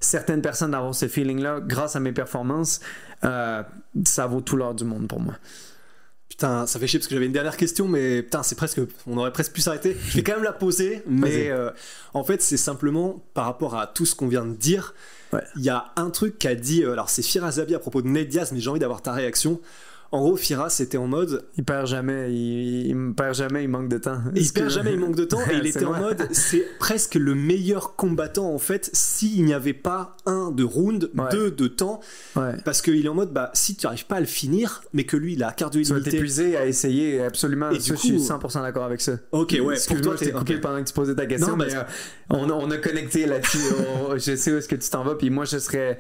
certaines 0.01 0.43
personnes 0.43 0.71
d'avoir 0.71 0.95
ce 0.95 1.09
feeling-là 1.09 1.61
grâce 1.61 1.97
à 1.97 2.01
mes 2.01 2.13
performances, 2.13 2.81
euh, 3.25 3.63
ça 4.05 4.27
vaut 4.27 4.41
tout 4.41 4.57
l'or 4.57 4.75
du 4.75 4.85
monde 4.85 5.09
pour 5.09 5.21
moi. 5.21 5.35
Putain, 6.29 6.67
ça 6.67 6.79
fait 6.79 6.87
chier 6.87 7.01
parce 7.01 7.09
que 7.09 7.15
j'avais 7.15 7.27
une 7.27 7.33
dernière 7.33 7.57
question, 7.57 7.89
mais 7.89 8.23
putain, 8.23 8.45
c'est 8.45 8.55
presque, 8.55 8.81
on 9.07 9.17
aurait 9.17 9.33
presque 9.33 9.53
pu 9.53 9.61
s'arrêter. 9.61 9.97
Je 10.09 10.17
vais 10.17 10.23
quand 10.23 10.35
même 10.35 10.45
la 10.45 10.53
poser, 10.53 11.03
mais 11.09 11.51
euh, 11.51 11.71
en 12.15 12.23
fait, 12.23 12.43
c'est 12.43 12.57
simplement 12.57 13.25
par 13.35 13.47
rapport 13.47 13.77
à 13.77 13.87
tout 13.89 14.07
ce 14.07 14.15
qu'on 14.15 14.29
vient 14.29 14.45
de 14.45 14.55
dire. 14.55 14.95
Ouais. 15.33 15.43
Il 15.57 15.65
y 15.65 15.69
a 15.69 15.93
un 15.97 16.11
truc 16.11 16.39
qu'a 16.39 16.55
dit, 16.55 16.85
euh, 16.85 16.93
alors 16.93 17.11
c'est 17.11 17.23
Firas 17.23 17.53
Zabi 17.53 17.75
à 17.75 17.81
propos 17.81 18.03
de 18.03 18.09
Ned 18.09 18.29
Diaz, 18.29 18.53
mais 18.53 18.61
j'ai 18.61 18.71
envie 18.71 18.79
d'avoir 18.79 19.03
ta 19.03 19.13
réaction. 19.13 19.61
En 20.11 20.21
gros, 20.21 20.37
Firas 20.37 20.75
était 20.81 20.97
en 20.97 21.07
mode, 21.07 21.45
Il 21.59 21.65
perd 21.65 21.87
jamais, 21.87 22.33
il, 22.35 23.13
perd 23.15 23.35
jamais, 23.35 23.65
il 23.65 23.69
manque 23.69 23.89
de 23.91 23.99
temps. 23.99 24.19
il 24.35 24.51
perd 24.51 24.69
que- 24.69 24.73
jamais, 24.73 24.93
il 24.95 24.99
manque 24.99 25.17
de 25.17 25.25
temps, 25.25 25.41
et 25.51 25.57
il 25.57 25.67
était 25.67 25.85
en 25.85 25.99
mode, 25.99 26.29
c'est 26.33 26.65
presque 26.79 27.15
le 27.17 27.35
meilleur 27.35 27.95
combattant 27.95 28.51
en 28.55 28.59
fait, 28.59 28.89
s'il 28.95 29.45
n'y 29.45 29.53
avait 29.53 29.75
pas 29.75 30.17
un 30.25 30.51
de 30.51 30.65
round, 30.65 31.11
Ouais. 31.15 31.25
deux 31.31 31.51
de 31.51 31.67
temps, 31.69 32.01
Ouais. 32.37 32.55
parce 32.65 32.81
qu'il 32.81 33.05
est 33.05 33.09
en 33.09 33.15
mode, 33.15 33.35
bah 33.35 33.51
si 33.53 33.77
tu 33.77 33.85
n'arrives 33.85 34.07
pas 34.07 34.17
à 34.17 34.21
le 34.21 34.27
finir, 34.27 34.83
mais 34.95 35.05
que 35.05 35.19
lui 35.19 35.35
il 35.35 35.43
a 35.43 35.53
cardio 35.53 35.83
Tu 35.83 36.03
t'épuiser 36.03 36.57
à 36.57 36.65
essayer, 36.65 37.21
absolument. 37.23 37.71
Et 37.71 37.79
Ça, 37.79 37.93
du 37.95 38.01
je 38.01 38.07
suis 38.07 38.17
coup- 38.17 38.23
100% 38.25 38.63
d'accord 38.63 38.85
avec 38.85 39.03
ça. 39.03 39.13
Ok, 39.33 39.59
ouais, 39.63 39.77
pour 39.89 40.01
toi, 40.01 40.15
t'es 40.17 40.31
coupé 40.33 40.57
pendant 40.57 40.83
que 40.83 40.89
tu 40.89 40.95
posais 40.95 41.15
ta 41.15 41.27
question, 41.27 41.49
Non, 41.51 41.57
mais 41.57 41.67
mais- 41.67 41.75
euh, 41.75 41.83
on, 42.31 42.51
on 42.51 42.71
a 42.71 42.79
connecté 42.79 43.27
là-dessus. 43.27 43.59
Je 44.17 44.37
sais 44.37 44.53
où 44.53 44.57
est-ce 44.57 44.69
que 44.69 44.77
tu 44.77 44.89
t'en 44.89 45.05
vas, 45.05 45.17
puis 45.17 45.29
moi, 45.29 45.45
je 45.45 45.59
serais... 45.59 45.99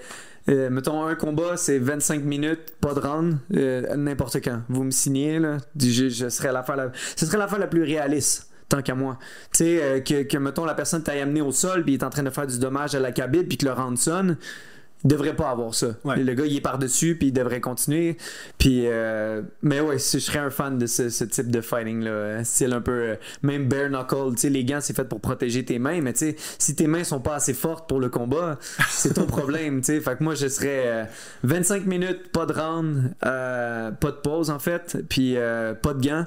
euh, 0.48 0.70
mettons, 0.70 1.04
un 1.04 1.14
combat, 1.14 1.56
c'est 1.56 1.78
25 1.78 2.22
minutes, 2.24 2.74
pas 2.80 2.94
de 2.94 3.00
round, 3.00 3.38
euh, 3.54 3.96
n'importe 3.96 4.42
quand. 4.42 4.62
Vous 4.68 4.84
me 4.84 4.90
signez, 4.90 5.38
là, 5.38 5.58
je, 5.78 6.08
je 6.08 6.28
serais 6.28 6.52
la... 6.52 6.64
Ce 7.16 7.26
serait 7.26 7.38
l'affaire 7.38 7.58
la 7.58 7.66
plus 7.66 7.82
réaliste, 7.82 8.48
tant 8.68 8.80
qu'à 8.80 8.94
moi. 8.94 9.18
Tu 9.52 9.58
sais, 9.58 9.82
euh, 9.82 10.00
que, 10.00 10.22
que, 10.22 10.38
mettons, 10.38 10.64
la 10.64 10.74
personne 10.74 11.02
t'a 11.02 11.12
amené 11.12 11.42
au 11.42 11.52
sol, 11.52 11.84
puis 11.84 11.94
est 11.94 12.02
en 12.02 12.10
train 12.10 12.22
de 12.22 12.30
faire 12.30 12.46
du 12.46 12.58
dommage 12.58 12.94
à 12.94 13.00
la 13.00 13.12
cabine, 13.12 13.46
puis 13.46 13.58
que 13.58 13.66
le 13.66 13.72
round 13.72 13.98
sonne, 13.98 14.38
il 15.04 15.08
devrait 15.08 15.36
pas 15.36 15.50
avoir 15.50 15.74
ça. 15.74 15.88
Ouais. 16.04 16.16
Le 16.16 16.34
gars, 16.34 16.46
il 16.46 16.56
est 16.56 16.60
par-dessus, 16.60 17.16
puis 17.16 17.28
il 17.28 17.32
devrait 17.32 17.60
continuer. 17.60 18.16
Puis, 18.58 18.82
euh, 18.86 19.42
mais 19.62 19.80
ouais, 19.80 19.98
je 19.98 20.18
serais 20.18 20.40
un 20.40 20.50
fan 20.50 20.78
de 20.78 20.86
ce, 20.86 21.08
ce 21.08 21.24
type 21.24 21.50
de 21.50 21.60
fighting 21.60 22.02
là, 22.02 22.42
style 22.44 22.72
un 22.72 22.80
peu 22.80 22.92
euh, 22.92 23.14
même 23.42 23.68
bare 23.68 23.88
knuckle. 23.88 24.34
Tu 24.34 24.40
sais, 24.40 24.50
les 24.50 24.64
gants 24.64 24.80
c'est 24.80 24.96
fait 24.96 25.04
pour 25.04 25.20
protéger 25.20 25.64
tes 25.64 25.78
mains, 25.78 26.00
mais 26.00 26.12
tu 26.12 26.30
sais, 26.30 26.36
si 26.58 26.74
tes 26.74 26.86
mains 26.86 27.04
sont 27.04 27.20
pas 27.20 27.36
assez 27.36 27.54
fortes 27.54 27.88
pour 27.88 28.00
le 28.00 28.08
combat, 28.08 28.58
c'est 28.88 29.14
ton 29.14 29.26
problème. 29.26 29.80
Tu 29.80 29.86
sais, 29.86 30.00
fait 30.00 30.16
que 30.16 30.24
moi 30.24 30.34
je 30.34 30.48
serais 30.48 30.82
euh, 30.86 31.04
25 31.44 31.86
minutes, 31.86 32.30
pas 32.32 32.46
de 32.46 32.52
round, 32.52 33.12
euh, 33.24 33.90
pas 33.92 34.10
de 34.10 34.16
pause 34.16 34.50
en 34.50 34.58
fait, 34.58 34.98
puis 35.08 35.36
euh, 35.36 35.74
pas 35.74 35.94
de 35.94 36.06
gants. 36.06 36.26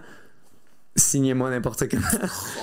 Signez-moi 0.98 1.50
n'importe 1.50 1.90
quand. 1.90 2.00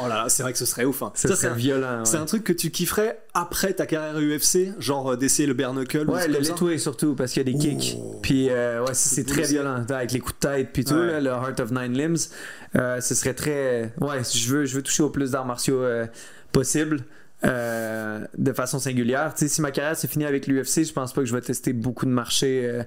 Oh 0.03 0.07
là 0.07 0.25
là, 0.25 0.29
c'est 0.29 0.43
vrai 0.43 0.53
que 0.53 0.59
ce 0.59 0.67
serait 0.67 0.85
ouf. 0.85 1.03
hein. 1.03 1.11
Ça 1.15 1.35
serait 1.35 1.55
violent. 1.55 2.05
C'est 2.05 2.19
un 2.19 2.27
truc 2.27 2.45
que 2.45 2.53
tu 2.53 2.71
kifferais 2.71 3.19
après 3.33 3.73
ta 3.73 3.87
carrière 3.87 4.19
UFC, 4.19 4.75
genre 4.79 5.13
euh, 5.13 5.17
d'essayer 5.17 5.47
le 5.47 5.55
bare 5.55 5.73
knuckle 5.73 6.05
ou 6.09 6.13
Ouais, 6.13 6.29
le 6.29 6.43
ça 6.45 6.53
letway 6.53 6.77
surtout 6.77 7.15
parce 7.15 7.33
qu'il 7.33 7.47
y 7.47 7.51
a 7.51 7.53
des 7.53 7.59
kicks. 7.59 7.97
Oh. 7.99 8.19
Puis 8.23 8.51
euh, 8.51 8.85
ouais, 8.85 8.93
c'est 8.93 9.25
très 9.25 9.43
violent 9.45 9.83
avec 9.89 10.13
les 10.13 10.21
coups 10.21 10.35
de 10.41 10.47
tête 10.47 10.71
puis 10.75 10.85
tout 10.85 10.95
Ouais. 10.95 11.07
là, 11.07 11.21
le 11.21 11.31
Heart 11.31 11.61
of 11.61 11.71
Nine 11.73 11.97
Limbs. 11.97 12.29
Euh, 12.77 13.01
ce 13.01 13.15
serait 13.15 13.33
très 13.35 13.95
ouais, 14.03 14.19
je 14.23 14.49
veux 14.53 14.67
je 14.67 14.75
veux 14.77 14.83
toucher 14.83 15.03
au 15.03 15.11
plus 15.11 15.31
d'arts 15.31 15.47
martiaux 15.47 15.81
euh, 15.83 16.07
possible. 16.53 17.05
euh, 17.45 18.27
de 18.37 18.53
façon 18.53 18.79
singulière. 18.79 19.33
Tu 19.35 19.47
sais, 19.47 19.55
si 19.55 19.63
ma 19.63 19.71
carrière 19.71 19.97
s'est 19.97 20.09
finie 20.09 20.25
avec 20.27 20.47
l'UFC, 20.49 20.85
je 20.85 20.93
pense 20.93 21.13
pas 21.13 21.21
que 21.23 21.27
je 21.27 21.35
vais 21.35 21.41
tester 21.41 21.73
beaucoup 21.73 22.05
de 22.05 22.11
marchés 22.11 22.69
euh, 22.69 22.83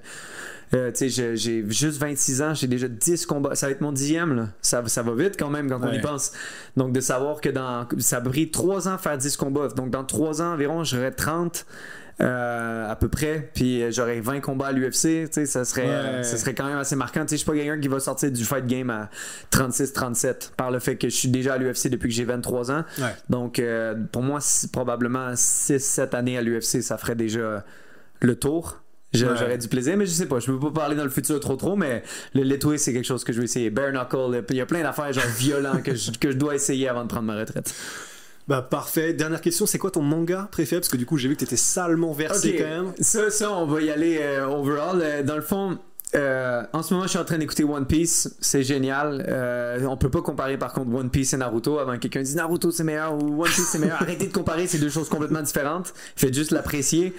Euh, 0.74 0.90
j'ai 0.94 1.36
juste 1.68 1.98
26 1.98 2.42
ans, 2.42 2.54
j'ai 2.54 2.66
déjà 2.66 2.88
10 2.88 3.26
combats. 3.26 3.54
Ça 3.54 3.66
va 3.66 3.72
être 3.72 3.82
mon 3.82 3.92
dixième, 3.92 4.34
là. 4.34 4.48
Ça, 4.62 4.82
ça 4.86 5.02
va 5.02 5.14
vite 5.14 5.36
quand 5.38 5.50
même 5.50 5.68
quand 5.68 5.80
on 5.82 5.92
y 5.92 6.00
pense. 6.00 6.32
Donc, 6.76 6.92
de 6.92 7.00
savoir 7.00 7.40
que 7.40 7.50
dans. 7.50 7.86
Ça 7.98 8.18
a 8.18 8.20
pris 8.20 8.50
3 8.50 8.88
ans 8.88 8.98
faire 8.98 9.18
10 9.18 9.36
combats. 9.36 9.68
Donc, 9.68 9.90
dans 9.90 10.04
3 10.04 10.40
ans 10.40 10.54
environ, 10.54 10.84
j'aurais 10.84 11.12
30. 11.12 11.66
Euh, 12.20 12.90
à 12.90 12.94
peu 12.94 13.08
près. 13.08 13.50
Puis 13.54 13.90
j'aurais 13.90 14.20
20 14.20 14.40
combats 14.40 14.68
à 14.68 14.72
l'UFC. 14.72 15.28
Ça 15.46 15.64
serait, 15.64 16.22
ça 16.22 16.36
serait 16.36 16.54
quand 16.54 16.66
même 16.66 16.78
assez 16.78 16.94
marquant. 16.94 17.24
Je 17.28 17.36
suis 17.36 17.44
pas 17.44 17.54
quelqu'un 17.54 17.80
qui 17.80 17.88
va 17.88 18.00
sortir 18.00 18.30
du 18.30 18.44
fight 18.44 18.66
game 18.66 18.90
à 18.90 19.08
36-37 19.50 20.52
par 20.56 20.70
le 20.70 20.78
fait 20.78 20.96
que 20.96 21.08
je 21.08 21.16
suis 21.16 21.28
déjà 21.28 21.54
à 21.54 21.58
l'UFC 21.58 21.88
depuis 21.88 22.08
que 22.08 22.14
j'ai 22.14 22.24
23 22.24 22.70
ans. 22.70 22.84
Donc 23.30 23.58
euh, 23.58 23.94
pour 24.12 24.22
moi, 24.22 24.40
probablement 24.72 25.32
6-7 25.32 26.14
années 26.14 26.38
à 26.38 26.42
l'UFC, 26.42 26.82
ça 26.82 26.98
ferait 26.98 27.16
déjà 27.16 27.64
le 28.20 28.36
tour. 28.36 28.82
J'aurais 29.14 29.58
du 29.58 29.68
plaisir, 29.68 29.96
mais 29.96 30.06
je 30.06 30.12
sais 30.12 30.26
pas. 30.26 30.38
Je 30.40 30.46
peux 30.46 30.58
pas 30.58 30.70
parler 30.70 30.96
dans 30.96 31.04
le 31.04 31.10
futur 31.10 31.38
trop 31.40 31.56
trop, 31.56 31.76
mais 31.76 32.02
le 32.34 32.42
Letway, 32.42 32.78
c'est 32.78 32.92
quelque 32.92 33.04
chose 33.04 33.24
que 33.24 33.32
je 33.32 33.38
vais 33.38 33.44
essayer. 33.44 33.70
Bare 33.70 33.92
knuckle, 33.92 34.44
il 34.50 34.56
y 34.56 34.60
a 34.60 34.66
plein 34.66 34.82
d'affaires 34.82 35.12
genre 35.12 35.24
violents 35.36 35.82
que, 35.82 35.94
je, 35.94 36.12
que 36.12 36.30
je 36.30 36.36
dois 36.36 36.54
essayer 36.54 36.88
avant 36.88 37.02
de 37.02 37.08
prendre 37.08 37.26
ma 37.26 37.36
retraite. 37.36 37.74
Bah 38.48 38.62
parfait. 38.62 39.12
Dernière 39.12 39.40
question, 39.40 39.66
c'est 39.66 39.78
quoi 39.78 39.90
ton 39.90 40.02
manga 40.02 40.48
préféré? 40.50 40.80
Parce 40.80 40.88
que 40.88 40.96
du 40.96 41.06
coup, 41.06 41.16
j'ai 41.16 41.28
vu 41.28 41.34
que 41.34 41.40
t'étais 41.40 41.56
salement 41.56 42.12
versé 42.12 42.56
quand 42.56 42.64
même. 42.64 42.92
Ça, 42.98 43.30
ça, 43.30 43.52
on 43.52 43.66
va 43.66 43.80
y 43.82 43.90
aller 43.90 44.18
euh, 44.20 44.46
overall. 44.46 45.00
Euh, 45.00 45.22
dans 45.22 45.36
le 45.36 45.42
fond, 45.42 45.78
euh, 46.14 46.62
en 46.72 46.82
ce 46.82 46.92
moment, 46.92 47.04
je 47.04 47.10
suis 47.10 47.18
en 47.18 47.24
train 47.24 47.38
d'écouter 47.38 47.64
One 47.64 47.86
Piece. 47.86 48.34
C'est 48.40 48.62
génial. 48.62 49.24
Euh, 49.28 49.84
on 49.86 49.96
peut 49.96 50.10
pas 50.10 50.20
comparer 50.20 50.58
par 50.58 50.72
contre 50.72 50.94
One 50.94 51.10
Piece 51.10 51.32
et 51.32 51.36
Naruto 51.36 51.78
avant 51.78 51.94
que 51.94 51.98
quelqu'un 51.98 52.22
dise 52.22 52.36
Naruto 52.36 52.70
c'est 52.70 52.84
meilleur 52.84 53.14
ou 53.14 53.42
One 53.42 53.48
Piece 53.48 53.68
c'est 53.70 53.78
meilleur. 53.78 53.96
Arrêtez 54.02 54.26
de 54.26 54.32
comparer, 54.32 54.66
c'est 54.66 54.78
deux 54.78 54.90
choses 54.90 55.08
complètement 55.08 55.42
différentes. 55.42 55.94
Faites 56.16 56.34
juste 56.34 56.50
l'apprécier. 56.50 57.14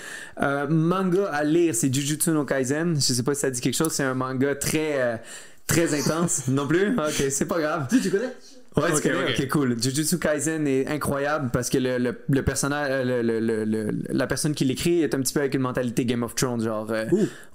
manga 0.70 1.26
à 1.32 1.44
lire, 1.44 1.74
c'est 1.74 1.94
Jujutsu 1.94 2.32
no 2.32 2.46
Kaisen. 2.46 2.96
Je 2.96 3.14
sais 3.14 3.24
pas 3.24 3.34
si 3.34 3.42
ça 3.42 3.50
dit 3.50 3.62
quelque 3.62 3.78
chose. 3.78 3.92
C'est 3.92 4.04
un 4.04 4.14
manga 4.14 4.56
très 4.56 5.22
très 5.66 6.00
intense. 6.00 6.48
non 6.48 6.68
plus? 6.68 6.98
Ok, 6.98 7.24
c'est 7.30 7.48
pas 7.48 7.60
grave. 7.60 7.88
Tu, 7.90 8.00
tu 8.00 8.10
connais? 8.10 8.34
Ouais, 8.76 8.92
okay, 8.92 9.12
ok, 9.14 9.48
cool. 9.50 9.82
Jujutsu 9.82 10.18
Kaisen 10.18 10.68
est 10.68 10.88
incroyable 10.88 11.50
parce 11.54 11.70
que 11.70 11.78
le, 11.78 11.98
le, 11.98 12.18
le 12.28 12.42
personnage, 12.44 12.88
euh, 12.90 13.22
le, 13.24 13.92
la 14.10 14.28
personne 14.28 14.56
qui 14.56 14.66
l'écrit 14.66 15.02
est 15.04 15.14
un 15.14 15.20
petit 15.20 15.34
peu 15.34 15.42
avec 15.42 15.54
une 15.54 15.62
mentalité 15.62 16.06
Game 16.06 16.24
of 16.24 16.34
Thrones. 16.36 16.64
Genre, 16.64 16.88
euh, 16.90 17.06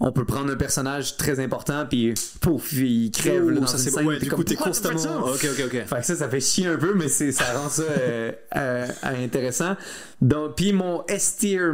on 0.00 0.12
peut 0.12 0.24
prendre 0.24 0.52
un 0.52 0.56
personnage 0.56 1.16
très 1.16 1.40
important 1.40 1.86
puis 1.88 2.14
pouf, 2.40 2.72
il 2.72 3.10
crève 3.10 3.48
là, 3.50 3.60
dans 3.60 3.66
ça, 3.66 3.78
une 3.78 3.90
scène. 3.90 4.06
Ouais, 4.06 4.18
du 4.18 4.30
coup, 4.30 4.44
t'es 4.44 4.54
constamment. 4.54 5.24
Ok, 5.24 5.44
ok, 5.44 5.64
ok. 5.66 5.84
Fait 5.86 5.96
que 6.00 6.06
ça, 6.06 6.16
ça 6.16 6.28
fait 6.28 6.40
chier 6.40 6.66
un 6.68 6.76
peu, 6.76 6.94
mais 6.94 7.08
ça 7.08 7.44
rend 7.58 7.68
ça 7.68 7.82
euh, 7.82 8.86
intéressant. 9.02 9.76
Donc, 10.20 10.56
puis 10.56 10.72
mon 10.72 11.04
S-tier 11.06 11.72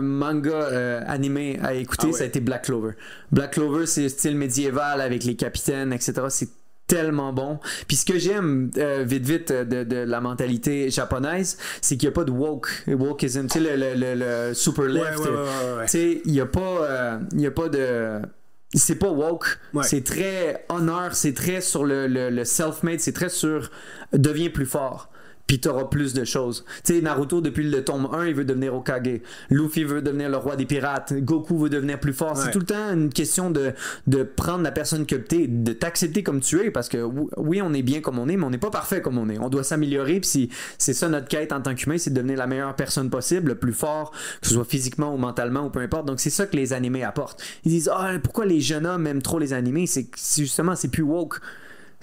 manga 0.00 1.00
animé 1.06 1.58
à 1.62 1.74
écouter, 1.74 2.08
ah 2.10 2.16
ça 2.16 2.24
a 2.24 2.26
été 2.26 2.40
Black 2.40 2.64
Clover. 2.64 2.92
Black 3.32 3.52
Clover, 3.52 3.86
c'est 3.86 4.08
style 4.08 4.36
médiéval 4.36 5.00
avec 5.00 5.24
les 5.24 5.36
capitaines, 5.36 5.92
etc. 5.92 6.12
C'est 6.28 6.48
tellement 6.94 7.32
bon. 7.32 7.58
Puis 7.88 7.96
ce 7.96 8.04
que 8.04 8.18
j'aime 8.18 8.70
euh, 8.78 9.02
vite 9.04 9.24
vite 9.24 9.52
de, 9.52 9.82
de, 9.82 9.96
la 9.96 10.20
mentalité 10.20 10.90
japonaise, 10.90 11.58
c'est 11.80 11.96
qu'il 11.96 12.08
n'y 12.08 12.12
a 12.12 12.14
pas 12.14 12.24
de 12.24 12.30
woke, 12.30 12.84
wokeism, 12.86 13.48
tu 13.48 13.58
sais 13.58 13.76
le, 13.76 13.94
le, 13.94 14.14
le, 14.14 14.54
super 14.54 14.84
left. 14.84 15.22
tu 15.22 15.88
sais, 15.88 16.22
il 16.24 16.32
n'y 16.32 16.40
a 16.40 16.46
pas 16.46 16.60
euh, 16.60 17.18
a 17.44 17.50
pas 17.50 17.68
de 17.68 18.20
c'est 18.74 18.96
pas 18.96 19.08
woke, 19.08 19.58
c'est 19.82 20.04
très 20.04 20.64
honneur, 20.68 21.14
c'est 21.14 21.32
très 21.32 21.60
sur 21.60 21.84
le, 21.84 22.06
le 22.06 22.44
self-made, 22.44 23.00
c'est 23.00 23.12
très 23.12 23.28
sur 23.28 23.70
deviens 24.12 24.50
plus 24.50 24.66
fort 24.66 25.10
puis 25.46 25.60
t'auras 25.60 25.84
plus 25.84 26.14
de 26.14 26.24
choses. 26.24 26.64
Tu 26.84 26.94
sais, 26.94 27.00
Naruto, 27.00 27.40
depuis 27.40 27.68
le 27.68 27.84
tome 27.84 28.08
1, 28.10 28.26
il 28.26 28.34
veut 28.34 28.44
devenir 28.44 28.74
Okage. 28.74 29.20
Luffy 29.50 29.84
veut 29.84 30.00
devenir 30.00 30.30
le 30.30 30.36
roi 30.36 30.56
des 30.56 30.64
pirates. 30.64 31.12
Goku 31.12 31.58
veut 31.58 31.68
devenir 31.68 32.00
plus 32.00 32.12
fort. 32.12 32.36
C'est 32.36 32.50
tout 32.50 32.60
le 32.60 32.64
temps 32.64 32.92
une 32.92 33.10
question 33.10 33.50
de, 33.50 33.72
de 34.06 34.22
prendre 34.22 34.62
la 34.62 34.72
personne 34.72 35.04
que 35.04 35.16
t'es, 35.16 35.46
de 35.46 35.72
t'accepter 35.72 36.22
comme 36.22 36.40
tu 36.40 36.60
es, 36.60 36.70
parce 36.70 36.88
que 36.88 36.98
oui, 37.36 37.60
on 37.62 37.74
est 37.74 37.82
bien 37.82 38.00
comme 38.00 38.18
on 38.18 38.28
est, 38.28 38.36
mais 38.36 38.44
on 38.44 38.50
n'est 38.50 38.58
pas 38.58 38.70
parfait 38.70 39.02
comme 39.02 39.18
on 39.18 39.28
est. 39.28 39.38
On 39.38 39.48
doit 39.48 39.64
s'améliorer, 39.64 40.20
puis 40.20 40.50
c'est 40.78 40.94
ça 40.94 41.08
notre 41.08 41.28
quête 41.28 41.52
en 41.52 41.60
tant 41.60 41.74
qu'humain, 41.74 41.98
c'est 41.98 42.10
de 42.10 42.16
devenir 42.16 42.38
la 42.38 42.46
meilleure 42.46 42.74
personne 42.74 43.10
possible, 43.10 43.48
le 43.48 43.54
plus 43.54 43.72
fort, 43.72 44.12
que 44.40 44.48
ce 44.48 44.54
soit 44.54 44.64
physiquement 44.64 45.14
ou 45.14 45.18
mentalement 45.18 45.66
ou 45.66 45.70
peu 45.70 45.80
importe. 45.80 46.06
Donc 46.06 46.20
c'est 46.20 46.30
ça 46.30 46.46
que 46.46 46.56
les 46.56 46.72
animés 46.72 47.04
apportent. 47.04 47.42
Ils 47.64 47.70
disent, 47.70 47.90
ah, 47.92 48.12
pourquoi 48.22 48.46
les 48.46 48.60
jeunes 48.60 48.86
hommes 48.86 49.06
aiment 49.06 49.22
trop 49.22 49.38
les 49.38 49.52
animés? 49.52 49.86
C'est 49.86 50.08
justement, 50.16 50.74
c'est 50.74 50.88
plus 50.88 51.02
woke. 51.02 51.40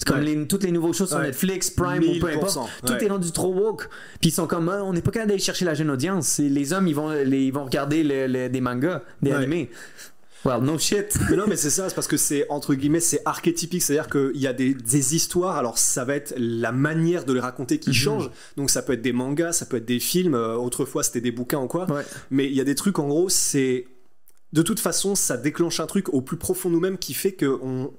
C'est 0.02 0.08
comme 0.08 0.22
les, 0.22 0.48
toutes 0.48 0.64
les 0.64 0.72
nouvelles 0.72 0.96
choses 0.96 1.10
sur 1.10 1.20
Netflix, 1.20 1.70
Prime 1.70 2.04
ou 2.04 2.20
peu 2.20 2.28
importe. 2.28 2.58
Tout 2.84 2.94
est 2.94 3.08
rendu 3.08 3.32
trop 3.32 3.54
woke. 3.54 3.88
Puis 4.20 4.32
ils 4.32 4.34
sont 4.34 4.48
comme, 4.48 4.68
ah, 4.68 4.84
on 4.84 4.94
n'est 4.94 5.02
pas 5.02 5.12
capable 5.12 5.30
d'aller 5.30 5.42
chercher 5.42 5.64
la 5.64 5.76
jeune 5.76 5.92
audience. 5.92 6.40
Les 6.40 6.74
hommes, 6.74 6.88
ils 6.88 6.96
vont, 6.96 7.14
ils 7.14 7.52
vont 7.52 7.66
regarder 7.66 8.50
des 8.50 8.62
mangas, 8.62 9.04
des 9.22 9.32
animés. 9.32 9.70
Well, 10.44 10.62
no 10.64 10.80
shit. 10.80 11.20
mais 11.30 11.38
non, 11.38 11.44
mais 11.48 11.56
c'est 11.56 11.70
ça, 11.70 11.88
c'est 11.88 11.94
parce 11.94 12.08
que 12.08 12.18
c'est 12.18 12.50
entre 12.50 12.74
guillemets, 12.74 13.00
c'est 13.00 13.22
archétypique, 13.26 13.84
c'est-à-dire 13.84 14.10
qu'il 14.10 14.42
y 14.42 14.48
a 14.48 14.54
des, 14.54 14.74
des, 14.74 15.16
histoires, 15.16 15.56
alors 15.56 15.78
ça 15.78 16.04
va 16.04 16.16
être 16.16 16.34
la 16.36 16.72
manière 16.72 17.26
de 17.26 17.34
les 17.34 17.40
raconter 17.40 17.78
qui 17.78 17.92
mhm. 17.92 17.96
change. 17.96 18.32
Donc 18.58 18.72
ça 18.72 18.82
peut 18.82 18.94
être 18.94 19.04
des 19.04 19.14
mangas, 19.14 19.52
ça 19.52 19.68
peut 19.68 19.78
être 19.78 19.86
des 19.86 20.00
films, 20.00 20.34
euh, 20.34 20.56
autrefois 20.56 21.04
c'était 21.04 21.22
des 21.22 21.32
bouquins 21.32 21.60
ou 21.60 21.68
quoi. 21.68 21.86
Mais 22.32 22.48
il 22.48 22.54
y 22.54 22.62
a 22.62 22.64
des 22.64 22.74
trucs, 22.74 22.98
en 22.98 23.08
gros, 23.08 23.30
c'est. 23.30 23.86
De 24.52 24.64
toute 24.64 24.80
façon, 24.80 25.14
ça 25.14 25.38
déclenche 25.38 25.80
un 25.80 25.86
truc 25.86 26.10
au 26.10 26.22
plus 26.22 26.38
profond 26.38 26.72
nous-mêmes 26.72 26.98
qui 26.98 27.14
fait 27.14 27.34
que 27.34 27.60
on 27.62 27.94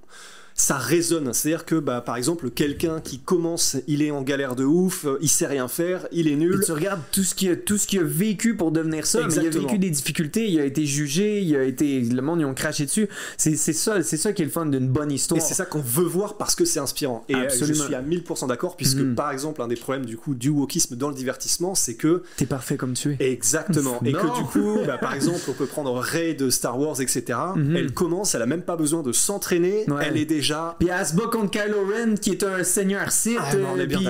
ça 0.54 0.76
résonne. 0.76 1.32
C'est-à-dire 1.32 1.64
que, 1.64 1.76
bah, 1.76 2.00
par 2.00 2.16
exemple, 2.16 2.50
quelqu'un 2.50 3.00
qui 3.00 3.18
commence, 3.18 3.76
il 3.86 4.02
est 4.02 4.10
en 4.10 4.22
galère 4.22 4.54
de 4.54 4.64
ouf, 4.64 5.06
il 5.20 5.28
sait 5.28 5.46
rien 5.46 5.68
faire, 5.68 6.06
il 6.12 6.28
est 6.28 6.36
nul. 6.36 6.62
tu 6.64 6.72
regardes 6.72 7.00
tout 7.10 7.22
ce 7.22 7.34
qu'il 7.34 7.50
a, 7.50 7.56
tout 7.56 7.78
ce 7.78 7.86
qu'il 7.86 8.00
a 8.00 8.04
vécu 8.04 8.54
pour 8.56 8.72
devenir 8.72 9.06
ça. 9.06 9.20
il 9.28 9.38
a 9.38 9.50
vécu 9.50 9.78
des 9.78 9.90
difficultés, 9.90 10.48
il 10.48 10.60
a 10.60 10.64
été 10.64 10.86
jugé, 10.86 11.40
il 11.42 11.56
a 11.56 11.64
été, 11.64 12.00
le 12.00 12.22
monde 12.22 12.40
ils 12.40 12.44
ont 12.44 12.54
craché 12.54 12.86
dessus. 12.86 13.08
C'est, 13.36 13.56
ça, 13.56 14.02
c'est 14.02 14.16
ça 14.16 14.32
qui 14.32 14.42
est 14.42 14.44
le 14.44 14.50
fun 14.50 14.66
d'une 14.66 14.88
bonne 14.88 15.10
histoire. 15.10 15.40
Et 15.40 15.44
c'est 15.44 15.54
ça 15.54 15.64
qu'on 15.64 15.80
veut 15.80 16.04
voir 16.04 16.36
parce 16.36 16.54
que 16.54 16.64
c'est 16.64 16.80
inspirant. 16.80 17.24
Et 17.28 17.34
euh, 17.34 17.48
je 17.50 17.72
suis 17.72 17.94
à 17.94 18.02
1000% 18.02 18.48
d'accord 18.48 18.76
puisque, 18.76 18.98
mhm. 18.98 19.14
par 19.14 19.30
exemple, 19.30 19.62
un 19.62 19.68
des 19.68 19.76
problèmes 19.76 20.06
du 20.06 20.16
coup 20.16 20.34
du 20.34 20.50
wokisme 20.50 20.96
dans 20.96 21.08
le 21.08 21.14
divertissement, 21.14 21.74
c'est 21.74 21.94
que 21.94 22.22
t'es 22.36 22.46
parfait 22.46 22.76
comme 22.76 22.94
tu 22.94 23.16
es. 23.18 23.32
Exactement. 23.32 24.00
et 24.04 24.12
que 24.12 24.38
du 24.38 24.44
coup, 24.44 24.78
bah, 24.86 24.98
par 25.00 25.14
exemple, 25.14 25.40
on 25.48 25.52
peut 25.52 25.66
prendre 25.66 25.98
Rey 25.98 26.34
de 26.34 26.50
Star 26.50 26.78
Wars, 26.78 27.00
etc. 27.00 27.38
Mhm. 27.56 27.76
Elle 27.76 27.92
commence, 27.92 28.34
elle 28.34 28.42
a 28.42 28.46
même 28.46 28.62
pas 28.62 28.76
besoin 28.76 29.02
de 29.02 29.12
s'entraîner, 29.12 29.86
elle 30.00 30.16
est 30.16 30.24
déjà 30.24 30.51
puis 30.78 30.88
elle 30.88 31.06
se 31.06 31.14
bat 31.14 31.24
contre 31.30 31.50
Kylo 31.50 31.86
Ren, 31.86 32.14
qui 32.14 32.30
est 32.30 32.42
un 32.42 32.64
seigneur 32.64 33.10
Sith. 33.10 33.38
Ah, 33.40 33.54
euh, 33.54 33.86
puis 33.86 34.08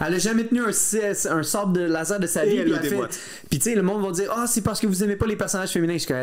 elle 0.00 0.14
a 0.14 0.18
jamais 0.18 0.44
tenu 0.44 0.60
un, 0.60 0.68
un 0.68 1.42
sort 1.42 1.68
de 1.68 1.80
laser 1.80 2.20
de 2.20 2.26
sa 2.26 2.44
vie. 2.44 2.56
Elle 2.56 2.74
fait... 2.80 2.96
Puis 3.50 3.58
tu 3.58 3.70
sais, 3.70 3.74
le 3.74 3.82
monde 3.82 4.04
va 4.04 4.12
dire 4.12 4.32
Ah, 4.34 4.46
c'est 4.46 4.62
parce 4.62 4.80
que 4.80 4.86
vous 4.86 5.02
aimez 5.02 5.16
pas 5.16 5.26
les 5.26 5.36
personnages 5.36 5.70
féminins. 5.70 5.94
Je 5.94 6.04
suis 6.04 6.14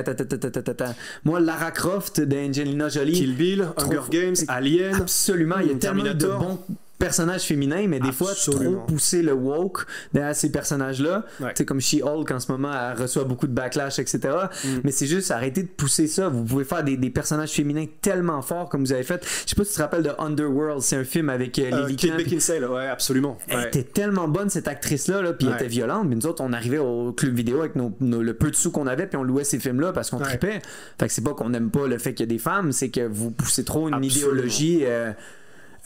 Moi, 1.23 1.39
Lara 1.39 1.71
Croft 1.71 2.21
d'Angelina 2.21 2.89
Jolie. 2.89 3.13
Kill 3.13 3.35
Bill, 3.35 3.67
Hunger 3.77 4.01
Games, 4.09 4.35
Alien. 4.47 4.95
Absolument. 4.95 5.59
Il 5.61 5.67
y 5.67 5.71
a 5.71 5.75
tellement 5.75 6.03
de 6.03 6.27
bons 6.27 6.59
personnage 7.01 7.41
féminin, 7.41 7.87
mais 7.87 7.99
des 7.99 8.11
fois 8.11 8.33
trop 8.33 8.75
pousser 8.87 9.21
le 9.21 9.33
woke 9.33 9.85
derrière 10.13 10.35
ces 10.35 10.51
personnages-là. 10.51 11.25
Tu 11.39 11.45
sais, 11.55 11.65
comme 11.65 11.81
She-Hulk 11.81 12.29
en 12.31 12.39
ce 12.39 12.51
moment, 12.51 12.71
elle 12.71 13.01
reçoit 13.01 13.23
beaucoup 13.23 13.47
de 13.47 13.53
backlash, 13.53 13.99
etc. 13.99 14.19
Mm. 14.63 14.67
Mais 14.83 14.91
c'est 14.91 15.07
juste 15.07 15.31
arrêter 15.31 15.63
de 15.63 15.67
pousser 15.67 16.07
ça. 16.07 16.29
Vous 16.29 16.43
pouvez 16.43 16.63
faire 16.63 16.83
des, 16.83 16.97
des, 16.97 17.09
personnages 17.09 17.51
féminins 17.51 17.85
tellement 18.01 18.41
forts 18.41 18.69
comme 18.69 18.81
vous 18.81 18.93
avez 18.93 19.03
fait. 19.03 19.25
Je 19.45 19.49
sais 19.49 19.55
pas 19.55 19.63
si 19.63 19.71
tu 19.71 19.77
te 19.77 19.81
rappelles 19.81 20.03
de 20.03 20.11
Underworld, 20.19 20.81
c'est 20.81 20.95
un 20.95 21.03
film 21.03 21.29
avec 21.29 21.57
euh, 21.59 21.87
Lily 21.87 21.95
Kate 21.95 22.17
Beckinsale, 22.17 22.65
ouais, 22.65 22.87
absolument. 22.87 23.37
Elle 23.47 23.67
était 23.67 23.83
tellement 23.83 24.27
bonne 24.27 24.49
cette 24.49 24.67
actrice-là, 24.67 25.21
là, 25.21 25.33
puis 25.33 25.47
elle 25.47 25.55
était 25.55 25.67
violente. 25.67 26.07
Mais 26.07 26.15
nous 26.15 26.27
autres, 26.27 26.43
on 26.43 26.53
arrivait 26.53 26.77
au 26.77 27.13
club 27.13 27.33
vidéo 27.33 27.61
avec 27.61 27.75
nos, 27.75 27.91
le 27.99 28.33
peu 28.33 28.51
de 28.51 28.55
sous 28.55 28.71
qu'on 28.71 28.87
avait, 28.87 29.07
puis 29.07 29.17
on 29.17 29.23
louait 29.23 29.43
ces 29.43 29.59
films-là 29.59 29.91
parce 29.91 30.11
qu'on 30.11 30.19
tripait. 30.19 30.61
Fait 30.99 31.07
que 31.07 31.13
c'est 31.13 31.23
pas 31.23 31.33
qu'on 31.33 31.49
n'aime 31.49 31.71
pas 31.71 31.87
le 31.87 31.97
fait 31.97 32.13
qu'il 32.13 32.25
y 32.25 32.29
a 32.29 32.33
des 32.33 32.39
femmes, 32.39 32.71
c'est 32.71 32.89
que 32.89 33.07
vous 33.07 33.31
poussez 33.31 33.63
trop 33.63 33.89
une 33.89 34.03
idéologie. 34.03 34.81
Euh, 34.83 35.11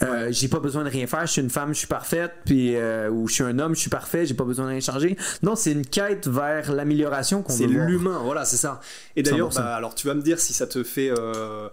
euh, 0.02 0.28
j'ai 0.32 0.48
pas 0.48 0.60
besoin 0.60 0.84
de 0.84 0.90
rien 0.90 1.08
faire, 1.08 1.26
je 1.26 1.32
suis 1.32 1.42
une 1.42 1.50
femme, 1.50 1.74
je 1.74 1.80
suis 1.80 1.88
parfaite, 1.88 2.34
puis 2.46 2.76
euh, 2.76 3.10
ou 3.10 3.28
je 3.28 3.34
suis 3.36 3.44
un 3.44 3.58
homme, 3.60 3.76
je 3.76 3.80
suis 3.80 3.90
parfait, 3.90 4.26
j'ai 4.26 4.34
pas 4.34 4.44
besoin 4.44 4.66
de 4.66 4.72
rien 4.72 4.80
changer. 4.82 5.18
Non, 5.42 5.56
c'est 5.56 5.72
une 5.72 5.86
quête 5.86 6.28
vers 6.28 6.74
l'amélioration 6.74 7.42
qu'on 7.42 7.54
C'est 7.54 7.68
l'humain, 7.68 8.20
voilà, 8.24 8.44
c'est 8.44 8.58
ça. 8.58 8.82
Et 9.16 9.24
d'ailleurs, 9.24 9.50
bah, 9.50 9.76
alors 9.76 9.96
tu 9.96 10.08
vas 10.08 10.14
me 10.14 10.22
dire 10.22 10.40
si 10.40 10.54
ça 10.54 10.68
te 10.68 10.84
fait. 10.84 11.12
Euh, 11.12 11.70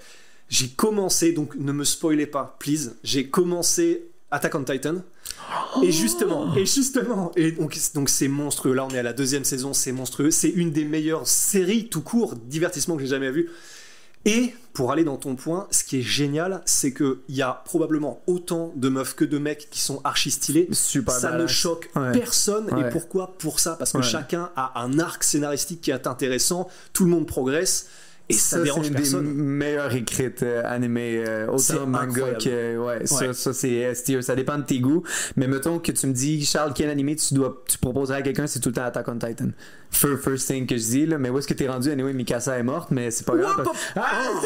j'ai 0.48 0.68
commencé, 0.68 1.32
donc 1.32 1.54
ne 1.56 1.72
me 1.72 1.84
spoilez 1.84 2.26
pas, 2.26 2.56
please. 2.60 2.94
J'ai 3.02 3.28
commencé 3.28 4.12
Attack 4.30 4.54
on 4.54 4.64
Titan. 4.64 4.96
Et 5.82 5.90
justement, 5.90 6.54
et 6.56 6.64
justement, 6.64 7.32
et 7.36 7.52
donc 7.52 7.76
donc 7.94 8.08
c'est 8.08 8.28
monstrueux. 8.28 8.74
Là, 8.74 8.86
on 8.86 8.94
est 8.94 8.98
à 8.98 9.02
la 9.02 9.12
deuxième 9.12 9.44
saison, 9.44 9.72
c'est 9.72 9.92
monstrueux. 9.92 10.30
C'est 10.30 10.48
une 10.48 10.70
des 10.70 10.84
meilleures 10.84 11.26
séries 11.26 11.88
tout 11.88 12.02
court 12.02 12.36
divertissement 12.36 12.96
que 12.96 13.02
j'ai 13.02 13.08
jamais 13.08 13.30
vu. 13.30 13.50
Et 14.24 14.54
pour 14.72 14.92
aller 14.92 15.04
dans 15.04 15.16
ton 15.16 15.34
point, 15.34 15.66
ce 15.70 15.84
qui 15.84 15.98
est 15.98 16.02
génial, 16.02 16.62
c'est 16.64 16.94
qu'il 16.94 17.16
y 17.28 17.42
a 17.42 17.62
probablement 17.64 18.22
autant 18.26 18.72
de 18.76 18.88
meufs 18.88 19.14
que 19.14 19.24
de 19.24 19.38
mecs 19.38 19.68
qui 19.70 19.80
sont 19.80 20.00
archi 20.04 20.30
stylés. 20.30 20.68
Super 20.72 21.14
ça 21.14 21.36
ne 21.36 21.46
choque 21.46 21.90
personne. 22.12 22.68
Et 22.78 22.88
pourquoi 22.90 23.34
Pour 23.38 23.60
ça, 23.60 23.74
parce 23.78 23.92
que 23.92 24.02
chacun 24.02 24.50
a 24.56 24.80
un 24.82 24.98
arc 24.98 25.24
scénaristique 25.24 25.80
qui 25.80 25.90
est 25.90 26.06
intéressant, 26.06 26.68
tout 26.92 27.04
le 27.04 27.10
monde 27.10 27.26
progresse. 27.26 27.88
Et 28.28 28.34
ça, 28.34 28.62
dérange 28.62 28.86
c'est 28.86 28.92
personne. 28.94 29.26
des 29.26 29.32
meilleures 29.42 29.92
écrites 29.94 30.42
euh, 30.44 30.62
animées, 30.64 31.22
euh, 31.26 31.48
autant 31.48 31.86
manga 31.86 32.04
incroyable. 32.04 32.38
que. 32.42 32.78
Ouais, 32.78 33.06
ça, 33.06 33.26
Ouais. 33.26 33.32
ça 33.34 33.52
c'est 33.52 33.72
S 33.72 34.04
tier, 34.04 34.22
ça 34.22 34.36
dépend 34.36 34.56
de 34.56 34.62
tes 34.62 34.78
goûts. 34.78 35.02
Mais 35.36 35.48
mettons 35.48 35.80
que 35.80 35.90
tu 35.92 36.06
me 36.06 36.12
dis, 36.12 36.42
Charles, 36.46 36.72
quel 36.74 36.88
animé 36.88 37.16
tu 37.16 37.34
dois 37.34 37.62
tu 37.68 37.76
proposerais 37.78 38.18
à 38.18 38.22
quelqu'un, 38.22 38.46
c'est 38.46 38.60
tout 38.60 38.68
le 38.70 38.76
temps 38.76 38.84
Attack 38.84 39.08
on 39.08 39.18
Titan. 39.18 39.48
First, 39.94 40.22
first 40.24 40.46
thing 40.48 40.66
que 40.66 40.76
je 40.76 40.82
dis, 40.84 41.06
là. 41.06 41.18
Mais 41.18 41.28
où 41.28 41.38
est-ce 41.38 41.46
que 41.46 41.54
t'es 41.54 41.68
rendu? 41.68 41.90
Anyway, 41.90 42.12
Mikasa 42.14 42.58
est 42.58 42.62
morte, 42.62 42.90
mais 42.90 43.10
c'est 43.10 43.26
pas 43.26 43.36
grave. 43.36 43.58
Whoop, 43.58 43.76
Ah, 43.94 44.22
Oh. 44.24 44.40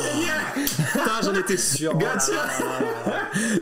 Putain, 0.54 1.10
j'en 1.22 1.34
étais 1.34 1.56
sûr. 1.56 1.92
Gotcha. 1.94 2.48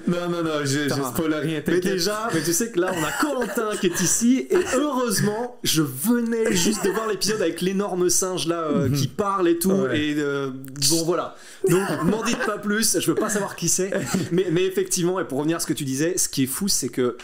non, 0.09 0.29
non, 0.29 0.43
non, 0.43 0.51
je, 0.63 0.67
je 0.67 0.83
Putain. 0.85 1.11
spoil 1.11 1.35
rien, 1.35 1.63
Mais 1.67 1.81
déjà, 1.81 2.29
mais 2.33 2.43
tu 2.43 2.53
sais 2.53 2.71
que 2.71 2.81
là, 2.81 2.93
on 2.97 3.03
a 3.05 3.13
Corentin 3.21 3.77
qui 3.81 3.87
est 3.87 4.01
ici, 4.01 4.47
et 4.51 4.57
heureusement, 4.75 5.59
je 5.63 5.83
venais 5.83 6.55
juste 6.55 6.85
de 6.85 6.91
voir 6.91 7.07
l'épisode 7.09 7.41
avec 7.43 7.61
l'énorme 7.61 8.09
singe 8.09 8.47
là 8.49 8.61
euh, 8.63 8.89
qui 8.91 9.09
parle 9.09 9.49
et 9.49 9.59
tout, 9.59 9.71
Ouais. 9.73 9.99
et 10.01 10.15
euh, 10.19 10.51
bon 10.91 11.05
voilà. 11.05 11.37
Donc, 11.69 11.83
m'en 12.05 12.23
dites 12.23 12.45
pas 12.47 12.59
plus, 12.59 12.99
je 13.01 13.07
veux 13.07 13.15
pas 13.15 13.29
savoir 13.31 13.57
qui 13.57 13.69
c'est, 13.69 13.91
mais, 14.33 14.47
mais 14.51 14.65
effectivement, 14.65 15.21
et 15.21 15.25
pour 15.25 15.39
revenir 15.39 15.59
à 15.59 15.61
ce 15.61 15.67
que 15.67 15.73
tu 15.73 15.85
disais, 15.85 16.17
ce 16.17 16.29
qui 16.29 16.45
est 16.45 16.47
fou, 16.47 16.69
c'est 16.69 16.89
que 16.89 17.17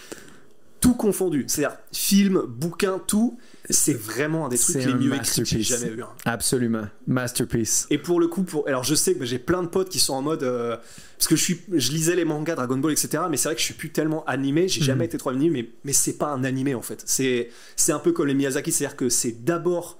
tout 0.80 0.94
confondu, 0.94 1.44
c'est-à-dire 1.46 1.76
film, 1.92 2.42
bouquin, 2.46 3.00
tout, 3.06 3.38
c'est 3.70 3.94
vraiment 3.94 4.46
un 4.46 4.48
des 4.48 4.58
trucs 4.58 4.76
les 4.76 4.94
mieux 4.94 5.14
écrits 5.14 5.42
que 5.42 5.48
j'ai 5.48 5.62
jamais 5.62 5.90
vu. 5.90 6.02
hein. 6.02 6.08
Absolument. 6.24 6.86
Masterpiece. 7.06 7.86
Et 7.90 7.98
pour 7.98 8.20
le 8.20 8.28
coup, 8.28 8.42
pour... 8.42 8.66
alors 8.68 8.84
je 8.84 8.94
sais 8.94 9.14
que 9.14 9.24
j'ai 9.24 9.38
plein 9.38 9.62
de 9.62 9.68
potes 9.68 9.88
qui 9.88 9.98
sont 9.98 10.14
en 10.14 10.22
mode. 10.22 10.42
euh, 10.42 10.76
Parce 11.18 11.28
que 11.28 11.36
je, 11.36 11.42
suis... 11.42 11.60
je 11.72 11.92
lisais 11.92 12.16
les 12.16 12.24
mangas 12.24 12.54
Dragon 12.56 12.78
Ball, 12.78 12.92
etc. 12.92 13.24
Mais 13.30 13.36
c'est 13.36 13.48
vrai 13.48 13.54
que 13.54 13.60
je 13.60 13.66
suis 13.66 13.74
plus 13.74 13.90
tellement 13.90 14.24
animé, 14.26 14.68
j'ai 14.68 14.82
jamais 14.82 15.04
été 15.04 15.18
trop 15.18 15.30
animé, 15.30 15.50
mais, 15.50 15.70
mais 15.84 15.92
c'est 15.92 16.14
pas 16.18 16.28
un 16.28 16.44
animé 16.44 16.74
en 16.74 16.82
fait. 16.82 17.02
C'est 17.06 17.50
c'est 17.76 17.92
un 17.92 17.98
peu 17.98 18.12
comme 18.12 18.26
les 18.26 18.34
Miyazaki, 18.34 18.72
c'est-à-dire 18.72 18.96
que 18.96 19.08
c'est 19.08 19.44
d'abord 19.44 19.98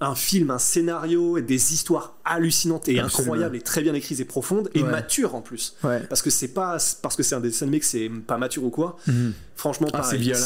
un 0.00 0.16
film, 0.16 0.50
un 0.50 0.58
scénario 0.58 1.38
et 1.38 1.42
des 1.42 1.72
histoires 1.74 2.16
hallucinantes 2.24 2.88
et 2.88 2.98
Absolument. 2.98 3.34
incroyables 3.34 3.56
et 3.56 3.60
très 3.60 3.82
bien 3.82 3.94
écrites 3.94 4.18
et 4.18 4.24
profondes 4.24 4.68
et 4.74 4.82
Ouais. 4.82 4.90
matures 4.90 5.36
en 5.36 5.42
plus. 5.42 5.76
Ouais. 5.84 6.00
Parce 6.08 6.22
que 6.22 6.30
c'est 6.30 6.48
pas 6.48 6.76
parce 7.02 7.14
que 7.14 7.22
c'est 7.22 7.36
un 7.36 7.40
dessin 7.40 7.66
animé 7.66 7.78
que 7.78 7.86
c'est 7.86 8.10
pas 8.26 8.36
mature 8.36 8.64
ou 8.64 8.70
quoi. 8.70 8.96
Franchement, 9.54 9.88
Ah, 9.92 10.02
c'est 10.02 10.16
violent. 10.16 10.40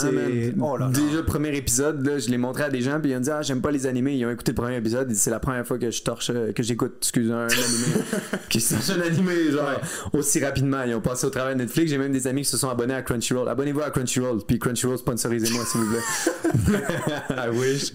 Oh 0.60 0.76
là. 0.76 0.88
Déjà, 0.92 1.16
le 1.18 1.24
premier 1.24 1.56
épisode, 1.56 2.04
là, 2.06 2.18
je 2.18 2.28
l'ai 2.28 2.38
montré 2.38 2.64
à 2.64 2.70
des 2.70 2.82
gens, 2.82 3.00
puis 3.00 3.12
ils 3.12 3.16
ont 3.16 3.20
dit 3.20 3.30
Ah, 3.30 3.42
j'aime 3.42 3.60
pas 3.62 3.70
les 3.70 3.86
animés. 3.86 4.14
Ils 4.14 4.26
ont 4.26 4.30
écouté 4.30 4.52
le 4.52 4.56
premier 4.56 4.76
épisode, 4.76 5.12
c'est 5.14 5.30
la 5.30 5.40
première 5.40 5.66
fois 5.66 5.78
que 5.78 5.90
je 5.90 6.02
torche, 6.02 6.30
euh, 6.34 6.52
que 6.52 6.62
j'écoute, 6.62 6.96
excuse, 7.00 7.30
un 7.30 7.46
animé. 7.46 8.04
je 8.50 8.58
torche 8.58 8.90
un 8.90 9.00
animé, 9.00 9.50
genre, 9.50 9.80
aussi 10.12 10.44
rapidement. 10.44 10.82
Ils 10.84 10.94
ont 10.94 11.00
passé 11.00 11.26
au 11.26 11.30
de 11.30 11.54
Netflix. 11.54 11.90
J'ai 11.90 11.98
même 11.98 12.12
des 12.12 12.26
amis 12.26 12.42
qui 12.42 12.48
se 12.50 12.56
sont 12.58 12.68
abonnés 12.68 12.94
à 12.94 13.02
Crunchyroll. 13.02 13.48
Abonnez-vous 13.48 13.80
à 13.82 13.90
Crunchyroll, 13.90 14.40
puis 14.46 14.58
Crunchyroll, 14.58 14.98
sponsorisez-moi, 14.98 15.64
s'il 15.64 15.80
vous 15.80 15.90
plaît. 15.90 16.02
I 17.30 17.48
wish. 17.50 17.92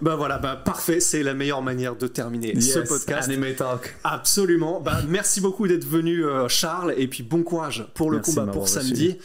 Bah 0.00 0.16
voilà, 0.16 0.38
bah 0.38 0.60
parfait, 0.64 1.00
c'est 1.00 1.22
la 1.22 1.34
meilleure 1.34 1.62
manière 1.62 1.94
de 1.96 2.06
terminer 2.06 2.54
Yes, 2.54 2.74
ce 2.74 2.78
podcast. 2.80 3.28
Anime 3.28 3.54
Talk. 3.54 3.94
Absolument. 4.02 4.80
Bah, 4.80 5.00
merci 5.08 5.40
beaucoup 5.40 5.68
d'être 5.68 5.86
venu, 5.86 6.24
euh, 6.24 6.48
Charles, 6.48 6.94
et 6.96 7.06
puis 7.06 7.22
bon 7.22 7.42
courage 7.42 7.86
pour 7.94 8.10
le 8.10 8.16
Merci 8.18 8.34
combat 8.34 8.52
pour 8.52 8.68
samedi. 8.68 9.18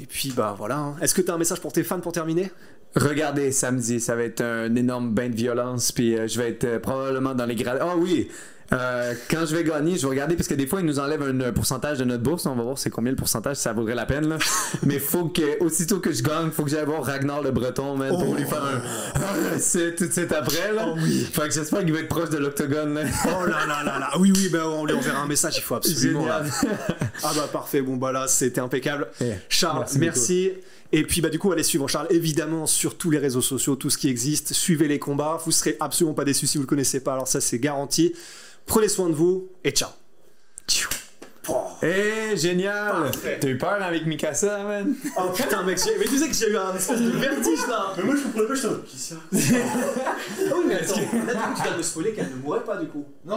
Et 0.00 0.06
puis 0.06 0.32
bah 0.36 0.54
voilà. 0.56 0.76
hein. 0.78 0.96
Est-ce 1.00 1.14
que 1.14 1.22
tu 1.22 1.30
as 1.30 1.34
un 1.34 1.38
message 1.38 1.60
pour 1.60 1.72
tes 1.72 1.82
fans 1.84 2.00
pour 2.00 2.12
terminer? 2.12 2.50
Regardez 2.94 3.52
samedi, 3.52 4.00
ça 4.00 4.16
va 4.16 4.22
être 4.22 4.40
un 4.40 4.74
énorme 4.74 5.12
bain 5.12 5.28
de 5.28 5.34
violence, 5.36 5.92
puis 5.92 6.16
euh, 6.16 6.26
je 6.28 6.38
vais 6.40 6.50
être 6.50 6.64
euh, 6.64 6.78
probablement 6.78 7.34
dans 7.34 7.44
les 7.46 7.54
grades. 7.54 7.78
Ah 7.80 7.94
oui! 7.96 8.28
Euh, 8.72 9.14
quand 9.30 9.46
je 9.46 9.54
vais 9.54 9.64
gagner, 9.64 9.96
je 9.96 10.02
vais 10.02 10.08
regarder 10.08 10.36
parce 10.36 10.48
que 10.48 10.54
des 10.54 10.66
fois 10.66 10.80
ils 10.80 10.86
nous 10.86 10.98
enlèvent 10.98 11.22
un, 11.22 11.52
pourcentage 11.52 11.98
de 11.98 12.04
notre 12.04 12.22
bourse. 12.22 12.46
On 12.46 12.54
va 12.54 12.62
voir 12.62 12.78
c'est 12.78 12.90
combien 12.90 13.12
le 13.12 13.16
pourcentage, 13.16 13.56
si 13.56 13.62
ça 13.62 13.72
vaudrait 13.72 13.94
la 13.94 14.06
peine. 14.06 14.28
Là. 14.28 14.38
Mais 14.84 14.98
faut 14.98 15.26
que 15.26 15.62
aussitôt 15.62 16.00
que 16.00 16.12
je 16.12 16.22
gagne, 16.22 16.50
faut 16.50 16.64
que 16.64 16.70
j'aille 16.70 16.84
voir 16.84 17.04
Ragnar 17.04 17.42
le 17.42 17.50
Breton, 17.50 17.96
man, 17.96 18.10
pour 18.10 18.34
lui 18.34 18.44
faire 18.44 18.64
un 18.64 19.58
c'est 19.58 19.94
tout 19.94 20.06
de 20.06 20.12
suite 20.12 20.32
après. 20.32 20.72
Là. 20.72 20.86
Oh 20.88 20.98
oui. 21.02 21.26
Fait 21.32 21.48
que 21.48 21.54
j'espère 21.54 21.80
qu'il 21.80 21.92
va 21.92 22.00
être 22.00 22.08
proche 22.08 22.30
de 22.30 22.38
l'octogone. 22.38 23.00
Oh 23.26 23.46
là 23.46 23.66
là 23.66 23.82
là 23.84 23.98
là. 23.98 24.10
Oui 24.18 24.32
oui, 24.34 24.48
bah 24.50 24.68
on 24.68 24.84
lui 24.84 24.94
enverra 24.94 25.20
un 25.20 25.26
message. 25.26 25.56
Il 25.56 25.62
faut 25.62 25.76
absolument. 25.76 26.22
Génial. 26.22 26.46
Ah 27.22 27.32
bah 27.34 27.48
parfait. 27.52 27.80
Bon 27.80 27.96
bah 27.96 28.12
là 28.12 28.26
c'était 28.28 28.60
impeccable. 28.60 29.08
Eh, 29.20 29.32
Charles, 29.48 29.86
merci 29.98 29.98
merci. 29.98 30.52
Et 30.92 31.02
puis 31.02 31.20
bah 31.20 31.28
du 31.28 31.38
coup 31.38 31.50
allez 31.52 31.62
suivre 31.62 31.88
Charles 31.88 32.06
évidemment 32.10 32.66
sur 32.66 32.96
tous 32.96 33.10
les 33.10 33.18
réseaux 33.18 33.42
sociaux, 33.42 33.76
tout 33.76 33.90
ce 33.90 33.98
qui 33.98 34.08
existe. 34.08 34.52
Suivez 34.52 34.88
les 34.88 34.98
combats. 34.98 35.40
Vous 35.44 35.52
serez 35.52 35.76
absolument 35.80 36.14
pas 36.14 36.24
déçus 36.24 36.46
si 36.46 36.58
vous 36.58 36.62
le 36.62 36.68
connaissez 36.68 37.00
pas. 37.00 37.14
Alors 37.14 37.28
ça 37.28 37.40
c'est 37.40 37.58
garanti. 37.58 38.14
Prenez 38.66 38.88
soin 38.88 39.08
de 39.08 39.14
vous 39.14 39.48
et 39.64 39.70
ciao. 39.70 39.90
Oh. 41.48 41.68
Eh, 41.80 42.36
génial! 42.36 43.08
T'as 43.40 43.46
eu 43.46 43.56
peur 43.56 43.80
avec 43.80 44.04
Mikasa, 44.04 44.64
man? 44.64 44.96
Oh 45.16 45.30
putain 45.32 45.62
mec, 45.62 45.78
mais 45.96 46.04
tu 46.04 46.18
sais 46.18 46.28
que 46.28 46.34
j'ai 46.34 46.50
eu 46.50 46.56
un 46.56 46.74
espèce 46.74 47.00
de 47.00 47.10
vertige 47.10 47.66
là. 47.68 47.92
Mais 47.96 48.02
moi 48.02 48.16
je 48.16 48.22
comprenais 48.22 48.48
pas, 48.48 48.66
en 48.66 48.70
mode, 48.72 48.84
qui 48.84 48.98
ça 48.98 49.14
Ah 49.32 49.36
oui 50.56 50.64
mais 50.66 50.74
attends, 50.74 50.96
là 51.24 51.34
du 51.34 51.40
coup 51.40 51.54
tu 51.56 51.62
viens 51.62 51.72
de 51.72 51.76
me 51.78 51.82
spoiler 51.82 52.12
qu'elle 52.14 52.30
ne 52.30 52.36
mourrait 52.42 52.64
pas 52.64 52.78
du 52.78 52.88
coup. 52.88 53.04
Non. 53.24 53.36